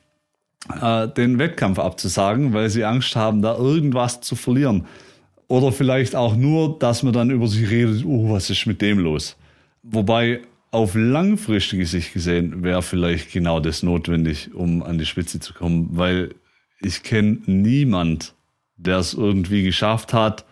[0.81, 4.85] äh, den Wettkampf abzusagen, weil sie Angst haben, da irgendwas zu verlieren.
[5.47, 8.99] Oder vielleicht auch nur, dass man dann über sich redet, oh, was ist mit dem
[8.99, 9.35] los?
[9.83, 15.53] Wobei auf langfristige Sicht gesehen wäre vielleicht genau das notwendig, um an die Spitze zu
[15.53, 16.33] kommen, weil
[16.81, 18.33] ich kenne niemand,
[18.75, 20.45] der es irgendwie geschafft hat,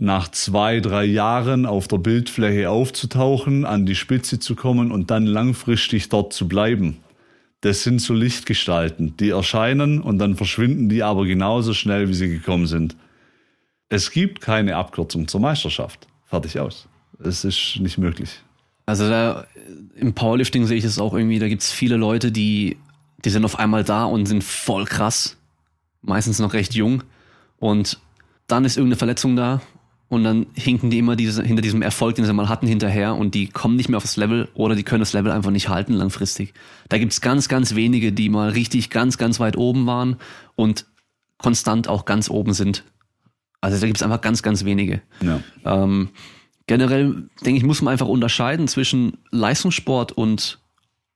[0.00, 5.26] nach zwei, drei Jahren auf der Bildfläche aufzutauchen, an die Spitze zu kommen und dann
[5.26, 6.98] langfristig dort zu bleiben.
[7.60, 12.28] Das sind so Lichtgestalten, die erscheinen und dann verschwinden die aber genauso schnell, wie sie
[12.28, 12.96] gekommen sind.
[13.88, 16.06] Es gibt keine Abkürzung zur Meisterschaft.
[16.26, 16.88] Fertig aus.
[17.22, 18.42] Es ist nicht möglich.
[18.86, 19.46] Also da,
[19.94, 22.76] im Powerlifting sehe ich es auch irgendwie, da gibt es viele Leute, die,
[23.24, 25.38] die sind auf einmal da und sind voll krass.
[26.02, 27.02] Meistens noch recht jung.
[27.58, 27.98] Und
[28.46, 29.62] dann ist irgendeine Verletzung da
[30.08, 33.34] und dann hinken die immer diese, hinter diesem Erfolg, den sie mal hatten, hinterher und
[33.34, 35.94] die kommen nicht mehr auf das Level oder die können das Level einfach nicht halten
[35.94, 36.54] langfristig.
[36.88, 40.16] Da gibt's ganz, ganz wenige, die mal richtig ganz, ganz weit oben waren
[40.54, 40.86] und
[41.38, 42.84] konstant auch ganz oben sind.
[43.60, 45.00] Also da gibt's einfach ganz, ganz wenige.
[45.22, 45.40] Ja.
[45.64, 46.10] Ähm,
[46.66, 50.60] generell, denke ich, muss man einfach unterscheiden zwischen Leistungssport und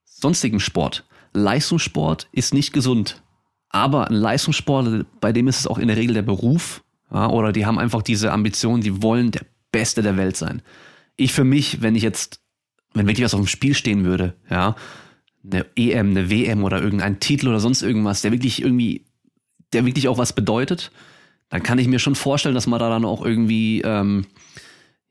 [0.05, 1.05] sonstigem Sport.
[1.35, 3.23] Leistungssport ist nicht gesund.
[3.69, 6.83] Aber ein Leistungssport, bei dem ist es auch in der Regel der Beruf
[7.13, 9.43] ja, oder die haben einfach diese Ambition, die wollen der
[9.73, 10.63] Beste der Welt sein.
[11.17, 12.41] Ich für mich, wenn ich jetzt,
[12.95, 14.77] wenn wirklich was auf dem Spiel stehen würde, ja,
[15.45, 19.07] eine EM, eine WM oder irgendein Titel oder sonst irgendwas, der wirklich irgendwie,
[19.73, 20.91] der wirklich auch was bedeutet,
[21.49, 24.27] dann kann ich mir schon vorstellen, dass man da dann auch irgendwie, ähm,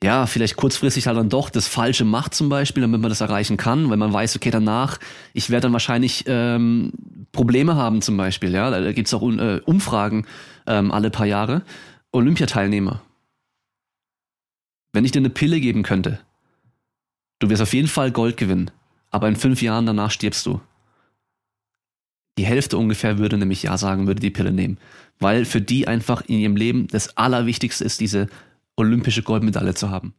[0.03, 3.57] ja, vielleicht kurzfristig halt dann doch das Falsche macht zum Beispiel, damit man das erreichen
[3.57, 4.99] kann, weil man weiß, okay, danach,
[5.33, 6.91] ich werde dann wahrscheinlich ähm,
[7.31, 10.27] Probleme haben zum Beispiel, ja, da gibt's auch äh, Umfragen
[10.67, 11.63] ähm, alle paar Jahre,
[12.11, 13.01] Olympiateilnehmer.
[14.93, 16.19] Wenn ich dir eine Pille geben könnte,
[17.39, 18.71] du wirst auf jeden Fall Gold gewinnen,
[19.09, 20.61] aber in fünf Jahren danach stirbst du.
[22.37, 24.77] Die Hälfte ungefähr würde nämlich Ja sagen, würde die Pille nehmen.
[25.19, 28.27] Weil für die einfach in ihrem Leben das Allerwichtigste ist, diese
[28.75, 30.13] olympische Goldmedaille zu haben.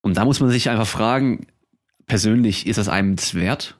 [0.00, 1.46] Und da muss man sich einfach fragen,
[2.06, 3.78] persönlich, ist das einem das wert?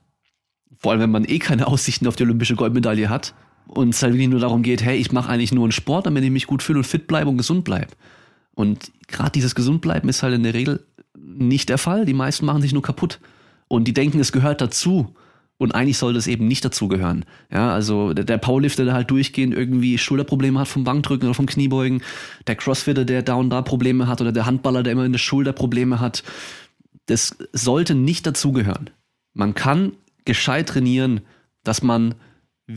[0.77, 3.35] Vor allem, wenn man eh keine Aussichten auf die olympische Goldmedaille hat
[3.71, 6.25] und es halt wirklich nur darum geht, hey, ich mache eigentlich nur einen Sport, damit
[6.25, 7.93] ich mich gut fühle und fit bleibe und gesund bleibe.
[8.55, 10.85] Und gerade dieses Gesundbleiben ist halt in der Regel
[11.17, 12.05] nicht der Fall.
[12.05, 13.21] Die meisten machen sich nur kaputt.
[13.69, 15.15] Und die denken, es gehört dazu.
[15.57, 17.25] Und eigentlich sollte es eben nicht dazugehören.
[17.53, 21.47] Ja, also der, der Powerlifter, der halt durchgehend irgendwie Schulterprobleme hat vom Bankdrücken oder vom
[21.47, 22.03] Kniebeugen,
[22.47, 25.19] der Crossfitter, der da und da Probleme hat oder der Handballer, der immer in der
[25.19, 26.23] Schulter Probleme hat,
[27.07, 28.89] das sollte nicht dazugehören.
[29.35, 29.93] Man kann
[30.25, 31.21] gescheit trainieren,
[31.63, 32.15] dass man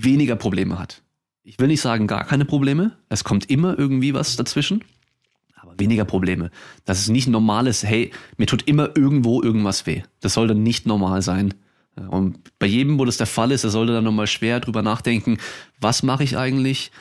[0.02, 1.02] weniger Probleme hat.
[1.44, 4.84] Ich will nicht sagen gar keine Probleme, es kommt immer irgendwie was dazwischen,
[5.56, 6.52] aber weniger Probleme.
[6.86, 10.04] Das ist nicht normales, hey, mir tut immer irgendwo irgendwas weh.
[10.22, 11.54] Das sollte nicht normal sein.
[11.96, 15.38] Und bei jedem, wo das der Fall ist, der sollte dann nochmal schwer drüber nachdenken,
[15.80, 16.92] was mache ich eigentlich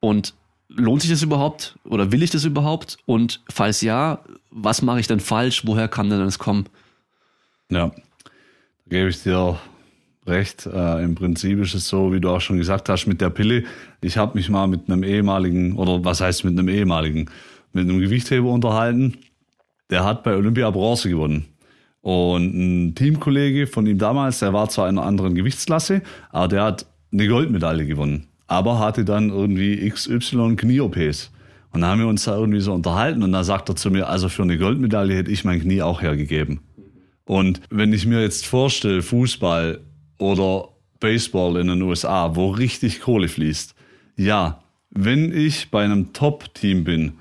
[0.00, 0.34] und
[0.68, 2.98] lohnt sich das überhaupt oder will ich das überhaupt?
[3.06, 5.62] Und falls ja, was mache ich denn falsch?
[5.66, 6.66] Woher kann denn das kommen?
[7.70, 7.92] Ja,
[8.86, 9.58] gebe ich dir
[10.26, 10.66] recht.
[10.66, 13.64] Äh, Im Prinzip ist es so, wie du auch schon gesagt hast, mit der Pille.
[14.00, 17.30] Ich habe mich mal mit einem ehemaligen, oder was heißt mit einem ehemaligen,
[17.72, 19.16] mit einem Gewichtheber unterhalten.
[19.90, 21.46] Der hat bei Olympia Bronze gewonnen.
[22.00, 26.62] Und ein Teamkollege von ihm damals, der war zwar in einer anderen Gewichtsklasse, aber der
[26.64, 28.26] hat eine Goldmedaille gewonnen.
[28.46, 31.30] Aber hatte dann irgendwie XY Knie-OPs.
[31.72, 34.08] Und da haben wir uns da irgendwie so unterhalten und da sagt er zu mir,
[34.08, 36.60] also für eine Goldmedaille hätte ich mein Knie auch hergegeben.
[37.24, 39.80] Und wenn ich mir jetzt vorstelle, Fußball
[40.24, 40.68] oder
[41.00, 43.74] Baseball in den USA, wo richtig Kohle fließt,
[44.16, 47.12] ja, wenn ich bei einem Top-Team bin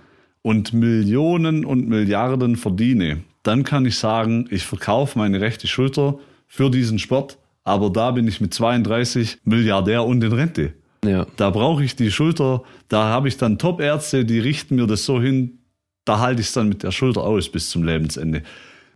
[0.41, 6.17] und Millionen und Milliarden verdiene, dann kann ich sagen, ich verkaufe meine rechte Schulter
[6.47, 10.73] für diesen Sport, aber da bin ich mit 32 Milliardär und in Rente.
[11.03, 11.25] Ja.
[11.35, 15.21] Da brauche ich die Schulter, da habe ich dann Top-Ärzte, die richten mir das so
[15.21, 15.59] hin,
[16.05, 18.43] da halte ich es dann mit der Schulter aus bis zum Lebensende.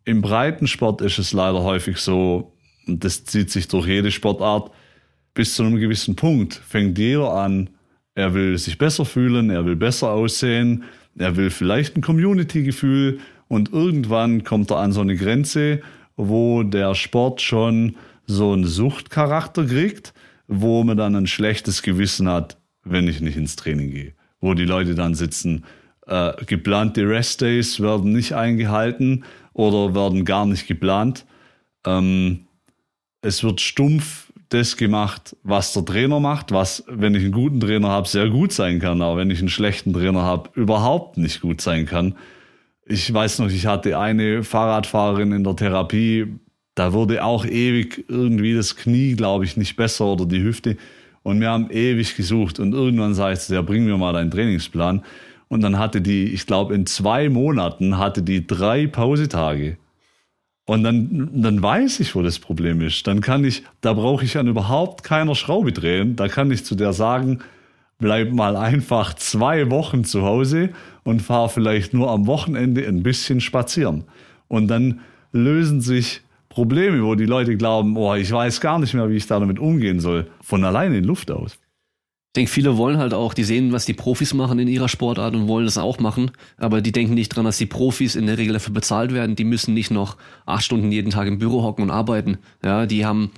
[0.06, 2.54] Im Breitensport ist es leider häufig so,
[2.88, 4.72] und das zieht sich durch jede Sportart,
[5.34, 7.70] bis zu einem gewissen Punkt fängt jeder an,
[8.16, 10.84] er will sich besser fühlen, er will besser aussehen,
[11.18, 15.82] er will vielleicht ein Community-Gefühl und irgendwann kommt er an so eine Grenze,
[16.16, 17.96] wo der Sport schon
[18.26, 20.14] so einen Suchtcharakter kriegt,
[20.48, 24.14] wo man dann ein schlechtes Gewissen hat, wenn ich nicht ins Training gehe.
[24.40, 25.64] Wo die Leute dann sitzen,
[26.08, 29.24] äh, geplante Restdays werden nicht eingehalten
[29.54, 31.26] oder werden gar nicht geplant.
[31.86, 32.47] Ähm,
[33.28, 37.90] es wird stumpf das gemacht, was der Trainer macht, was, wenn ich einen guten Trainer
[37.90, 41.60] habe, sehr gut sein kann, aber wenn ich einen schlechten Trainer habe, überhaupt nicht gut
[41.60, 42.16] sein kann.
[42.86, 46.28] Ich weiß noch, ich hatte eine Fahrradfahrerin in der Therapie,
[46.76, 50.78] da wurde auch ewig irgendwie das Knie, glaube ich, nicht besser oder die Hüfte.
[51.24, 55.04] Und wir haben ewig gesucht und irgendwann sagte der, bring mir mal deinen Trainingsplan.
[55.50, 59.78] Und dann hatte die, ich glaube, in zwei Monaten hatte die drei Pausetage.
[60.68, 63.08] Und dann, dann weiß ich, wo das Problem ist.
[63.08, 66.18] Dann kann ich, da brauche ich an überhaupt keiner Schraube drehen.
[66.18, 67.40] Da kann ich zu der sagen,
[68.00, 70.72] bleib mal einfach zwei Wochen zu Hause
[71.06, 74.04] und fahr vielleicht nur am Wochenende ein bisschen spazieren.
[74.50, 75.00] Und dann
[75.32, 79.28] lösen sich Probleme, wo die Leute glauben, oh, ich weiß gar nicht mehr, wie ich
[79.28, 81.58] damit umgehen soll, von alleine in Luft aus
[82.36, 85.48] denke, viele wollen halt auch, die sehen, was die Profis machen in ihrer Sportart und
[85.48, 88.54] wollen das auch machen, aber die denken nicht dran, dass die Profis in der Regel
[88.54, 89.36] dafür bezahlt werden.
[89.36, 92.38] Die müssen nicht noch acht Stunden jeden Tag im Büro hocken und arbeiten.
[92.64, 93.32] Ja, die haben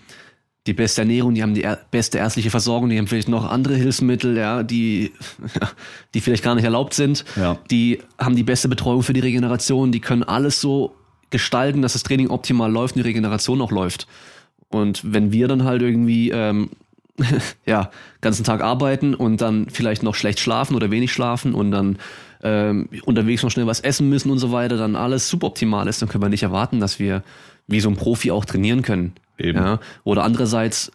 [0.68, 4.38] die beste Ernährung, die haben die beste ärztliche Versorgung, die haben vielleicht noch andere Hilfsmittel,
[4.38, 5.14] ja, die,
[6.14, 7.26] die vielleicht gar nicht erlaubt sind.
[7.36, 7.58] Ja.
[7.72, 10.96] Die haben die beste Betreuung für die Regeneration, die können alles so
[11.30, 14.08] gestalten, dass das Training optimal läuft und die Regeneration auch läuft.
[14.68, 16.70] Und wenn wir dann halt irgendwie ähm,
[17.66, 17.92] ja,
[18.22, 21.98] ganzen Tag arbeiten und dann vielleicht noch schlecht schlafen oder wenig schlafen und dann
[22.44, 26.10] ähm, unterwegs noch schnell was essen müssen und so weiter, dann alles suboptimal ist, dann
[26.10, 27.24] können wir nicht erwarten, dass wir
[27.68, 29.14] wie so ein Profi auch trainieren können.
[29.38, 29.58] Eben.
[29.58, 29.80] Ja?
[30.04, 30.92] Oder andererseits,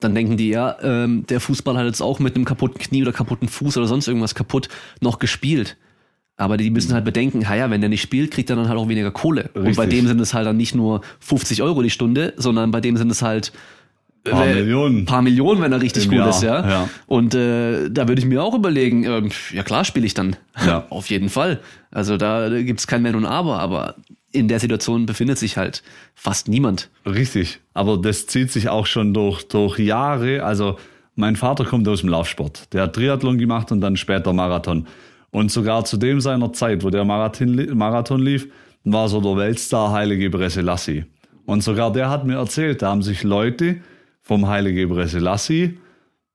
[0.00, 3.12] dann denken die, ja, ähm, der Fußball hat jetzt auch mit einem kaputten Knie oder
[3.12, 4.68] kaputten Fuß oder sonst irgendwas kaputt
[5.00, 5.76] noch gespielt.
[6.36, 8.88] Aber die müssen halt bedenken, ja, wenn der nicht spielt, kriegt er dann halt auch
[8.88, 9.46] weniger Kohle.
[9.46, 9.64] Richtig.
[9.64, 12.80] Und bei dem sind es halt dann nicht nur 50 Euro die Stunde, sondern bei
[12.80, 13.52] dem sind es halt
[14.24, 15.04] paar Millionen.
[15.04, 16.68] paar Millionen, wenn er richtig Im gut Jahr, ist, ja.
[16.68, 16.88] ja.
[17.06, 20.36] Und äh, da würde ich mir auch überlegen, äh, ja klar spiele ich dann.
[20.64, 20.86] Ja.
[20.90, 21.60] Auf jeden Fall.
[21.90, 23.96] Also da, da gibt es kein Wenn und Aber, aber
[24.30, 25.82] in der Situation befindet sich halt
[26.14, 26.90] fast niemand.
[27.06, 27.60] Richtig.
[27.74, 30.44] Aber das zieht sich auch schon durch, durch Jahre.
[30.44, 30.76] Also
[31.14, 32.72] mein Vater kommt aus dem Laufsport.
[32.72, 34.86] Der hat Triathlon gemacht und dann später Marathon.
[35.30, 38.48] Und sogar zu dem seiner Zeit, wo der Marathon, Marathon lief,
[38.84, 41.04] war so der Weltstar Heilige Bresse Lassi.
[41.44, 43.78] Und sogar der hat mir erzählt, da haben sich Leute
[44.28, 45.78] vom Heilige Selassie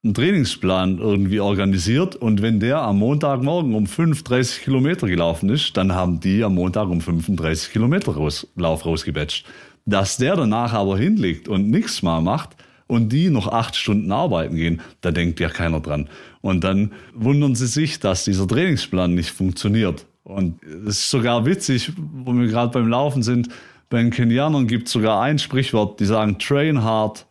[0.04, 5.94] einen Trainingsplan irgendwie organisiert und wenn der am Montagmorgen um 35 Kilometer gelaufen ist, dann
[5.94, 9.46] haben die am Montag um 35 Kilometer raus, Lauf rausgebatcht.
[9.86, 12.58] Dass der danach aber hinlegt und nichts mal macht
[12.88, 16.10] und die noch acht Stunden arbeiten gehen, da denkt ja keiner dran.
[16.42, 20.06] Und dann wundern sie sich, dass dieser Trainingsplan nicht funktioniert.
[20.24, 23.50] Und es ist sogar witzig, wo wir gerade beim Laufen sind,
[23.90, 27.28] bei den Kenianern gibt es sogar ein Sprichwort, die sagen, train hard,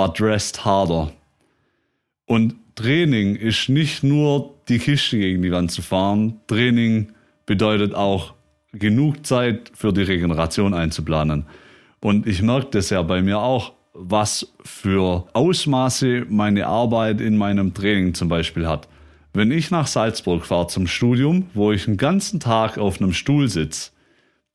[0.00, 1.12] but rest harder.
[2.24, 6.40] Und Training ist nicht nur die Kiste gegen die Wand zu fahren.
[6.46, 7.12] Training
[7.44, 8.32] bedeutet auch
[8.72, 11.44] genug Zeit für die Regeneration einzuplanen.
[12.00, 17.74] Und ich merke das ja bei mir auch, was für Ausmaße meine Arbeit in meinem
[17.74, 18.88] Training zum Beispiel hat.
[19.34, 23.48] Wenn ich nach Salzburg fahre zum Studium, wo ich einen ganzen Tag auf einem Stuhl
[23.48, 23.90] sitze,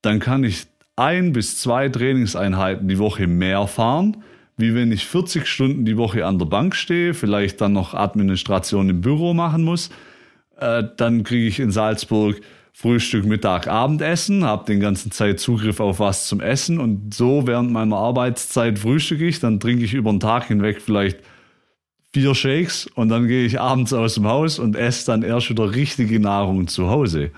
[0.02, 0.66] dann kann ich
[0.96, 4.24] ein bis zwei Trainingseinheiten die Woche mehr fahren,
[4.58, 8.90] wie wenn ich 40 Stunden die Woche an der Bank stehe, vielleicht dann noch Administration
[8.90, 9.90] im Büro machen muss.
[10.58, 12.42] Äh, dann kriege ich in Salzburg
[12.78, 17.72] Frühstück, Mittag, Abendessen, habe den ganzen Zeit Zugriff auf was zum Essen und so während
[17.72, 21.20] meiner Arbeitszeit frühstücke ich, dann trinke ich über den Tag hinweg vielleicht
[22.14, 25.74] vier Shakes und dann gehe ich abends aus dem Haus und esse dann erst wieder
[25.74, 27.32] richtige Nahrung zu Hause.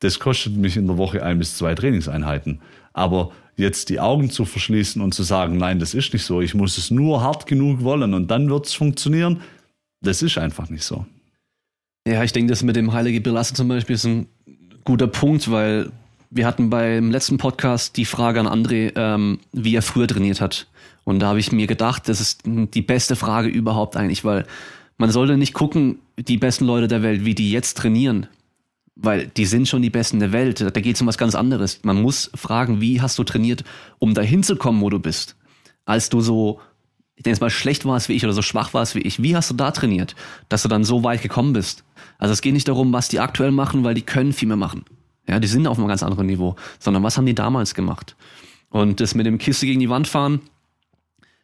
[0.00, 2.60] Das kostet mich in der Woche ein bis zwei Trainingseinheiten.
[2.94, 6.54] Aber jetzt die Augen zu verschließen und zu sagen, nein, das ist nicht so, ich
[6.54, 9.42] muss es nur hart genug wollen und dann wird es funktionieren,
[10.00, 11.06] das ist einfach nicht so.
[12.06, 14.26] Ja, ich denke, das mit dem Heilige Belassen zum Beispiel ist ein
[14.84, 15.92] guter Punkt, weil
[16.30, 20.66] wir hatten beim letzten Podcast die Frage an André, ähm, wie er früher trainiert hat.
[21.04, 24.46] Und da habe ich mir gedacht, das ist die beste Frage überhaupt eigentlich, weil
[24.98, 28.26] man sollte nicht gucken, die besten Leute der Welt, wie die jetzt trainieren,
[28.94, 30.60] weil die sind schon die Besten der Welt.
[30.60, 31.80] Da geht es um was ganz anderes.
[31.82, 33.64] Man muss fragen, wie hast du trainiert,
[33.98, 35.36] um dahin zu kommen, wo du bist.
[35.84, 36.60] Als du so,
[37.16, 39.34] ich denke jetzt mal, schlecht warst wie ich oder so schwach warst wie ich, wie
[39.34, 40.14] hast du da trainiert,
[40.48, 41.84] dass du dann so weit gekommen bist?
[42.18, 44.84] Also es geht nicht darum, was die aktuell machen, weil die können viel mehr machen.
[45.26, 48.16] Ja, die sind auf einem ganz anderen Niveau, sondern was haben die damals gemacht?
[48.70, 50.40] Und das mit dem Kiste gegen die Wand fahren,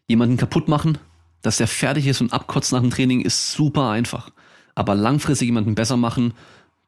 [0.07, 0.99] jemanden kaputt machen,
[1.43, 4.31] dass der fertig ist und abkotzt nach dem Training, ist super einfach.
[4.75, 6.33] Aber langfristig jemanden besser machen,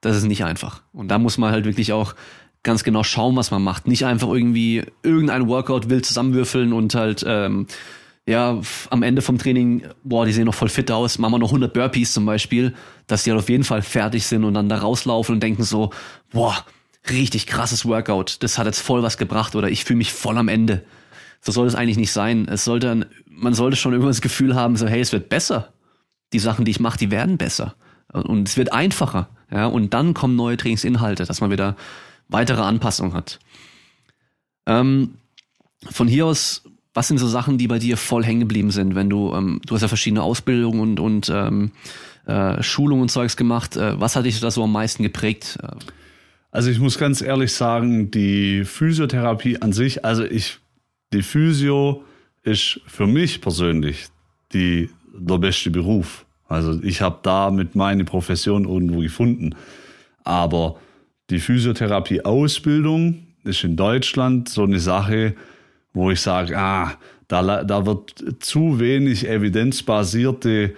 [0.01, 0.83] das ist nicht einfach.
[0.93, 2.15] Und da muss man halt wirklich auch
[2.63, 3.87] ganz genau schauen, was man macht.
[3.87, 7.67] Nicht einfach irgendwie irgendein Workout wild zusammenwürfeln und halt, ähm,
[8.27, 8.61] ja,
[8.91, 11.73] am Ende vom Training, boah, die sehen noch voll fit aus, machen wir noch 100
[11.73, 12.75] Burpees zum Beispiel,
[13.07, 15.91] dass die halt auf jeden Fall fertig sind und dann da rauslaufen und denken so,
[16.31, 16.65] boah,
[17.09, 20.49] richtig krasses Workout, das hat jetzt voll was gebracht oder ich fühle mich voll am
[20.49, 20.85] Ende.
[21.41, 22.47] So soll es eigentlich nicht sein.
[22.49, 25.73] Es sollte, man sollte schon immer das Gefühl haben, so, hey, es wird besser.
[26.35, 27.75] Die Sachen, die ich mache, die werden besser.
[28.13, 29.31] Und es wird einfacher.
[29.51, 31.77] Ja, und dann kommen neue Trainingsinhalte, dass man wieder
[32.29, 33.41] weitere Anpassungen hat.
[34.67, 35.15] Ähm,
[35.91, 36.63] von hier aus,
[36.95, 39.75] was sind so Sachen, die bei dir voll hängen geblieben sind, wenn du, ähm, du
[39.75, 41.73] hast ja verschiedene Ausbildungen und, und ähm,
[42.27, 43.77] äh, Schulungen und Zeugs gemacht.
[43.77, 45.59] Äh, was hat dich da so am meisten geprägt?
[46.53, 50.59] Also ich muss ganz ehrlich sagen, die Physiotherapie an sich, also ich,
[51.13, 52.05] die Physio
[52.43, 54.07] ist für mich persönlich
[54.53, 56.25] die, der beste Beruf.
[56.51, 59.55] Also ich habe damit meine Profession irgendwo gefunden.
[60.25, 60.79] Aber
[61.31, 65.37] die Physiotherapie-Ausbildung ist in Deutschland so eine Sache,
[65.93, 66.95] wo ich sage, ah,
[67.29, 70.75] da, da wird zu wenig evidenzbasierte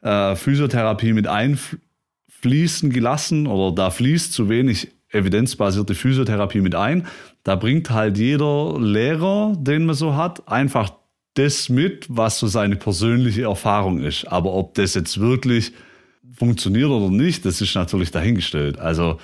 [0.00, 7.06] äh, Physiotherapie mit einfließen gelassen oder da fließt zu wenig evidenzbasierte Physiotherapie mit ein.
[7.44, 10.90] Da bringt halt jeder Lehrer, den man so hat, einfach
[11.34, 14.24] das mit, was so seine persönliche Erfahrung ist.
[14.26, 15.72] Aber ob das jetzt wirklich
[16.32, 18.78] funktioniert oder nicht, das ist natürlich dahingestellt.
[18.78, 19.18] Also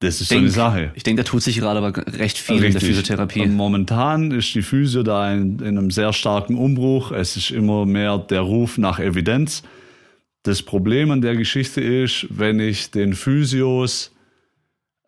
[0.00, 0.92] das ist denk, so eine Sache.
[0.94, 2.66] Ich denke, da tut sich gerade aber recht viel Richtig.
[2.66, 3.46] in der Physiotherapie.
[3.46, 7.12] Momentan ist die Physio da in, in einem sehr starken Umbruch.
[7.12, 9.62] Es ist immer mehr der Ruf nach Evidenz.
[10.42, 14.13] Das Problem an der Geschichte ist, wenn ich den Physios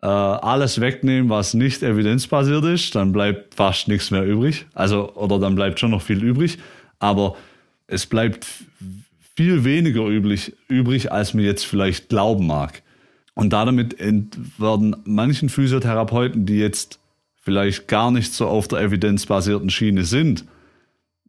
[0.07, 4.65] äh, alles wegnehmen, was nicht evidenzbasiert ist, dann bleibt fast nichts mehr übrig.
[4.73, 6.59] Also, oder dann bleibt schon noch viel übrig.
[6.99, 7.35] Aber
[7.87, 8.47] es bleibt
[9.35, 12.83] viel weniger übrig, übrig, als mir jetzt vielleicht glauben mag.
[13.33, 16.99] Und damit werden manchen Physiotherapeuten, die jetzt
[17.35, 20.45] vielleicht gar nicht so auf der evidenzbasierten Schiene sind,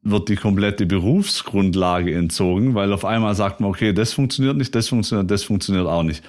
[0.02, 4.88] wird die komplette Berufsgrundlage entzogen, weil auf einmal sagt man, okay, das funktioniert nicht, das
[4.88, 6.22] funktioniert, das funktioniert auch nicht.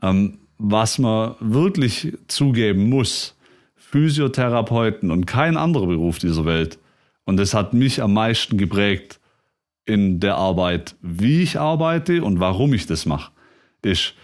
[0.00, 3.36] Ähm, was man wirklich zugeben muss,
[3.76, 6.78] Physiotherapeuten und kein anderer Beruf dieser Welt,
[7.24, 9.20] und das hat mich am meisten geprägt
[9.84, 13.32] in der Arbeit, wie ich arbeite und warum ich das mache,
[13.82, 14.14] ist,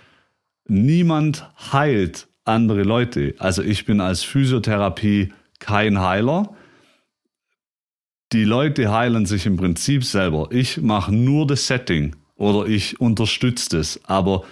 [0.66, 3.35] niemand heilt andere Leute.
[3.39, 6.55] Also ich bin als Physiotherapie kein Heiler.
[8.32, 10.48] Die Leute heilen sich im Prinzip selber.
[10.51, 14.01] Ich mache nur das Setting oder ich unterstütze das.
[14.05, 14.44] Aber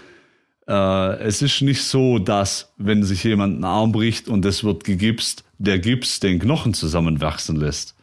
[0.73, 4.85] äh, es ist nicht so, dass wenn sich jemand einen Arm bricht und es wird
[4.85, 7.95] gegipst, der Gips den Knochen zusammenwachsen lässt.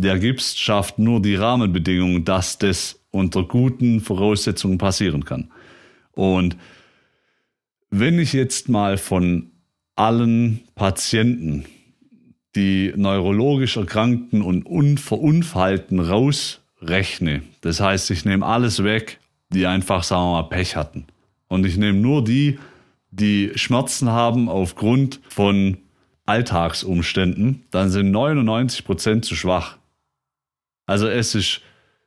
[0.00, 5.50] Der Gips schafft nur die Rahmenbedingungen, dass das unter guten Voraussetzungen passieren kann.
[6.12, 6.56] Und
[7.90, 9.50] wenn ich jetzt mal von
[9.96, 11.64] allen Patienten,
[12.54, 19.18] die neurologisch Erkrankten und Unverunfallten rausrechne, das heißt, ich nehme alles weg,
[19.50, 21.06] die einfach, sagen wir mal, Pech hatten
[21.54, 22.58] und ich nehme nur die,
[23.10, 25.78] die Schmerzen haben aufgrund von
[26.26, 29.78] Alltagsumständen, dann sind 99 Prozent zu schwach.
[30.86, 31.60] Also es ist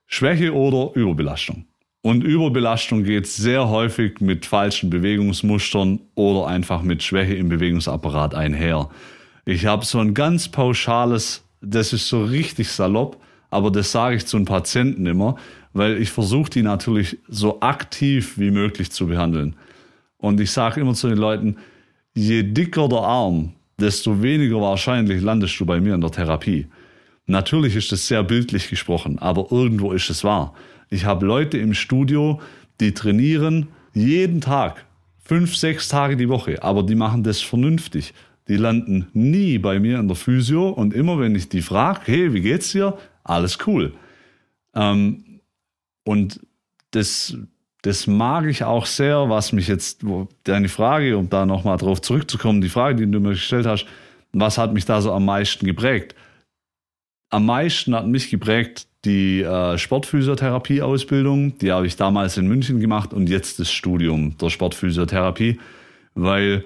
[0.06, 1.66] Schwäche oder Überbelastung.
[2.02, 8.90] Und Überbelastung geht sehr häufig mit falschen Bewegungsmustern oder einfach mit Schwäche im Bewegungsapparat einher.
[9.46, 13.18] Ich habe so ein ganz pauschales, das ist so richtig salopp,
[13.50, 15.38] aber das sage ich zu den Patienten immer
[15.78, 19.56] weil ich versuche die natürlich so aktiv wie möglich zu behandeln.
[20.18, 21.58] Und ich sage immer zu den Leuten,
[22.14, 26.66] je dicker der Arm, desto weniger wahrscheinlich landest du bei mir in der Therapie.
[27.28, 30.54] Natürlich ist das sehr bildlich gesprochen, aber irgendwo ist es wahr.
[30.90, 32.42] Ich habe Leute im Studio,
[32.80, 34.86] die trainieren jeden Tag,
[35.24, 38.14] fünf, sechs Tage die Woche, aber die machen das vernünftig.
[38.48, 42.34] Die landen nie bei mir in der Physio und immer wenn ich die frage, hey,
[42.34, 42.98] wie geht's dir?
[43.28, 43.94] Alles cool.
[44.74, 45.42] Ähm,
[46.04, 46.40] und
[46.92, 47.38] das,
[47.82, 50.04] das mag ich auch sehr, was mich jetzt,
[50.46, 53.86] deine Frage, um da nochmal drauf zurückzukommen, die Frage, die du mir gestellt hast,
[54.32, 56.16] was hat mich da so am meisten geprägt?
[57.30, 63.14] Am meisten hat mich geprägt die äh, Sportphysiotherapie-Ausbildung, die habe ich damals in München gemacht
[63.14, 65.60] und jetzt das Studium der Sportphysiotherapie,
[66.14, 66.64] weil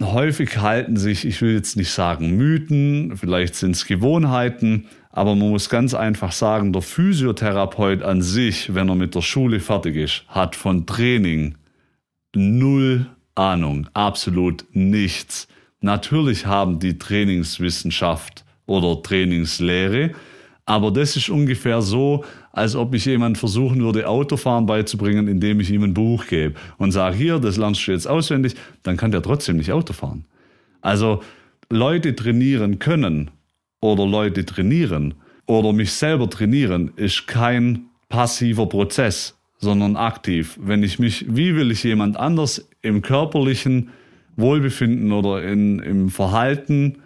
[0.00, 5.50] häufig halten sich, ich will jetzt nicht sagen Mythen, vielleicht sind es Gewohnheiten, aber man
[5.50, 10.24] muss ganz einfach sagen, der Physiotherapeut an sich, wenn er mit der Schule fertig ist,
[10.28, 11.56] hat von Training
[12.34, 15.48] null Ahnung, absolut nichts.
[15.80, 20.12] Natürlich haben die Trainingswissenschaft oder Trainingslehre,
[20.66, 25.70] aber das ist ungefähr so, als ob ich jemand versuchen würde, Autofahren beizubringen, indem ich
[25.70, 29.22] ihm ein Buch gebe und sage, hier, das lernst du jetzt auswendig, dann kann der
[29.22, 30.24] trotzdem nicht Auto fahren.
[30.80, 31.22] Also
[31.70, 33.30] Leute trainieren können
[33.80, 35.14] oder Leute trainieren
[35.46, 40.58] oder mich selber trainieren, ist kein passiver Prozess, sondern aktiv.
[40.60, 43.90] Wenn ich mich, wie will ich jemand anders im körperlichen
[44.36, 46.98] Wohlbefinden oder in, im Verhalten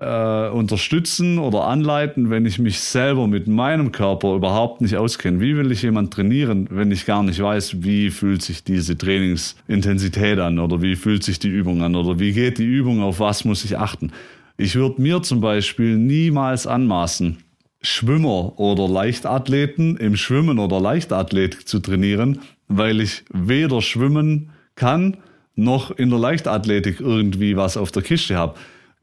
[0.00, 5.40] äh, unterstützen oder anleiten, wenn ich mich selber mit meinem Körper überhaupt nicht auskenne?
[5.40, 10.38] Wie will ich jemand trainieren, wenn ich gar nicht weiß, wie fühlt sich diese Trainingsintensität
[10.38, 13.44] an oder wie fühlt sich die Übung an oder wie geht die Übung, auf was
[13.44, 14.12] muss ich achten?
[14.56, 17.38] Ich würde mir zum Beispiel niemals anmaßen,
[17.82, 25.16] Schwimmer oder Leichtathleten im Schwimmen oder Leichtathletik zu trainieren, weil ich weder schwimmen kann,
[25.56, 28.54] noch in der Leichtathletik irgendwie was auf der Kiste habe.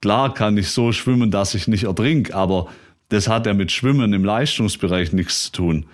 [0.02, 2.68] Klar kann ich so schwimmen, dass ich nicht ertrink, aber
[3.10, 5.86] das hat ja mit Schwimmen im Leistungsbereich nichts zu tun.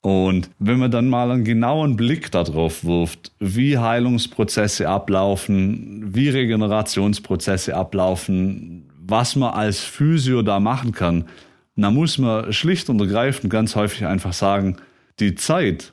[0.00, 7.74] Und wenn man dann mal einen genauen Blick darauf wirft, wie Heilungsprozesse ablaufen, wie Regenerationsprozesse
[7.74, 11.24] ablaufen, was man als Physio da machen kann,
[11.76, 14.76] dann muss man schlicht und ergreifend ganz häufig einfach sagen,
[15.20, 15.92] die Zeit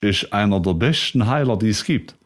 [0.00, 2.16] ist einer der besten Heiler, die es gibt.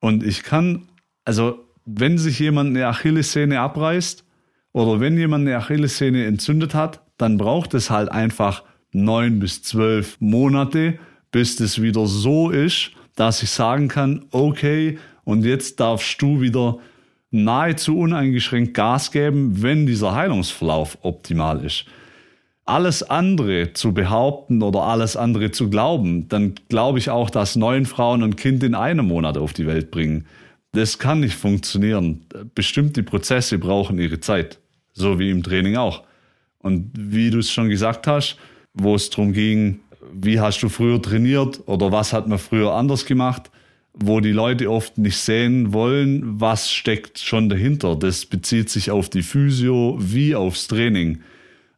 [0.00, 0.88] Und ich kann,
[1.24, 4.24] also wenn sich jemand eine Achillessehne abreißt
[4.72, 10.16] oder wenn jemand eine Achillessehne entzündet hat, dann braucht es halt einfach neun bis zwölf
[10.20, 10.98] Monate,
[11.30, 16.78] bis das wieder so ist, dass ich sagen kann, okay, und jetzt darfst du wieder
[17.34, 21.84] nahezu uneingeschränkt Gas geben, wenn dieser Heilungsverlauf optimal ist.
[22.64, 27.84] Alles andere zu behaupten oder alles andere zu glauben, dann glaube ich auch, dass neun
[27.84, 30.26] Frauen ein Kind in einem Monat auf die Welt bringen.
[30.72, 32.24] Das kann nicht funktionieren.
[32.54, 34.60] Bestimmte Prozesse brauchen ihre Zeit,
[34.92, 36.04] so wie im Training auch.
[36.58, 38.38] Und wie du es schon gesagt hast,
[38.72, 39.80] wo es darum ging,
[40.12, 43.50] wie hast du früher trainiert oder was hat man früher anders gemacht,
[43.94, 47.96] wo die Leute oft nicht sehen wollen, was steckt schon dahinter.
[47.96, 51.20] Das bezieht sich auf die Physio wie aufs Training.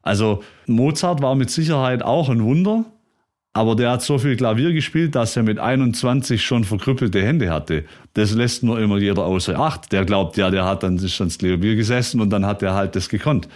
[0.02, 2.86] Also Mozart war mit Sicherheit auch ein Wunder,
[3.52, 7.84] aber der hat so viel Klavier gespielt, dass er mit 21 schon verkrüppelte Hände hatte.
[8.14, 9.92] Das lässt nur immer jeder außer Acht.
[9.92, 12.96] Der glaubt, ja, der hat dann sich ans Klavier gesessen und dann hat er halt
[12.96, 13.48] das gekonnt.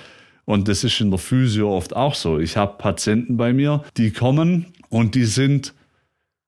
[0.45, 2.39] Und das ist in der Physio oft auch so.
[2.39, 5.74] Ich habe Patienten bei mir, die kommen und die sind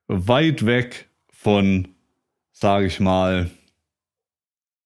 [0.09, 1.89] weit weg von
[2.63, 3.51] sage ich mal,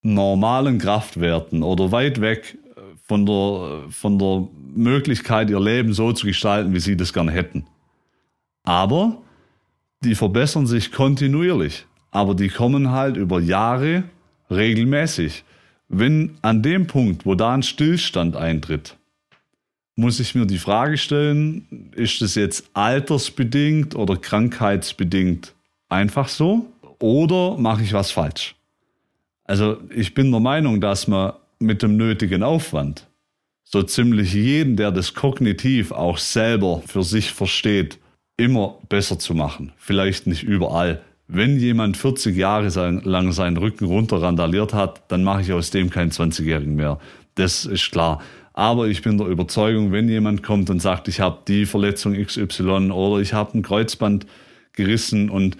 [0.00, 6.26] normalen Kraftwerten oder weit weg äh, von der, von der Möglichkeit, ihr Leben so zu
[6.26, 7.66] gestalten, wie sie das gerne hätten.
[8.64, 9.18] Aber
[10.02, 11.84] die verbessern sich kontinuierlich.
[12.10, 14.04] Aber die kommen halt über Jahre
[14.50, 15.44] regelmäßig.
[15.88, 18.96] Wenn an dem Punkt, wo da ein Stillstand eintritt,
[19.96, 25.54] muss ich mir die Frage stellen, ist es jetzt altersbedingt oder krankheitsbedingt
[25.90, 26.72] einfach so?
[26.98, 28.54] Oder mache ich was falsch?
[29.44, 33.06] Also ich bin der Meinung, dass man mit dem nötigen Aufwand
[33.64, 37.98] so ziemlich jeden, der das kognitiv auch selber für sich versteht,
[38.36, 39.72] immer besser zu machen.
[39.76, 41.02] Vielleicht nicht überall.
[41.28, 42.68] Wenn jemand 40 Jahre
[43.04, 47.00] lang seinen Rücken runter randaliert hat, dann mache ich aus dem keinen 20-Jährigen mehr.
[47.34, 48.22] Das ist klar.
[48.52, 52.90] Aber ich bin der Überzeugung, wenn jemand kommt und sagt, ich habe die Verletzung XY
[52.90, 54.26] oder ich habe ein Kreuzband
[54.72, 55.56] gerissen und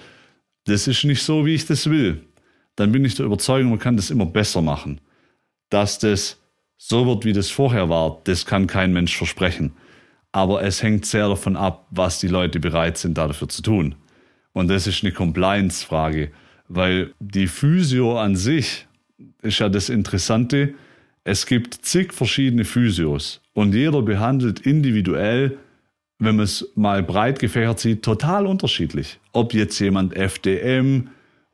[0.66, 2.24] das ist nicht so, wie ich das will,
[2.76, 5.00] dann bin ich der Überzeugung, man kann das immer besser machen.
[5.70, 6.40] Dass das
[6.76, 9.72] so wird, wie das vorher war, das kann kein Mensch versprechen.
[10.32, 13.94] Aber es hängt sehr davon ab, was die Leute bereit sind, dafür zu tun.
[14.52, 16.30] Und das ist eine Compliance-Frage,
[16.68, 18.86] weil die Physio an sich
[19.42, 20.74] ist ja das Interessante,
[21.24, 25.58] es gibt zig verschiedene Physios und jeder behandelt individuell,
[26.18, 29.18] wenn man es mal breit gefächert sieht, total unterschiedlich.
[29.32, 31.08] Ob jetzt jemand FDM,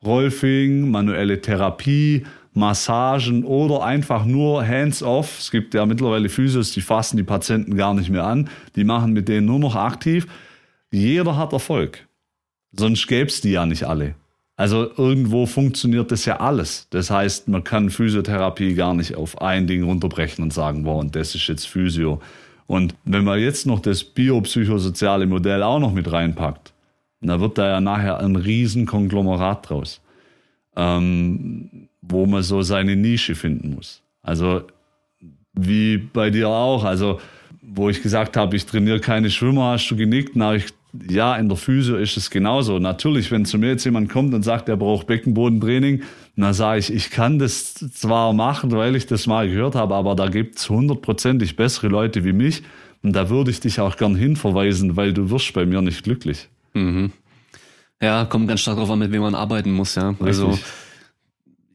[0.05, 2.25] Rolfing, manuelle Therapie,
[2.55, 5.39] Massagen oder einfach nur hands-off.
[5.39, 8.51] Es gibt ja mittlerweile Physios, die fassen die Patienten gar nicht mehr an.
[8.77, 10.27] Die machen mit denen nur noch aktiv.
[10.91, 12.07] Jeder hat Erfolg.
[12.73, 14.15] Sonst gäbe es die ja nicht alle.
[14.57, 16.87] Also irgendwo funktioniert das ja alles.
[16.91, 21.17] Das heißt, man kann Physiotherapie gar nicht auf ein Ding runterbrechen und sagen, wow, und
[21.17, 22.21] das ist jetzt Physio.
[22.67, 26.73] Und wenn man jetzt noch das biopsychosoziale Modell auch noch mit reinpackt,
[27.21, 30.01] dann wird da ja nachher ein Riesenkonglomerat draus,
[30.77, 34.03] ähm, wo man so seine Nische finden muss.
[34.23, 34.63] Also
[35.53, 37.21] wie bei dir auch, also
[37.61, 40.67] wo ich gesagt habe, ich trainiere keine Schwimmer, hast du genickt, na, ich
[41.09, 42.79] ja, in der Physio ist es genauso.
[42.79, 46.03] Natürlich, wenn zu mir jetzt jemand kommt und sagt, er braucht Beckenbodentraining,
[46.37, 50.15] dann sage ich, ich kann das zwar machen, weil ich das mal gehört habe, aber
[50.15, 52.63] da gibt's hundertprozentig bessere Leute wie mich.
[53.03, 56.49] Und da würde ich dich auch gern hinverweisen, weil du wirst bei mir nicht glücklich.
[56.75, 57.13] Mhm.
[58.01, 60.11] Ja, kommt ganz stark darauf an, mit wem man arbeiten muss, ja.
[60.11, 60.27] Richtig.
[60.27, 60.59] Also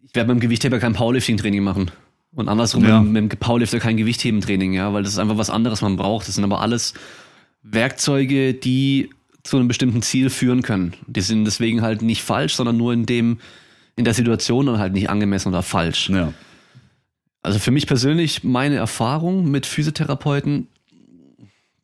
[0.07, 1.91] ich werde beim Gewichtheber kein Powerlifting-Training machen.
[2.35, 3.01] Und andersrum ja.
[3.01, 6.27] mit, mit dem Powerlifter kein Gewichtheben-Training, ja, weil das ist einfach was anderes, man braucht.
[6.27, 6.93] Das sind aber alles
[7.71, 9.09] Werkzeuge, die
[9.43, 10.93] zu einem bestimmten Ziel führen können.
[11.07, 13.39] Die sind deswegen halt nicht falsch, sondern nur in dem,
[13.95, 16.09] in der Situation dann halt nicht angemessen oder falsch.
[16.09, 16.33] Ja.
[17.41, 20.67] Also für mich persönlich, meine Erfahrung mit Physiotherapeuten,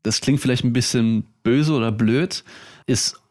[0.04, 2.44] das klingt vielleicht ein bisschen böse oder blöd,
[2.86, 3.22] ist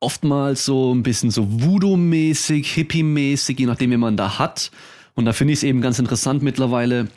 [0.00, 4.70] oftmals so ein bisschen so Voodoo-mäßig, Hippie-mäßig, je nachdem, wie man da hat.
[5.14, 7.08] Und da finde ich es eben ganz interessant mittlerweile.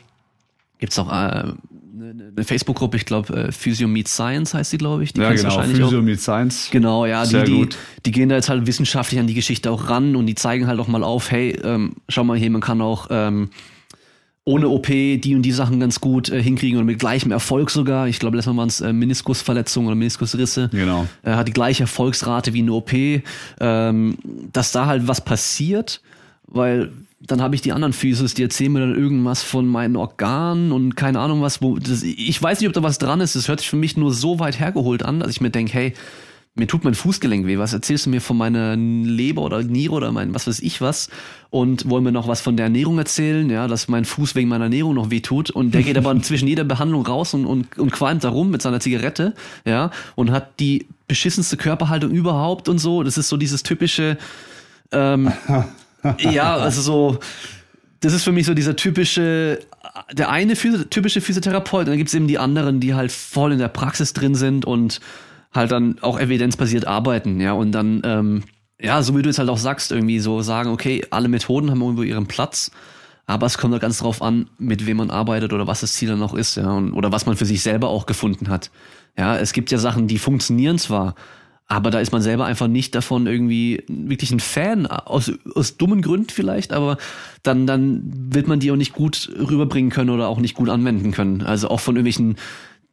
[0.78, 1.52] Gibt es auch äh,
[2.02, 5.12] eine Facebook-Gruppe, ich glaube, äh, Physio Meets Science heißt die, glaube ich.
[5.12, 6.68] Die ja, genau, Physio Meets Science.
[6.70, 7.68] Genau, ja, die, die,
[8.06, 10.80] die, gehen da jetzt halt wissenschaftlich an die Geschichte auch ran und die zeigen halt
[10.80, 13.50] auch mal auf, hey, ähm, schau mal hier, man kann auch ähm,
[14.44, 18.08] ohne OP die und die Sachen ganz gut äh, hinkriegen und mit gleichem Erfolg sogar.
[18.08, 20.70] Ich glaube, letztes Mal waren es äh, Meniskusverletzungen oder Meniskusrisse.
[20.72, 21.06] Genau.
[21.22, 22.92] Äh, hat die gleiche Erfolgsrate wie eine OP.
[23.60, 24.16] Ähm,
[24.52, 26.00] dass da halt was passiert,
[26.46, 26.90] weil
[27.20, 30.96] dann habe ich die anderen Physios, die erzählen mir dann irgendwas von meinen Organen und
[30.96, 31.60] keine Ahnung was.
[31.60, 33.36] Wo das, ich weiß nicht, ob da was dran ist.
[33.36, 35.94] Das hört sich für mich nur so weit hergeholt an, dass ich mir denke, hey,
[36.54, 37.58] mir tut mein Fußgelenk weh.
[37.58, 41.08] Was erzählst du mir von meiner Leber oder Niere oder mein was weiß ich was?
[41.50, 44.64] Und wollen mir noch was von der Ernährung erzählen, ja, dass mein Fuß wegen meiner
[44.64, 45.50] Ernährung noch weh tut.
[45.50, 48.62] Und der geht aber zwischen jeder Behandlung raus und, und, und qualmt da rum mit
[48.62, 49.34] seiner Zigarette,
[49.64, 53.02] ja, und hat die beschissenste Körperhaltung überhaupt und so.
[53.02, 54.16] Das ist so dieses typische,
[54.90, 55.32] ähm,
[56.18, 57.18] ja, also so,
[58.00, 59.60] das ist für mich so dieser typische,
[60.12, 63.58] der eine typische Physiotherapeut, und dann gibt es eben die anderen, die halt voll in
[63.58, 65.00] der Praxis drin sind und
[65.52, 68.42] halt dann auch evidenzbasiert arbeiten, ja, und dann, ähm,
[68.80, 71.82] ja, so wie du jetzt halt auch sagst, irgendwie so sagen, okay, alle Methoden haben
[71.82, 72.70] irgendwo ihren Platz,
[73.26, 76.08] aber es kommt halt ganz drauf an, mit wem man arbeitet oder was das Ziel
[76.08, 78.70] dann noch ist, ja, und, oder was man für sich selber auch gefunden hat.
[79.18, 81.14] Ja, es gibt ja Sachen, die funktionieren zwar,
[81.70, 86.02] aber da ist man selber einfach nicht davon irgendwie wirklich ein Fan, aus, aus dummen
[86.02, 86.98] Gründen vielleicht, aber
[87.44, 88.02] dann, dann
[88.34, 91.42] wird man die auch nicht gut rüberbringen können oder auch nicht gut anwenden können.
[91.42, 92.34] Also auch von irgendwelchen,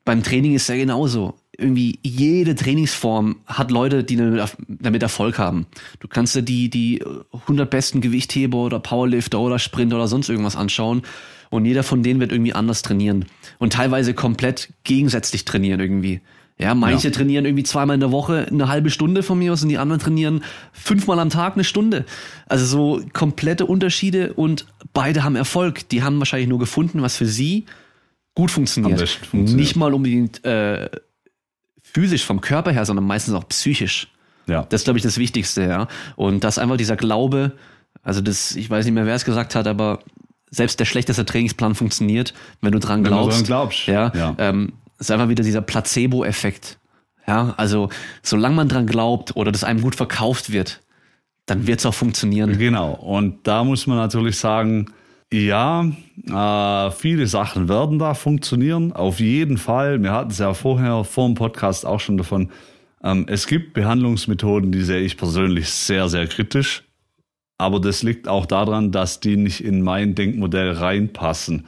[0.05, 1.33] beim Training ist ja genauso.
[1.57, 4.15] Irgendwie jede Trainingsform hat Leute, die
[4.67, 5.65] damit Erfolg haben.
[5.99, 10.55] Du kannst dir die, die 100 besten Gewichtheber oder Powerlifter oder Sprinter oder sonst irgendwas
[10.55, 11.01] anschauen
[11.49, 13.25] und jeder von denen wird irgendwie anders trainieren
[13.57, 16.21] und teilweise komplett gegensätzlich trainieren irgendwie.
[16.59, 17.13] Ja, manche ja.
[17.13, 20.01] trainieren irgendwie zweimal in der Woche eine halbe Stunde von mir aus und die anderen
[20.01, 20.43] trainieren
[20.73, 22.05] fünfmal am Tag eine Stunde.
[22.47, 25.88] Also so komplette Unterschiede und beide haben Erfolg.
[25.89, 27.65] Die haben wahrscheinlich nur gefunden, was für sie
[28.34, 29.07] gut funktioniert.
[29.07, 29.55] funktioniert.
[29.55, 30.89] Nicht mal unbedingt äh,
[31.81, 34.07] physisch vom Körper her, sondern meistens auch psychisch.
[34.47, 34.65] Ja.
[34.69, 35.88] Das ist, glaube ich, das Wichtigste, ja.
[36.15, 37.51] Und das einfach dieser Glaube,
[38.01, 39.99] also das, ich weiß nicht mehr, wer es gesagt hat, aber
[40.49, 43.38] selbst der schlechteste Trainingsplan funktioniert, wenn du dran glaubst.
[43.38, 43.88] Wenn du dran glaubst.
[43.88, 44.11] Ja.
[44.15, 44.35] ja.
[44.39, 46.79] Ähm, ist einfach wieder dieser Placebo-Effekt.
[47.27, 47.89] Ja, also
[48.23, 50.81] solange man dran glaubt oder das einem gut verkauft wird,
[51.45, 52.57] dann wird es auch funktionieren.
[52.57, 52.93] Genau.
[52.93, 54.87] Und da muss man natürlich sagen,
[55.31, 55.85] ja,
[56.25, 58.93] äh, viele Sachen werden da funktionieren.
[58.93, 60.01] Auf jeden Fall.
[60.01, 62.49] Wir hatten es ja vorher vor dem Podcast auch schon davon.
[63.03, 66.83] Ähm, es gibt Behandlungsmethoden, die sehe ich persönlich sehr, sehr kritisch.
[67.57, 71.65] Aber das liegt auch daran, dass die nicht in mein Denkmodell reinpassen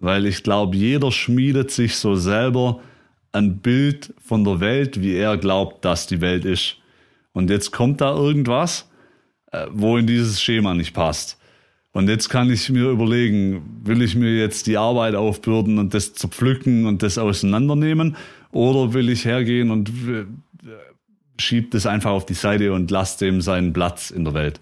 [0.00, 2.80] weil ich glaube, jeder schmiedet sich so selber
[3.32, 6.76] ein Bild von der Welt, wie er glaubt, dass die Welt ist.
[7.32, 8.88] Und jetzt kommt da irgendwas,
[9.52, 11.38] äh, wo in dieses Schema nicht passt.
[11.92, 16.14] Und jetzt kann ich mir überlegen, will ich mir jetzt die Arbeit aufbürden und das
[16.14, 18.16] zerpflücken und das auseinandernehmen?
[18.52, 20.24] Oder will ich hergehen und äh,
[21.38, 24.60] schieb das einfach auf die Seite und lass dem seinen Platz in der Welt?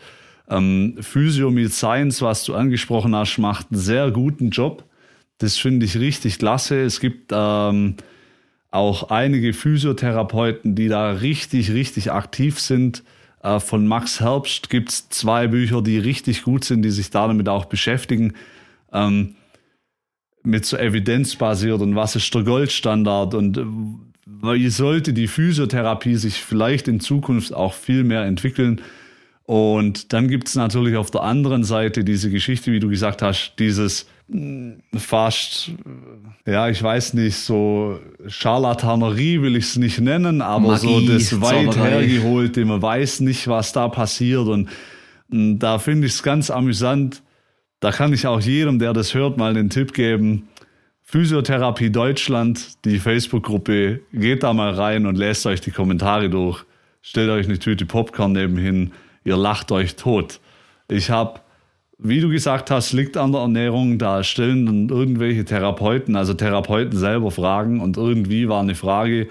[0.48, 4.84] Ähm, Physio mit Science, was du angesprochen hast, macht einen sehr guten Job.
[5.38, 6.80] Das finde ich richtig klasse.
[6.82, 7.96] Es gibt ähm,
[8.70, 13.02] auch einige Physiotherapeuten, die da richtig, richtig aktiv sind.
[13.42, 17.48] Äh, von Max Herbst gibt es zwei Bücher, die richtig gut sind, die sich damit
[17.48, 18.34] auch beschäftigen.
[18.92, 19.36] Ähm,
[20.42, 23.60] mit so evidenzbasiert und was ist der Goldstandard und
[24.26, 28.80] wie sollte die Physiotherapie sich vielleicht in Zukunft auch viel mehr entwickeln.
[29.42, 33.54] Und dann gibt es natürlich auf der anderen Seite diese Geschichte, wie du gesagt hast,
[33.58, 34.06] dieses
[34.96, 35.70] fast,
[36.46, 41.40] ja, ich weiß nicht, so Scharlatanerie will ich es nicht nennen, aber Magie, so das
[41.40, 41.90] weit Zauberei.
[41.90, 44.48] hergeholte, man weiß nicht, was da passiert.
[44.48, 44.68] Und,
[45.30, 47.22] und hm, da finde ich es ganz amüsant.
[47.80, 50.48] Da kann ich auch jedem, der das hört, mal den Tipp geben.
[51.02, 56.64] Physiotherapie Deutschland, die Facebook-Gruppe, geht da mal rein und lest euch die Kommentare durch.
[57.00, 58.90] Stellt euch eine Tüte Popcorn nebenhin
[59.26, 60.40] ihr lacht euch tot.
[60.88, 61.40] Ich habe,
[61.98, 66.98] wie du gesagt hast, liegt an der Ernährung, da stellen dann irgendwelche Therapeuten, also Therapeuten
[66.98, 69.28] selber Fragen und irgendwie war eine Frage,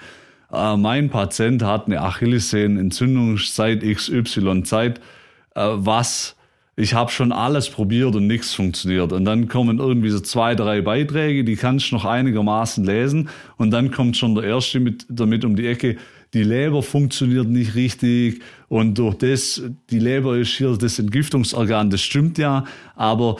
[0.52, 5.00] äh, mein Patient hat eine Achillessehnenentzündung seit XY Zeit,
[5.54, 6.36] äh, was
[6.78, 9.10] ich habe schon alles probiert und nichts funktioniert.
[9.12, 13.30] Und dann kommen irgendwie so zwei, drei Beiträge, die kannst du noch einigermaßen lesen.
[13.56, 15.96] Und dann kommt schon der erste mit, damit um die Ecke,
[16.36, 22.02] die Leber funktioniert nicht richtig und durch das, die Leber ist hier das Entgiftungsorgan, das
[22.02, 22.64] stimmt ja,
[22.94, 23.36] aber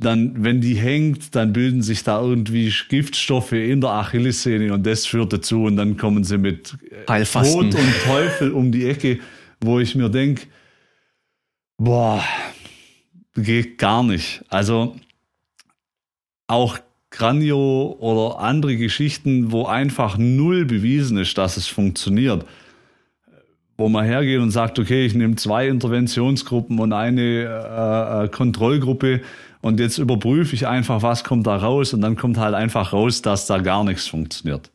[0.00, 5.06] dann, wenn die hängt, dann bilden sich da irgendwie Giftstoffe in der Achillessehne und das
[5.06, 6.76] führt dazu und dann kommen sie mit
[7.08, 7.70] Heilfasten.
[7.70, 9.20] Tod und Teufel um die Ecke,
[9.60, 10.46] wo ich mir denke,
[11.76, 12.24] boah,
[13.34, 14.42] geht gar nicht.
[14.48, 14.96] Also
[16.46, 16.78] auch
[17.10, 22.46] Granio oder andere Geschichten, wo einfach null bewiesen ist, dass es funktioniert.
[23.76, 29.22] Wo man hergeht und sagt, okay, ich nehme zwei Interventionsgruppen und eine äh, äh, Kontrollgruppe
[29.62, 33.22] und jetzt überprüfe ich einfach, was kommt da raus und dann kommt halt einfach raus,
[33.22, 34.70] dass da gar nichts funktioniert.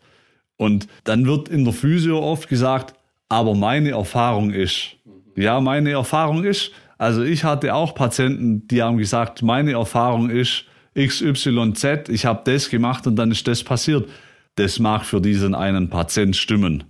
[0.58, 2.96] Und dann wird in der Physio oft gesagt,
[3.30, 4.96] aber meine Erfahrung ist,
[5.36, 10.66] ja, meine Erfahrung ist, also ich hatte auch Patienten, die haben gesagt, meine Erfahrung ist,
[10.98, 14.10] XYZ, ich habe das gemacht und dann ist das passiert.
[14.56, 16.86] Das mag für diesen einen Patient stimmen.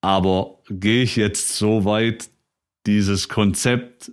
[0.00, 2.28] Aber gehe ich jetzt so weit,
[2.86, 4.10] dieses Konzept,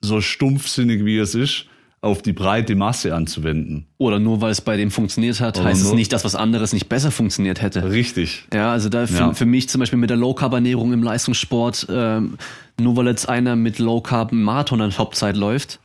[0.00, 1.66] so stumpfsinnig wie es ist,
[2.00, 3.86] auf die breite Masse anzuwenden.
[3.98, 6.72] Oder nur weil es bei dem funktioniert hat, Oder heißt es nicht, dass was anderes
[6.72, 7.90] nicht besser funktioniert hätte.
[7.90, 8.46] Richtig.
[8.52, 9.32] Ja, also da für, ja.
[9.32, 12.38] für mich zum Beispiel mit der Low Carb Ernährung im Leistungssport, ähm,
[12.80, 15.80] nur weil jetzt einer mit Low Carb Marathon an Topzeit läuft,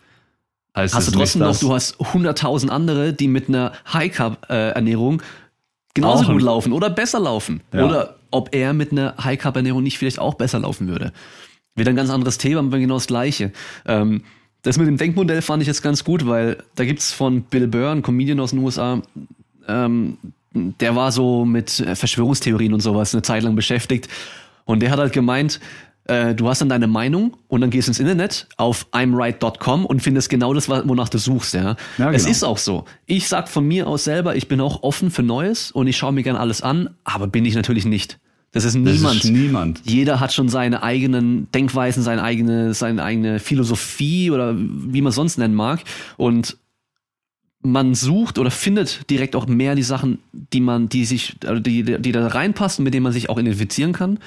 [0.76, 5.22] Heißt hast du trotzdem noch, du hast 100.000 andere, die mit einer High-Carb-Ernährung
[5.94, 7.62] genauso gut laufen oder besser laufen.
[7.72, 7.86] Ja.
[7.86, 11.14] Oder ob er mit einer High-Carb-Ernährung nicht vielleicht auch besser laufen würde.
[11.76, 13.52] Wieder ein ganz anderes Thema, aber genau das Gleiche.
[13.86, 14.24] Ähm,
[14.64, 17.92] das mit dem Denkmodell fand ich jetzt ganz gut, weil da gibt's von Bill Burr,
[17.92, 19.02] ein Comedian aus den USA,
[19.68, 20.18] ähm,
[20.54, 24.08] der war so mit Verschwörungstheorien und sowas eine Zeit lang beschäftigt.
[24.66, 25.60] Und der hat halt gemeint,
[26.06, 30.30] äh, du hast dann deine Meinung und dann gehst ins Internet auf imright.com und findest
[30.30, 31.62] genau das, wonach du suchst, ja.
[31.62, 32.12] ja genau.
[32.12, 32.86] Es ist auch so.
[33.06, 36.12] Ich sag von mir aus selber, ich bin auch offen für Neues und ich schaue
[36.12, 38.20] mir gerne alles an, aber bin ich natürlich nicht.
[38.52, 39.04] Das ist niemand.
[39.04, 39.82] Das ist niemand.
[39.84, 45.40] Jeder hat schon seine eigenen Denkweisen, seine eigene, seine eigene Philosophie oder wie man sonst
[45.40, 45.82] nennen mag.
[46.18, 46.58] Und
[47.64, 51.84] man sucht oder findet direkt auch mehr die Sachen, die man, die sich, also die,
[51.84, 54.20] die da reinpassen, mit denen man sich auch identifizieren kann.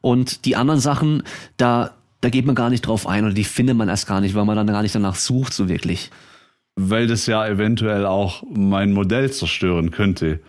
[0.00, 1.24] Und die anderen Sachen,
[1.56, 4.34] da, da geht man gar nicht drauf ein oder die findet man erst gar nicht,
[4.34, 6.10] weil man dann gar nicht danach sucht, so wirklich.
[6.76, 10.40] Weil das ja eventuell auch mein Modell zerstören könnte.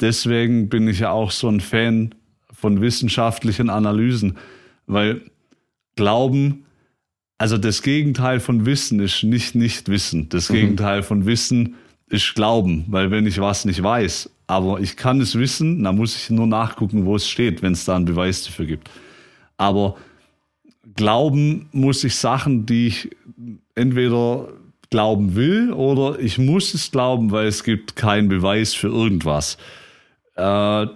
[0.00, 2.14] Deswegen bin ich ja auch so ein Fan
[2.52, 4.38] von wissenschaftlichen Analysen,
[4.86, 5.22] weil
[5.96, 6.64] Glauben,
[7.40, 10.28] also das Gegenteil von Wissen ist nicht nicht Wissen.
[10.28, 10.54] Das mhm.
[10.54, 11.76] Gegenteil von Wissen
[12.10, 16.14] ist Glauben, weil wenn ich was nicht weiß, aber ich kann es wissen, dann muss
[16.14, 18.90] ich nur nachgucken, wo es steht, wenn es da einen Beweis dafür gibt.
[19.56, 19.96] Aber
[20.96, 23.10] glauben muss ich Sachen, die ich
[23.74, 24.48] entweder
[24.90, 29.56] glauben will oder ich muss es glauben, weil es gibt keinen Beweis für irgendwas.
[30.34, 30.88] Äh,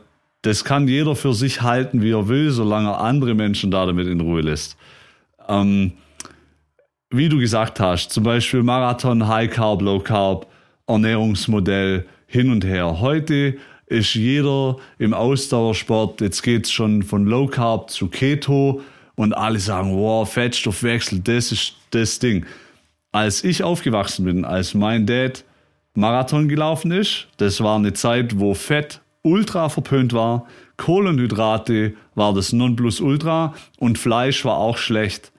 [0.43, 4.09] das kann jeder für sich halten, wie er will, solange er andere Menschen da damit
[4.09, 4.77] in Ruhe lässt.
[5.49, 5.93] Ähm,
[7.17, 10.47] wie du gesagt hast, zum Beispiel Marathon, High Carb, Low Carb,
[10.89, 12.99] Ernährungsmodell, hin und her.
[12.99, 18.81] Heute ist jeder im Ausdauersport, jetzt geht es schon von Low Carb zu Keto
[19.15, 22.47] und alle sagen, wow, Fettstoffwechsel, das ist das Ding.
[23.13, 25.45] Als ich aufgewachsen bin, als mein Dad
[25.95, 30.47] Marathon gelaufen ist, das war eine Zeit, wo Fett ultra verpönt war,
[30.77, 35.31] Kohlenhydrate war das Nonplusultra und Fleisch war auch schlecht.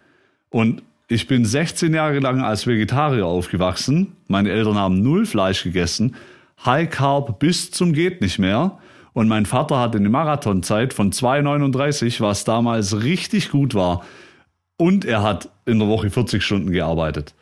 [0.49, 4.15] Und ich bin 16 Jahre lang als Vegetarier aufgewachsen.
[4.27, 6.15] Meine Eltern haben null Fleisch gegessen.
[6.65, 8.79] High Carb bis zum geht nicht mehr.
[9.13, 14.03] Und mein Vater hatte eine Marathonzeit von 2,39, was damals richtig gut war.
[14.77, 17.33] Und er hat in der Woche 40 Stunden gearbeitet.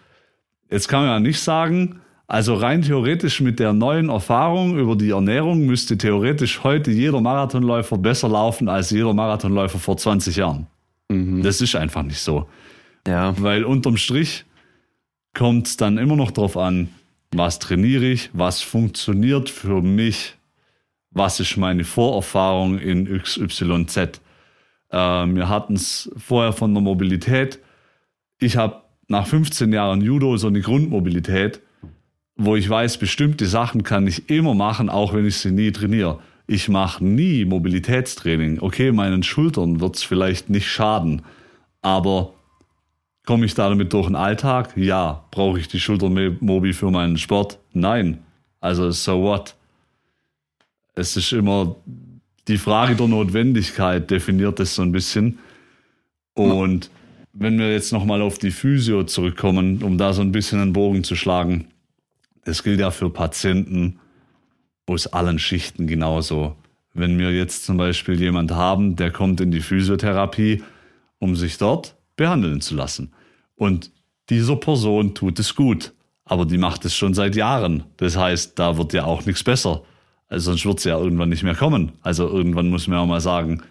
[0.69, 5.11] Jetzt kann man ja nicht sagen, also rein theoretisch mit der neuen Erfahrung über die
[5.11, 10.67] Ernährung müsste theoretisch heute jeder Marathonläufer besser laufen als jeder Marathonläufer vor 20 Jahren.
[11.09, 11.43] Mhm.
[11.43, 12.47] Das ist einfach nicht so.
[13.07, 13.33] Ja.
[13.41, 14.45] Weil unterm Strich
[15.33, 16.89] kommt es dann immer noch darauf an,
[17.31, 20.35] was trainiere ich, was funktioniert für mich,
[21.11, 24.21] was ist meine Vorerfahrung in XYZ.
[24.91, 27.59] Ähm, wir hatten es vorher von der Mobilität.
[28.39, 31.61] Ich habe nach 15 Jahren Judo so eine Grundmobilität,
[32.35, 36.19] wo ich weiß, bestimmte Sachen kann ich immer machen, auch wenn ich sie nie trainiere.
[36.45, 38.59] Ich mache nie Mobilitätstraining.
[38.59, 41.23] Okay, meinen Schultern wird es vielleicht nicht schaden,
[41.81, 42.33] aber
[43.25, 44.75] komme ich damit durch den Alltag?
[44.77, 45.25] Ja.
[45.31, 47.59] Brauche ich die Schultermobi für meinen Sport?
[47.71, 48.19] Nein.
[48.59, 49.55] Also so what?
[50.95, 51.75] Es ist immer
[52.47, 55.39] die Frage der Notwendigkeit definiert es so ein bisschen.
[56.33, 56.89] Und
[57.31, 61.03] wenn wir jetzt nochmal auf die Physio zurückkommen, um da so ein bisschen einen Bogen
[61.03, 61.67] zu schlagen,
[62.45, 63.99] das gilt ja für Patienten
[64.85, 66.55] aus allen Schichten genauso.
[66.93, 70.61] Wenn wir jetzt zum Beispiel jemand haben, der kommt in die Physiotherapie,
[71.19, 73.13] um sich dort behandeln zu lassen.
[73.55, 73.91] Und
[74.29, 75.93] dieser Person tut es gut,
[76.25, 77.83] aber die macht es schon seit Jahren.
[77.97, 79.83] Das heißt, da wird ja auch nichts besser.
[80.27, 81.91] Also sonst wird es ja irgendwann nicht mehr kommen.
[82.01, 83.61] Also irgendwann muss man ja mal sagen,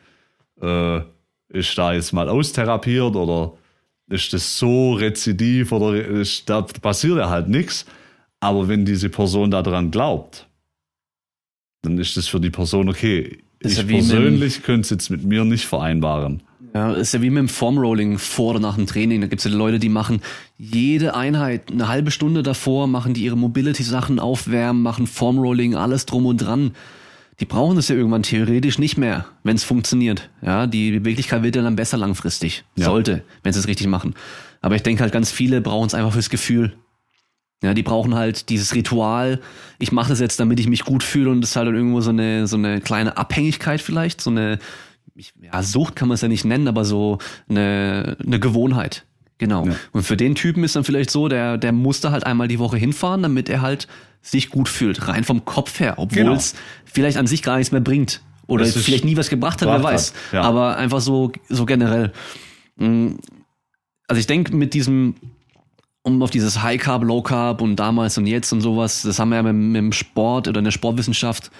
[0.60, 1.00] äh,
[1.48, 3.54] ist da jetzt mal austherapiert oder
[4.08, 7.86] ist das so rezidiv oder ist, da passiert ja halt nichts.
[8.40, 10.46] Aber wenn diese Person daran glaubt,
[11.82, 13.38] dann ist das für die Person okay.
[13.60, 16.42] ich ja persönlich könnte es jetzt mit mir nicht vereinbaren.
[16.74, 19.20] Ja, ist ja wie mit dem Formrolling vor oder nach dem Training.
[19.20, 20.22] Da gibt es ja Leute, die machen
[20.56, 26.24] jede Einheit eine halbe Stunde davor, machen die ihre Mobility-Sachen aufwärmen, machen Formrolling, alles drum
[26.24, 26.72] und dran.
[27.40, 30.30] Die brauchen es ja irgendwann theoretisch nicht mehr, wenn es funktioniert.
[30.40, 32.64] Ja, die Beweglichkeit wird ja dann besser langfristig.
[32.76, 32.86] Ja.
[32.86, 34.14] Sollte, wenn sie es richtig machen.
[34.60, 36.72] Aber ich denke halt, ganz viele brauchen es einfach fürs Gefühl.
[37.62, 39.40] Ja, die brauchen halt dieses Ritual.
[39.78, 42.00] Ich mache das jetzt, damit ich mich gut fühle und das ist halt dann irgendwo
[42.00, 44.58] so eine so eine kleine Abhängigkeit vielleicht, so eine
[45.14, 47.18] ich, ja, Sucht kann man es ja nicht nennen, aber so
[47.48, 49.04] eine, eine Gewohnheit.
[49.38, 49.66] Genau.
[49.66, 49.74] Ja.
[49.92, 52.58] Und für den Typen ist dann vielleicht so, der, der muss da halt einmal die
[52.58, 53.88] Woche hinfahren, damit er halt
[54.20, 56.34] sich gut fühlt, rein vom Kopf her, obwohl genau.
[56.34, 56.54] es
[56.84, 58.22] vielleicht an sich gar nichts mehr bringt.
[58.46, 60.12] Oder vielleicht nie was gebracht hat, wer weiß.
[60.32, 60.42] Ja.
[60.42, 62.12] Aber einfach so, so generell.
[62.76, 63.14] Mm,
[64.06, 65.14] also ich denke, mit diesem,
[66.02, 69.30] um auf dieses High Carb, Low Carb und damals und jetzt und sowas, das haben
[69.30, 71.50] wir ja mit, mit dem Sport oder in der Sportwissenschaft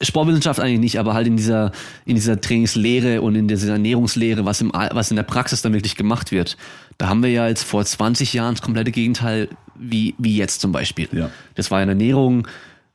[0.00, 1.72] Sportwissenschaft eigentlich nicht, aber halt in dieser,
[2.04, 5.96] in dieser Trainingslehre und in dieser Ernährungslehre, was, im, was in der Praxis dann wirklich
[5.96, 6.56] gemacht wird.
[6.98, 10.70] Da haben wir ja jetzt vor 20 Jahren das komplette Gegenteil wie, wie jetzt zum
[10.70, 11.08] Beispiel.
[11.12, 11.30] Ja.
[11.56, 12.46] Das war eine Ernährung,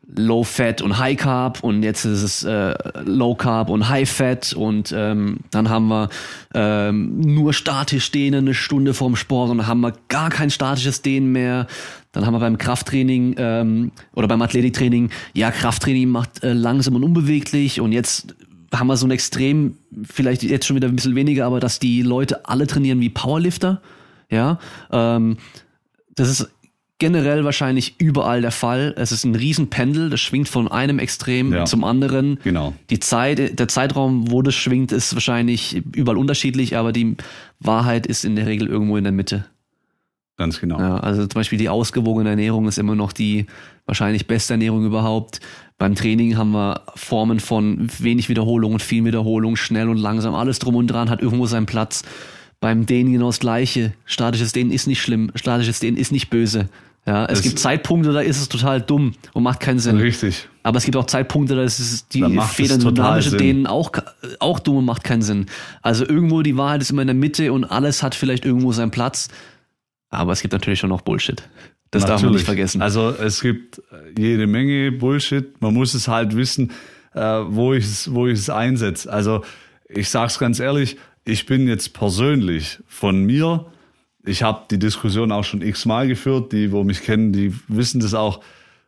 [0.06, 2.74] Low Fat und High Carb und jetzt ist es äh,
[3.06, 6.10] Low Carb und High Fat und ähm, dann haben wir
[6.54, 11.02] ähm, nur statisch dehnen eine Stunde vorm Sport und dann haben wir gar kein statisches
[11.02, 11.68] Dehnen mehr.
[12.12, 17.04] Dann haben wir beim Krafttraining ähm, oder beim Athletiktraining, ja, Krafttraining macht äh, langsam und
[17.04, 18.36] unbeweglich und jetzt
[18.74, 22.02] haben wir so ein Extrem, vielleicht jetzt schon wieder ein bisschen weniger, aber dass die
[22.02, 23.82] Leute alle trainieren wie Powerlifter.
[24.30, 24.60] Ja,
[24.92, 25.38] ähm,
[26.16, 26.53] das ist
[27.04, 28.94] generell wahrscheinlich überall der Fall.
[28.96, 32.40] Es ist ein Riesenpendel, das schwingt von einem Extrem ja, zum anderen.
[32.46, 32.74] Genau.
[32.90, 37.18] Die Zeit, der Zeitraum, wo das schwingt, ist wahrscheinlich überall unterschiedlich, aber die
[37.60, 39.44] Wahrheit ist in der Regel irgendwo in der Mitte.
[40.38, 40.80] Ganz genau.
[40.80, 43.48] Ja, also zum Beispiel die ausgewogene Ernährung ist immer noch die
[43.86, 45.42] wahrscheinlich beste Ernährung überhaupt.
[45.78, 50.60] Beim Training haben wir Formen von wenig Wiederholung und viel Wiederholung, schnell und langsam, alles
[50.60, 52.04] drum und dran hat irgendwo seinen Platz.
[52.62, 53.92] Beim Dehnen genau das Gleiche.
[54.06, 56.70] Statisches Dehnen ist nicht schlimm, statisches Dehnen ist nicht böse.
[57.06, 59.98] Ja, es das gibt Zeitpunkte, da ist es total dumm und macht keinen Sinn.
[59.98, 60.48] Richtig.
[60.64, 63.92] Aber es gibt auch Zeitpunkte, da ist es die federdynamische Dehnen auch,
[64.40, 65.48] auch dumm und macht keinen Sinn.
[65.82, 68.92] Also irgendwo die Wahrheit ist immer in der Mitte und alles hat vielleicht irgendwo seinen
[68.92, 69.28] Platz.
[70.10, 71.44] Aber es gibt natürlich schon noch Bullshit.
[71.92, 72.08] Das natürlich.
[72.08, 72.82] darf man nicht vergessen.
[72.82, 73.82] Also es gibt
[74.18, 75.62] jede Menge Bullshit.
[75.62, 76.72] Man muss es halt wissen,
[77.14, 79.12] äh, wo ich es, wo ich es einsetze.
[79.12, 79.44] Also
[79.90, 83.66] ich sag's ganz ehrlich, ich bin jetzt persönlich von mir,
[84.26, 88.14] ich habe die Diskussion auch schon x-mal geführt, die, wo mich kennen, die wissen das
[88.14, 88.42] auch.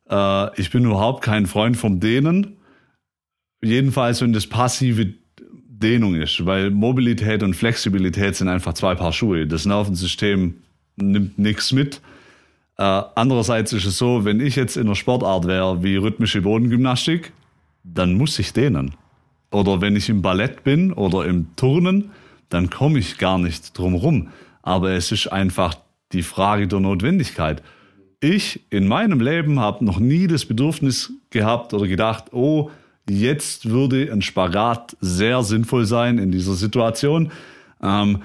[0.10, 2.58] Äh, ich bin überhaupt kein Freund vom Dehnen.
[3.62, 5.14] Jedenfalls, wenn das passive
[5.68, 9.46] Dehnung ist, weil Mobilität und Flexibilität sind einfach zwei Paar Schuhe.
[9.46, 10.56] Das Nervensystem
[10.96, 12.02] nimmt nichts mit.
[12.78, 17.34] Äh, andererseits ist es so, wenn ich jetzt in einer Sportart wäre wie rhythmische Bodengymnastik,
[17.84, 18.96] dann muss ich dehnen.
[19.52, 22.12] Oder wenn ich im Ballett bin oder im Turnen,
[22.50, 24.30] dann komme ich gar nicht drum rum.
[24.66, 25.76] Aber es ist einfach
[26.12, 27.62] die Frage der Notwendigkeit.
[28.20, 32.72] Ich in meinem Leben habe noch nie das Bedürfnis gehabt oder gedacht, oh,
[33.08, 37.32] jetzt würde ein Spagat sehr sinnvoll sein in dieser Situation.
[37.82, 38.24] Ähm,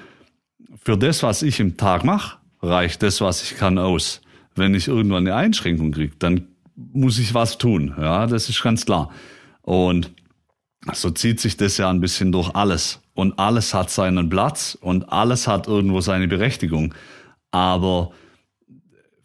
[0.83, 4.23] für das, was ich im Tag mache, reicht das, was ich kann, aus.
[4.55, 7.95] Wenn ich irgendwann eine Einschränkung kriege, dann muss ich was tun.
[7.99, 9.11] Ja, das ist ganz klar.
[9.61, 10.11] Und
[10.95, 13.00] so zieht sich das ja ein bisschen durch alles.
[13.15, 16.95] Und alles hat seinen Platz und alles hat irgendwo seine Berechtigung.
[17.51, 18.13] Aber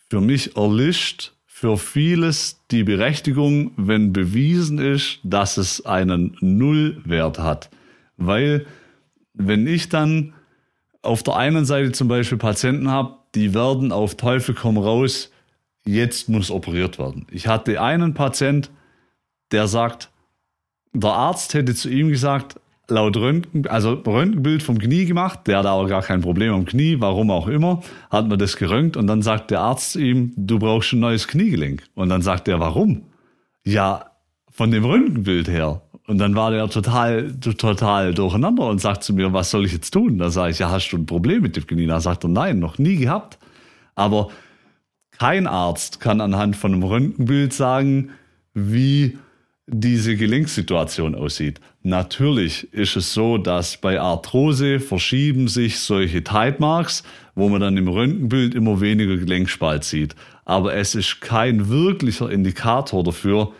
[0.09, 7.69] für mich erlischt für vieles die Berechtigung, wenn bewiesen ist, dass es einen Nullwert hat.
[8.17, 8.65] Weil
[9.33, 10.33] wenn ich dann
[11.01, 15.31] auf der einen Seite zum Beispiel Patienten habe, die werden auf Teufel komm raus,
[15.85, 17.25] jetzt muss operiert werden.
[17.31, 18.71] Ich hatte einen Patient,
[19.51, 20.09] der sagt,
[20.93, 25.65] der Arzt hätte zu ihm gesagt, laut Röntgen, also Röntgenbild vom Knie gemacht, der hat
[25.65, 29.21] aber gar kein Problem am Knie, warum auch immer, hat man das geröntgt und dann
[29.21, 31.83] sagt der Arzt ihm, du brauchst ein neues Kniegelenk.
[31.95, 33.03] Und dann sagt er, warum?
[33.63, 34.11] Ja,
[34.51, 35.81] von dem Röntgenbild her.
[36.07, 39.91] Und dann war der total, total durcheinander und sagt zu mir, was soll ich jetzt
[39.91, 40.19] tun?
[40.19, 41.87] Da sage ich, ja, hast du ein Problem mit dem Knie?
[41.87, 43.39] Da sagt er, nein, noch nie gehabt.
[43.95, 44.29] Aber
[45.11, 48.11] kein Arzt kann anhand von einem Röntgenbild sagen,
[48.53, 49.17] wie
[49.67, 51.59] diese Gelenksituation aussieht.
[51.81, 57.77] Natürlich ist es so, dass bei Arthrose verschieben sich solche Tight Marks, wo man dann
[57.77, 60.15] im Röntgenbild immer weniger Gelenkspalt sieht.
[60.45, 63.53] Aber es ist kein wirklicher Indikator dafür,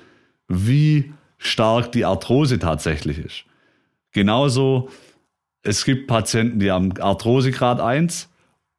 [0.47, 3.45] wie stark die Arthrose tatsächlich ist.
[4.11, 4.89] Genauso,
[5.63, 8.29] es gibt Patienten, die haben Arthrosegrad 1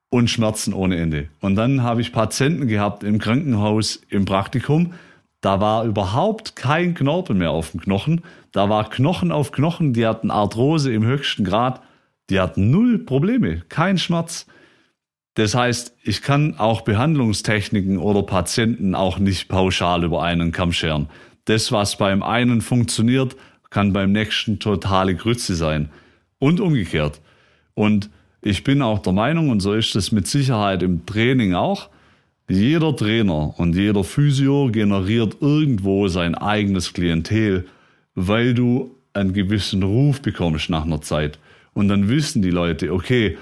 [0.09, 1.29] und Schmerzen ohne Ende.
[1.41, 4.95] Und dann habe ich Patienten gehabt im Krankenhaus im Praktikum,
[5.41, 8.23] da war überhaupt kein Knorpel mehr auf dem Knochen.
[8.53, 11.83] Da war Knochen auf Knochen, die hatten Arthrose im höchsten Grad.
[12.31, 14.47] Die hatten null Probleme, kein Schmerz.
[15.35, 21.09] Das heißt, ich kann auch Behandlungstechniken oder Patienten auch nicht pauschal über einen Kamm scheren.
[21.45, 23.37] Das, was beim einen funktioniert,
[23.71, 25.91] kann beim nächsten totale Grütze sein.
[26.39, 27.21] Und umgekehrt.
[27.75, 28.11] Und
[28.41, 31.91] ich bin auch der Meinung, und so ist es mit Sicherheit im Training auch,
[32.49, 37.67] jeder Trainer und jeder Physio generiert irgendwo sein eigenes Klientel,
[38.15, 41.39] weil du einen gewissen Ruf bekommst nach einer Zeit.
[41.75, 43.37] Und dann wissen die Leute, okay,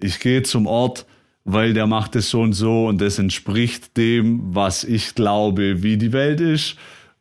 [0.00, 1.06] ich gehe zum Ort,
[1.44, 5.96] weil der macht es so und so und das entspricht dem, was ich glaube, wie
[5.96, 6.76] die Welt ist.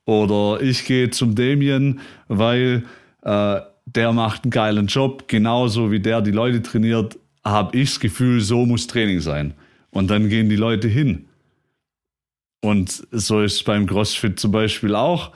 [0.05, 2.83] Oder ich gehe zum Damien, weil
[3.23, 7.99] äh, der macht einen geilen Job, genauso wie der die Leute trainiert, habe ich das
[7.99, 9.53] Gefühl, so muss Training sein.
[9.95, 11.29] Und dann gehen die Leute hin.
[12.59, 15.31] Und so ist es beim CrossFit zum Beispiel auch.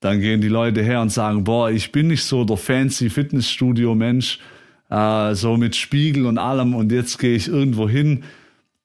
[0.00, 4.38] Dann gehen die Leute her und sagen, boah, ich bin nicht so der fancy Fitnessstudio-Mensch,
[4.88, 6.74] äh, so mit Spiegel und allem.
[6.74, 8.24] Und jetzt gehe ich irgendwo hin,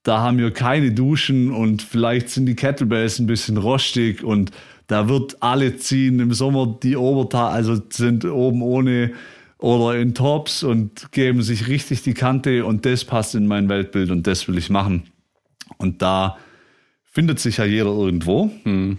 [0.04, 4.52] da haben wir keine Duschen und vielleicht sind die Kettlebells ein bisschen rostig und
[4.88, 9.14] da wird alle ziehen im Sommer die Oberteile, also sind oben ohne
[9.58, 14.12] oder in Tops und geben sich richtig die Kante und das passt in mein Weltbild
[14.12, 15.04] und das will ich machen.
[15.84, 16.38] Und da
[17.04, 18.50] findet sich ja jeder irgendwo.
[18.64, 18.98] Hm.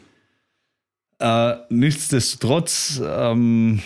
[1.19, 3.01] Äh, nichtsdestotrotz.
[3.05, 3.81] Ähm,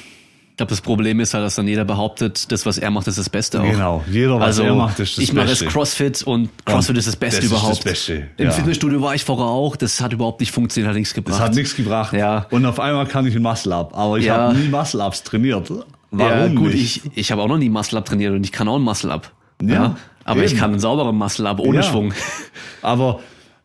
[0.50, 3.16] ich glaube, das Problem ist halt, dass dann jeder behauptet, das, was er macht, ist
[3.16, 3.70] das Beste auch.
[3.70, 5.32] Genau, jeder, was also, er macht, ist das ich Beste.
[5.32, 7.74] Ich mache jetzt CrossFit und CrossFit und ist das Beste das überhaupt.
[7.74, 8.28] Ist das Beste.
[8.36, 8.50] Im ja.
[8.50, 11.36] Fitnessstudio war ich vorher auch, das hat überhaupt nicht funktioniert, hat nichts gebracht.
[11.36, 12.12] Das hat nichts gebracht.
[12.12, 12.48] Ja.
[12.50, 14.48] Und auf einmal kann ich ein Muscle-Up, aber ich ja.
[14.48, 15.70] habe nie Muscle-Ups trainiert.
[16.10, 17.04] Warum ja, gut, nicht?
[17.06, 19.30] ich, ich habe auch noch nie Muscle-Up trainiert und ich kann auch ein Muscle-Up.
[19.62, 19.96] Ja, ja,
[20.28, 20.52] aber eben.
[20.52, 22.12] ich kann einen sauberen Muscle-Up ohne Schwung.
[22.82, 23.20] Aber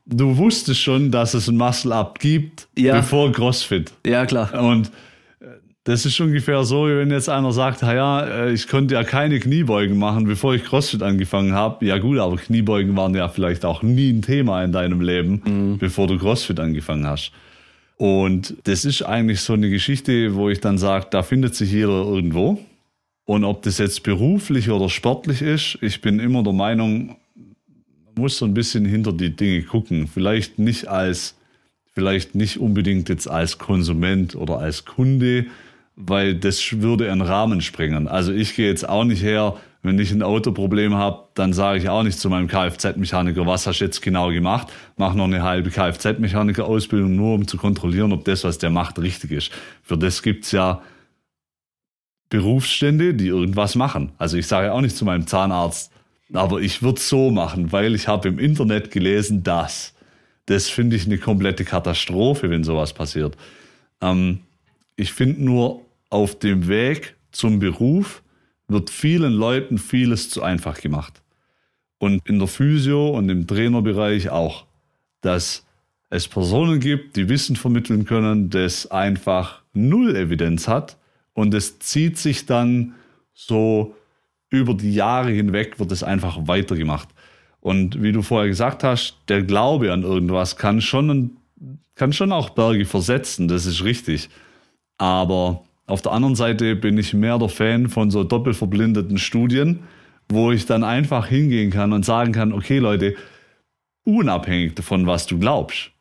[0.05, 2.95] du wusstest schon, dass es ein Muscle-Up gibt, ja.
[2.95, 3.91] bevor CrossFit.
[4.05, 4.53] Ja, klar.
[4.63, 4.87] Und
[5.41, 5.45] äh,
[5.83, 9.39] das ist ungefähr so, wie wenn jetzt einer sagt, ja, äh, ich konnte ja keine
[9.39, 11.85] Kniebeugen machen, bevor ich CrossFit angefangen habe.
[11.85, 15.77] Ja gut, aber Kniebeugen waren ja vielleicht auch nie ein Thema in deinem Leben, mhm.
[15.79, 17.31] bevor du CrossFit angefangen hast.
[17.97, 22.03] Und das ist eigentlich so eine Geschichte, wo ich dann sage, da findet sich jeder
[22.05, 22.59] irgendwo.
[23.25, 27.15] Und ob das jetzt beruflich oder sportlich ist, ich bin immer der Meinung,
[28.15, 30.07] muss so ein bisschen hinter die Dinge gucken.
[30.07, 31.35] Vielleicht nicht als,
[31.93, 35.45] vielleicht nicht unbedingt jetzt als Konsument oder als Kunde,
[35.95, 38.07] weil das würde einen Rahmen sprengen.
[38.07, 41.89] Also ich gehe jetzt auch nicht her, wenn ich ein Autoproblem habe, dann sage ich
[41.89, 44.67] auch nicht zu meinem Kfz-Mechaniker, was hast du jetzt genau gemacht?
[44.95, 49.31] Mach noch eine halbe Kfz-Mechaniker-Ausbildung, nur um zu kontrollieren, ob das, was der macht, richtig
[49.31, 49.51] ist.
[49.81, 50.81] Für das gibt's ja
[52.33, 54.11] Berufsstände, die irgendwas machen.
[54.17, 55.91] Also ich sage auch nicht zu meinem Zahnarzt,
[56.33, 59.93] aber ich würde so machen, weil ich habe im Internet gelesen, dass.
[60.47, 63.37] Das finde ich eine komplette Katastrophe, wenn sowas passiert.
[64.01, 64.39] Ähm,
[64.95, 68.23] ich finde nur, auf dem Weg zum Beruf
[68.67, 71.21] wird vielen Leuten vieles zu einfach gemacht.
[71.99, 74.65] und in der Physio und im Trainerbereich auch,
[75.21, 75.67] dass
[76.09, 80.97] es Personen gibt, die Wissen vermitteln können, das einfach null Evidenz hat
[81.33, 82.93] und es zieht sich dann
[83.33, 83.95] so
[84.49, 87.09] über die Jahre hinweg, wird es einfach weitergemacht.
[87.59, 91.37] Und wie du vorher gesagt hast, der Glaube an irgendwas kann schon,
[91.95, 94.29] kann schon auch Berge versetzen, das ist richtig.
[94.97, 99.79] Aber auf der anderen Seite bin ich mehr der Fan von so doppelverblindeten Studien,
[100.29, 103.15] wo ich dann einfach hingehen kann und sagen kann, okay Leute,
[104.05, 105.91] unabhängig davon, was du glaubst,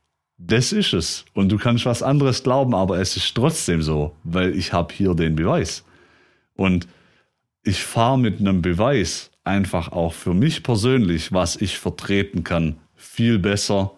[0.47, 1.24] das ist es.
[1.35, 5.14] Und du kannst was anderes glauben, aber es ist trotzdem so, weil ich habe hier
[5.14, 5.85] den Beweis.
[6.55, 6.89] Und
[7.64, 13.39] ich fahre mit einem Beweis einfach auch für mich persönlich, was ich vertreten kann, viel
[13.39, 13.93] besser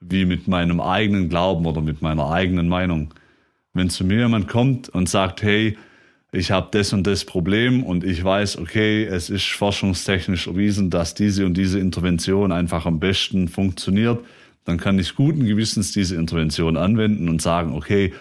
[0.00, 3.14] wie mit meinem eigenen Glauben oder mit meiner eigenen Meinung.
[3.72, 5.76] Wenn zu mir jemand kommt und sagt, hey,
[6.32, 11.14] ich habe das und das Problem und ich weiß, okay, es ist forschungstechnisch erwiesen, dass
[11.14, 14.22] diese und diese Intervention einfach am besten funktioniert,
[14.66, 18.12] dann kann ich guten Gewissens diese Intervention anwenden und sagen, okay,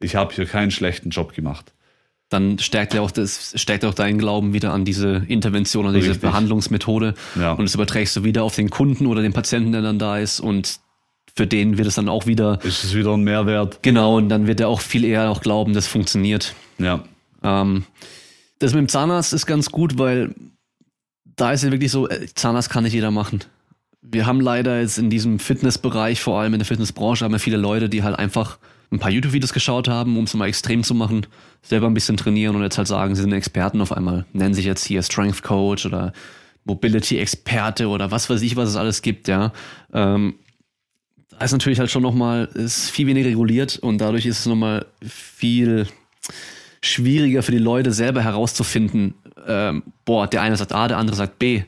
[0.00, 1.74] ich habe hier keinen schlechten Job gemacht.
[2.28, 6.10] Dann stärkt ja auch das, stärkt auch deinen Glauben wieder an diese Intervention, an diese
[6.10, 6.22] Richtig.
[6.22, 7.14] Behandlungsmethode.
[7.38, 7.52] Ja.
[7.52, 10.38] Und das überträgst du wieder auf den Kunden oder den Patienten, der dann da ist
[10.40, 10.80] und
[11.34, 12.58] für den wird es dann auch wieder.
[12.64, 13.82] Ist es wieder ein Mehrwert.
[13.82, 16.54] Genau, und dann wird er auch viel eher auch glauben, das funktioniert.
[16.78, 17.02] Ja.
[17.42, 17.84] Ähm,
[18.58, 20.34] das mit dem Zahnarzt ist ganz gut, weil
[21.24, 23.40] da ist ja wirklich so, äh, Zahnarzt kann nicht jeder machen.
[24.00, 27.56] Wir haben leider jetzt in diesem Fitnessbereich, vor allem in der Fitnessbranche, haben wir viele
[27.56, 28.58] Leute, die halt einfach
[28.90, 31.26] ein paar YouTube-Videos geschaut haben, um es mal extrem zu machen,
[31.62, 34.64] selber ein bisschen trainieren und jetzt halt sagen, sie sind Experten auf einmal, nennen sich
[34.64, 36.12] jetzt hier Strength Coach oder
[36.64, 39.52] Mobility-Experte oder was weiß ich, was es alles gibt, ja.
[39.92, 40.36] Ähm,
[41.30, 44.86] da ist natürlich halt schon nochmal, ist viel weniger reguliert und dadurch ist es nochmal
[45.02, 45.86] viel
[46.80, 49.14] schwieriger für die Leute selber herauszufinden,
[49.46, 51.62] ähm, boah, der eine sagt A, der andere sagt B.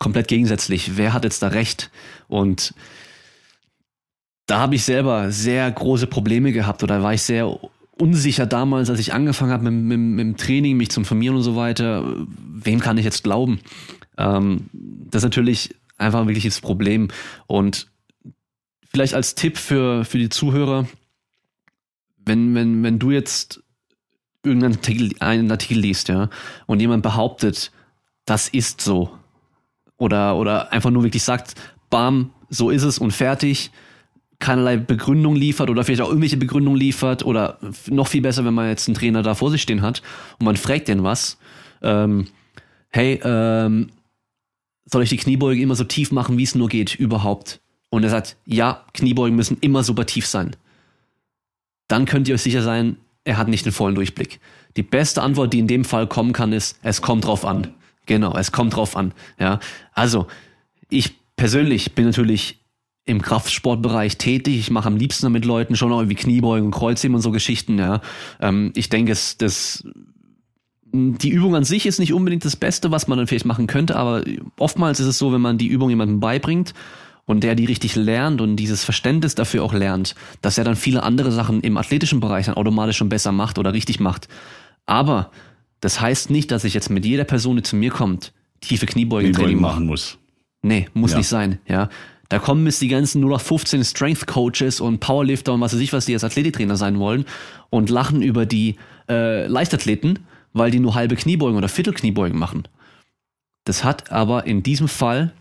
[0.00, 0.96] Komplett gegensätzlich.
[0.96, 1.90] Wer hat jetzt da recht?
[2.26, 2.74] Und
[4.46, 7.60] da habe ich selber sehr große Probleme gehabt oder war ich sehr
[7.98, 11.42] unsicher damals, als ich angefangen habe mit, mit, mit dem Training, mich zu informieren und
[11.42, 12.16] so weiter.
[12.26, 13.60] Wem kann ich jetzt glauben?
[14.16, 17.08] Ähm, das ist natürlich einfach wirklich das Problem.
[17.46, 17.88] Und
[18.90, 20.88] vielleicht als Tipp für, für die Zuhörer,
[22.24, 23.62] wenn, wenn, wenn du jetzt
[24.42, 26.30] irgendeinen Artikel, einen Artikel liest, ja,
[26.66, 27.70] und jemand behauptet,
[28.24, 29.10] das ist so,
[30.00, 31.54] oder, oder einfach nur wirklich sagt,
[31.88, 33.70] bam, so ist es und fertig,
[34.40, 38.68] keinerlei Begründung liefert oder vielleicht auch irgendwelche Begründung liefert oder noch viel besser, wenn man
[38.68, 40.02] jetzt einen Trainer da vor sich stehen hat
[40.38, 41.38] und man fragt den was,
[41.82, 42.26] ähm,
[42.88, 43.90] hey, ähm,
[44.86, 47.60] soll ich die Kniebeuge immer so tief machen, wie es nur geht, überhaupt?
[47.90, 50.56] und er sagt, ja, Kniebeugen müssen immer super tief sein,
[51.88, 54.40] dann könnt ihr euch sicher sein, er hat nicht den vollen Durchblick.
[54.76, 57.74] Die beste Antwort, die in dem Fall kommen kann, ist, es kommt drauf an.
[58.10, 59.12] Genau, es kommt drauf an.
[59.38, 59.60] Ja,
[59.92, 60.26] also
[60.88, 62.58] ich persönlich bin natürlich
[63.04, 64.58] im Kraftsportbereich tätig.
[64.58, 67.78] Ich mache am liebsten mit Leuten schon irgendwie Kniebeugen und Kreuzheben und so Geschichten.
[67.78, 68.00] Ja,
[68.40, 69.84] ähm, ich denke, es das
[70.92, 73.94] die Übung an sich ist nicht unbedingt das Beste, was man dann vielleicht machen könnte,
[73.94, 74.24] aber
[74.58, 76.74] oftmals ist es so, wenn man die Übung jemandem beibringt
[77.26, 81.04] und der die richtig lernt und dieses Verständnis dafür auch lernt, dass er dann viele
[81.04, 84.26] andere Sachen im athletischen Bereich dann automatisch schon besser macht oder richtig macht.
[84.84, 85.30] Aber
[85.80, 89.60] das heißt nicht, dass ich jetzt mit jeder Person, die zu mir kommt, tiefe Kniebeugentraining
[89.60, 90.18] machen muss.
[90.62, 91.18] Nee, muss ja.
[91.18, 91.88] nicht sein, ja.
[92.28, 95.80] Da kommen jetzt die ganzen nur noch 15 Strength Coaches und Powerlifter und was weiß
[95.80, 97.24] ich was, die als Athletiktrainer sein wollen
[97.70, 98.76] und lachen über die
[99.08, 100.20] äh, Leichtathleten,
[100.52, 102.68] weil die nur halbe Kniebeugen oder Viertelkniebeugen machen.
[103.64, 105.32] Das hat aber in diesem Fall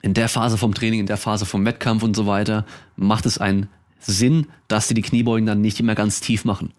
[0.00, 2.64] in der Phase vom Training, in der Phase vom Wettkampf und so weiter,
[2.96, 3.68] macht es einen
[4.00, 6.72] Sinn, dass sie die Kniebeugen dann nicht immer ganz tief machen.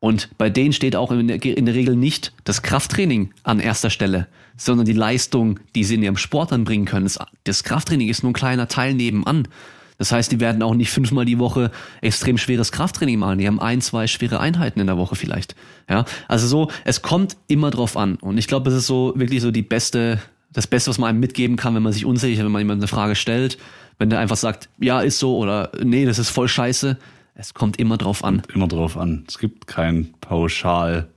[0.00, 3.90] Und bei denen steht auch in der, in der Regel nicht das Krafttraining an erster
[3.90, 7.04] Stelle, sondern die Leistung, die sie in ihrem Sport anbringen können.
[7.04, 9.48] Das, das Krafttraining ist nur ein kleiner Teil nebenan.
[9.98, 13.38] Das heißt, die werden auch nicht fünfmal die Woche extrem schweres Krafttraining machen.
[13.38, 15.56] Die haben ein, zwei schwere Einheiten in der Woche vielleicht.
[15.90, 18.14] Ja, also so, es kommt immer drauf an.
[18.16, 20.20] Und ich glaube, es ist so wirklich so die beste
[20.52, 22.88] das Beste, was man einem mitgeben kann, wenn man sich unsicher, wenn man jemand eine
[22.88, 23.58] Frage stellt,
[23.98, 26.96] wenn der einfach sagt, ja, ist so oder nee, das ist voll scheiße.
[27.40, 28.42] Es kommt immer drauf an.
[28.42, 29.24] Kommt immer drauf an.
[29.28, 31.08] Es gibt kein Pauschal,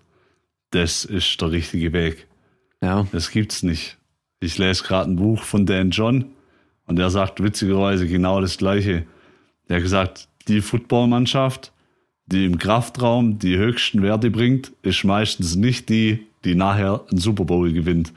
[0.69, 2.27] das ist der richtige Weg.
[2.79, 3.07] Ja.
[3.11, 3.97] Das gibt's nicht.
[4.39, 6.25] Ich lese gerade ein Buch von Dan John
[6.85, 9.07] und der sagt witzigerweise genau das Gleiche.
[9.67, 11.73] Der hat gesagt, die Footballmannschaft,
[12.27, 17.45] die im Kraftraum die höchsten Werte bringt, ist meistens nicht die, die nachher einen Super
[17.45, 18.13] Bowl gewinnt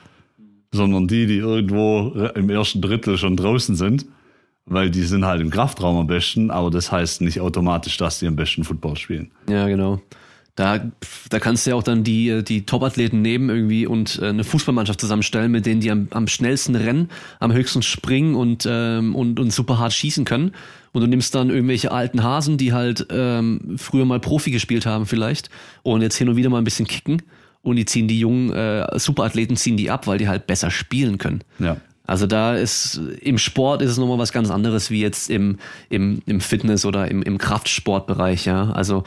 [0.74, 4.06] sondern die, die irgendwo im ersten Drittel schon draußen sind,
[4.66, 8.26] weil die sind halt im Kraftraum am besten, aber das heißt nicht automatisch, dass die
[8.26, 9.30] am besten Football spielen.
[9.48, 10.00] Ja, genau.
[10.56, 10.88] Da,
[11.30, 15.00] da kannst du ja auch dann die, die Top-Athleten nehmen irgendwie und äh, eine Fußballmannschaft
[15.00, 17.08] zusammenstellen, mit denen die am, am schnellsten rennen,
[17.40, 20.52] am höchsten springen und, ähm, und, und super hart schießen können.
[20.92, 25.06] Und du nimmst dann irgendwelche alten Hasen, die halt ähm, früher mal Profi gespielt haben
[25.06, 25.50] vielleicht
[25.82, 27.22] und jetzt hin und wieder mal ein bisschen kicken
[27.62, 31.18] und die ziehen die jungen äh, Superathleten ziehen die ab, weil die halt besser spielen
[31.18, 31.42] können.
[31.58, 31.78] Ja.
[32.06, 35.58] Also da ist im Sport ist es nochmal was ganz anderes wie jetzt im,
[35.88, 38.70] im, im Fitness oder im, im Kraftsportbereich, ja.
[38.72, 39.04] Also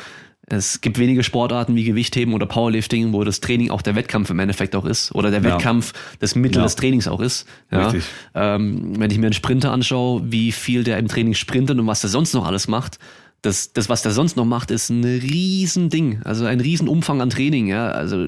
[0.49, 4.39] es gibt wenige Sportarten wie Gewichtheben oder Powerlifting, wo das Training auch der Wettkampf im
[4.39, 5.55] Endeffekt auch ist oder der Ja.
[5.55, 6.63] Wettkampf das Mittel Ja.
[6.63, 7.45] des Trainings auch ist.
[7.69, 7.89] Ja.
[7.89, 8.05] Richtig.
[8.33, 12.01] Ähm, wenn ich mir einen Sprinter anschaue, wie viel der im Training sprintet und was
[12.01, 12.97] der sonst noch alles macht,
[13.41, 16.21] das, das was der sonst noch macht, ist ein Riesending.
[16.23, 17.67] Also ein Riesenumfang an Training.
[17.67, 17.89] Ja.
[17.91, 18.27] Also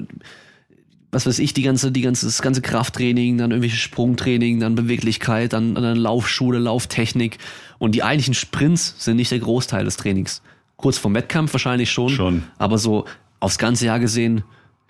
[1.12, 5.52] was weiß ich, die ganze, die ganze, das ganze Krafttraining, dann irgendwelche Sprungtraining, dann Beweglichkeit,
[5.52, 7.38] dann, dann Laufschule, Lauftechnik.
[7.78, 10.42] Und die eigentlichen Sprints sind nicht der Großteil des Trainings.
[10.76, 12.10] Kurz vorm Wettkampf wahrscheinlich schon.
[12.10, 12.42] Schon.
[12.58, 13.06] Aber so
[13.40, 14.44] aufs ganze Jahr gesehen,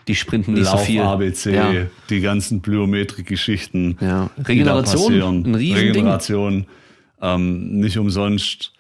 [0.08, 1.00] die sprinten nicht Lauf so viel.
[1.02, 1.72] ABC, Ja.
[2.10, 3.96] die ganzen Plyometrik-Geschichten.
[4.00, 4.30] Ja.
[4.44, 5.88] Regeneration, ein Riesending.
[5.88, 6.66] Regeneration.
[7.22, 8.72] Ähm, nicht umsonst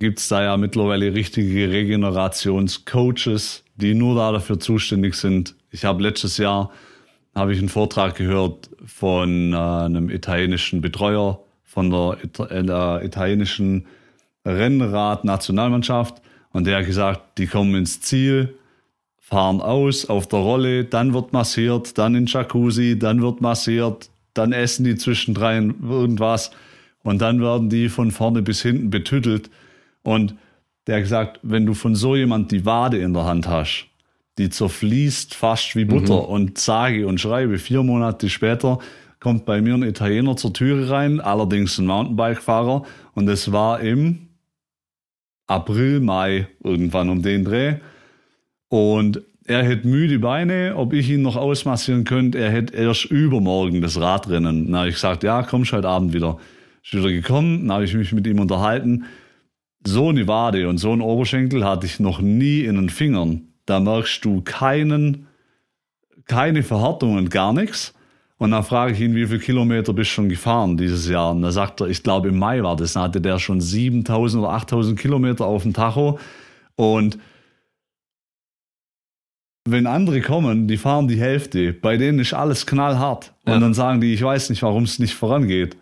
[0.00, 5.54] gibt's da ja mittlerweile richtige Regenerationscoaches, die nur da dafür zuständig sind.
[5.70, 6.72] Ich habe letztes Jahr
[7.34, 13.02] habe ich einen Vortrag gehört von äh, einem italienischen Betreuer von der, Ita äh, der
[13.04, 13.86] italienischen
[14.44, 16.20] Rennrad-Nationalmannschaft
[16.52, 18.56] und der hat gesagt, die kommen ins Ziel,
[19.18, 24.52] fahren aus auf der Rolle, dann wird massiert, dann in Jacuzzi, dann wird massiert, dann
[24.52, 26.50] essen die zwischendrin irgendwas
[27.02, 29.50] und dann werden die von vorne bis hinten betüttelt.
[30.02, 30.34] Und
[30.86, 33.86] der hat gesagt, wenn du von so jemand die Wade in der Hand hast,
[34.38, 38.78] die zerfließt fast wie Butter und sage und schreibe, vier Monate später
[39.18, 44.30] kommt bei mir ein Italiener zur Türe rein, allerdings ein Mountainbike-Fahrer und es war im
[45.46, 47.76] April, Mai irgendwann um den Dreh.
[48.68, 52.38] Und er hätte müde Beine, ob ich ihn noch ausmassieren könnte.
[52.38, 54.66] Er hätte erst übermorgen das Radrennen.
[54.66, 56.38] Dann habe ich gesagt, ja, kommst heute Abend wieder.
[56.84, 59.04] Ist wieder gekommen, dann habe ich mich mit ihm unterhalten.
[59.86, 63.48] So eine Wade und so ein Oberschenkel hatte ich noch nie in den Fingern.
[63.66, 65.26] Da merkst du keinen,
[66.26, 67.94] keine Verhärtung und gar nichts.
[68.36, 71.30] Und dann frage ich ihn, wie viele Kilometer bist du schon gefahren dieses Jahr?
[71.32, 74.42] Und da sagt er, ich glaube im Mai war das, dann hatte der schon 7000
[74.42, 76.18] oder 8000 Kilometer auf dem Tacho.
[76.76, 77.18] Und
[79.66, 83.34] wenn andere kommen, die fahren die Hälfte, bei denen ist alles knallhart.
[83.44, 83.60] Und Ja.
[83.60, 85.76] dann sagen die, ich weiß nicht, warum es nicht vorangeht.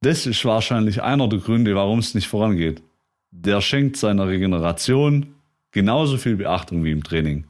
[0.00, 2.82] Das ist wahrscheinlich einer der Gründe, warum es nicht vorangeht.
[3.30, 5.34] Der schenkt seiner Regeneration
[5.72, 7.44] genauso viel Beachtung wie im Training.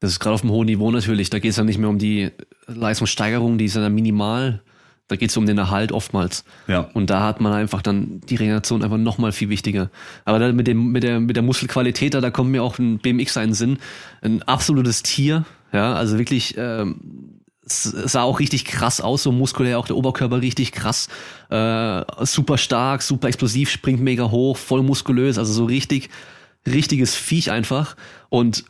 [0.00, 1.30] Das ist gerade auf einem hohen Niveau natürlich.
[1.30, 2.30] Da geht es ja nicht mehr um die
[2.66, 4.62] Leistungssteigerung, die ist ja dann minimal.
[5.08, 6.44] Da geht es um den Erhalt oftmals.
[6.66, 6.90] Ja.
[6.92, 9.90] Und da hat man einfach dann die Regeneration einfach nochmal viel wichtiger.
[10.24, 13.36] Aber mit, dem, mit, der, mit der Muskelqualität, da, da kommt mir auch ein BMX
[13.36, 13.78] einen Sinn.
[14.20, 15.44] Ein absolutes Tier.
[15.72, 20.72] Ja, also wirklich, ähm, sah auch richtig krass aus, so muskulär, auch der Oberkörper richtig
[20.72, 21.08] krass.
[21.50, 26.08] Äh, super stark, super explosiv, springt mega hoch, voll muskulös, also so richtig,
[26.64, 27.96] richtiges Viech einfach.
[28.28, 28.64] Und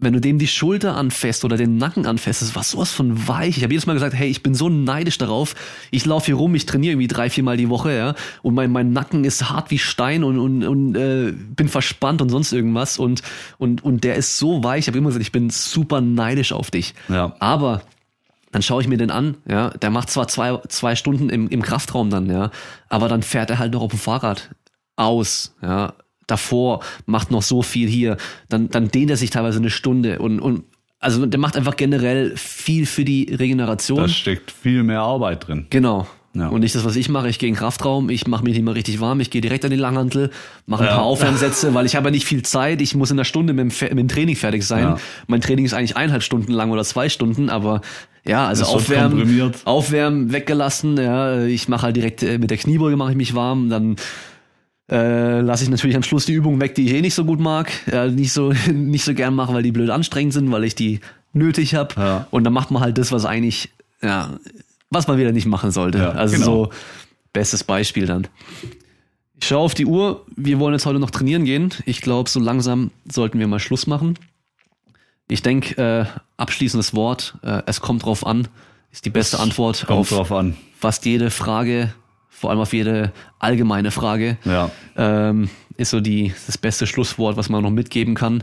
[0.00, 3.58] wenn du dem die Schulter anfasst oder den Nacken anfasst, das war sowas von weich.
[3.58, 5.54] Ich habe jedes Mal gesagt, hey, ich bin so neidisch darauf.
[5.90, 8.92] Ich laufe hier rum, ich trainiere irgendwie drei, viermal die Woche, ja, und mein, mein
[8.92, 13.22] Nacken ist hart wie Stein und, und, und äh, bin verspannt und sonst irgendwas und
[13.58, 14.80] und und der ist so weich.
[14.80, 16.94] Ich habe immer gesagt, ich bin super neidisch auf dich.
[17.08, 17.36] Ja.
[17.38, 17.82] Aber
[18.52, 21.62] dann schaue ich mir den an, ja, der macht zwar zwei, zwei Stunden im, im
[21.62, 22.50] Kraftraum dann, ja,
[22.88, 24.50] aber dann fährt er halt noch auf dem Fahrrad
[24.96, 25.94] aus, ja,
[26.26, 28.16] davor macht noch so viel hier,
[28.48, 30.64] dann, dann dehnt er sich teilweise eine Stunde und, und
[30.98, 33.98] also der macht einfach generell viel für die Regeneration.
[33.98, 35.66] Da steckt viel mehr Arbeit drin.
[35.70, 36.06] Genau.
[36.32, 36.48] Ja.
[36.48, 37.28] Und nicht das, was ich mache.
[37.28, 39.64] Ich gehe in den Kraftraum, ich mache mich nicht mal richtig warm, ich gehe direkt
[39.64, 40.30] an die Langhantel,
[40.66, 40.94] mache ein Ja.
[40.96, 42.80] paar Aufwärmsätze, weil ich habe ja nicht viel Zeit.
[42.80, 44.82] Ich muss in einer Stunde mit dem, mit dem Training fertig sein.
[44.84, 44.96] Ja.
[45.26, 47.80] Mein Training ist eigentlich eineinhalb Stunden lang oder zwei Stunden, aber
[48.24, 50.96] ja, also aufwärmen, aufwärmen weggelassen.
[50.98, 53.96] Ja, ich mache halt direkt äh, mit der Kniebeuge mache ich mich warm, dann
[54.90, 57.40] äh, lasse ich natürlich am Schluss die Übungen weg, die ich eh nicht so gut
[57.40, 60.74] mag, äh, nicht so nicht so gern mache, weil die blöd anstrengend sind, weil ich
[60.74, 61.00] die
[61.32, 61.94] nötig habe.
[61.96, 62.26] Ja.
[62.30, 63.70] Und dann macht man halt das, was eigentlich
[64.02, 64.38] ja,
[64.90, 65.98] was man wieder nicht machen sollte.
[65.98, 66.46] Ja, also genau.
[66.46, 66.70] so
[67.32, 68.26] bestes Beispiel dann.
[69.40, 70.26] Ich schaue auf die Uhr.
[70.36, 71.72] Wir wollen jetzt heute noch trainieren gehen.
[71.86, 74.18] Ich glaube, so langsam sollten wir mal Schluss machen.
[75.28, 76.04] Ich denke, äh,
[76.36, 77.38] abschließendes Wort.
[77.42, 78.48] Äh, es kommt drauf an.
[78.92, 80.56] Ist die beste Antwort Kommt auf drauf an.
[80.76, 81.94] fast jede Frage,
[82.28, 84.36] vor allem auf jede allgemeine Frage.
[84.44, 84.70] Ja.
[84.96, 88.42] Ähm, ist so die, das beste Schlusswort, was man noch mitgeben kann.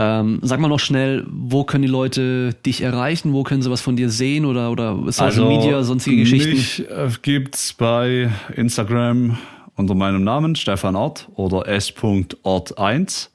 [0.00, 3.32] Ähm, sag mal noch schnell, wo können die Leute dich erreichen?
[3.32, 6.50] Wo können sie was von dir sehen oder, oder Social Media, sonstige Geschichten?
[6.52, 9.36] Mich äh, gibt's bei Instagram
[9.74, 13.30] unter meinem Namen Stefan Ort oder s.ort1.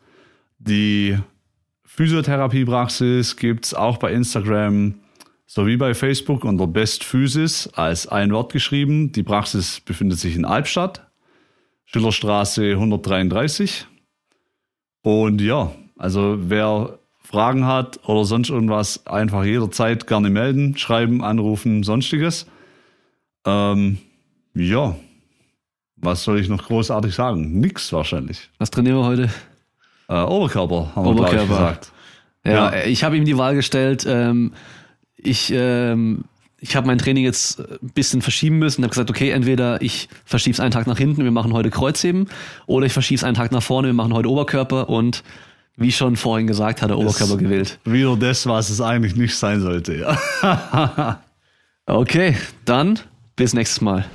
[0.60, 1.18] Die
[1.84, 4.95] Physiotherapiepraxis gibt es auch bei Instagram
[5.45, 9.11] sowie bei Facebook unter Best Physis als ein Wort geschrieben.
[9.11, 11.11] Die Praxis befindet sich in Albstadt,
[11.84, 13.85] Schillerstraße 133.
[15.02, 15.73] Und ja,
[16.03, 22.45] also wer Fragen hat oder sonst irgendwas, einfach jederzeit gerne melden, schreiben, anrufen, sonstiges.
[23.45, 23.99] Ähm,
[24.53, 24.97] ja,
[25.95, 27.57] was soll ich noch großartig sagen?
[27.61, 28.49] Nix wahrscheinlich.
[28.57, 29.30] Was trainieren wir heute?
[30.09, 31.47] Äh, Oberkörper, haben wir Oberkörper.
[31.47, 31.91] gesagt.
[32.45, 34.05] Ja, ich habe ihm die Wahl gestellt.
[34.05, 34.51] Ähm,
[35.15, 36.25] ich ähm,
[36.59, 38.84] ich habe mein Training jetzt ein bisschen verschieben müssen.
[38.84, 42.27] habe gesagt, okay, entweder ich verschiebe es einen Tag nach hinten, wir machen heute Kreuzheben,
[42.65, 44.89] oder ich verschiebe es einen Tag nach vorne, wir machen heute Oberkörper.
[44.89, 45.23] Und
[45.76, 47.80] wie schon vorhin gesagt, hat er Oberkörper gewählt.
[47.86, 51.20] Wieder das, was es eigentlich nicht sein sollte, ja.
[51.86, 52.98] Okay, dann
[53.36, 54.06] bis nächstes Mal.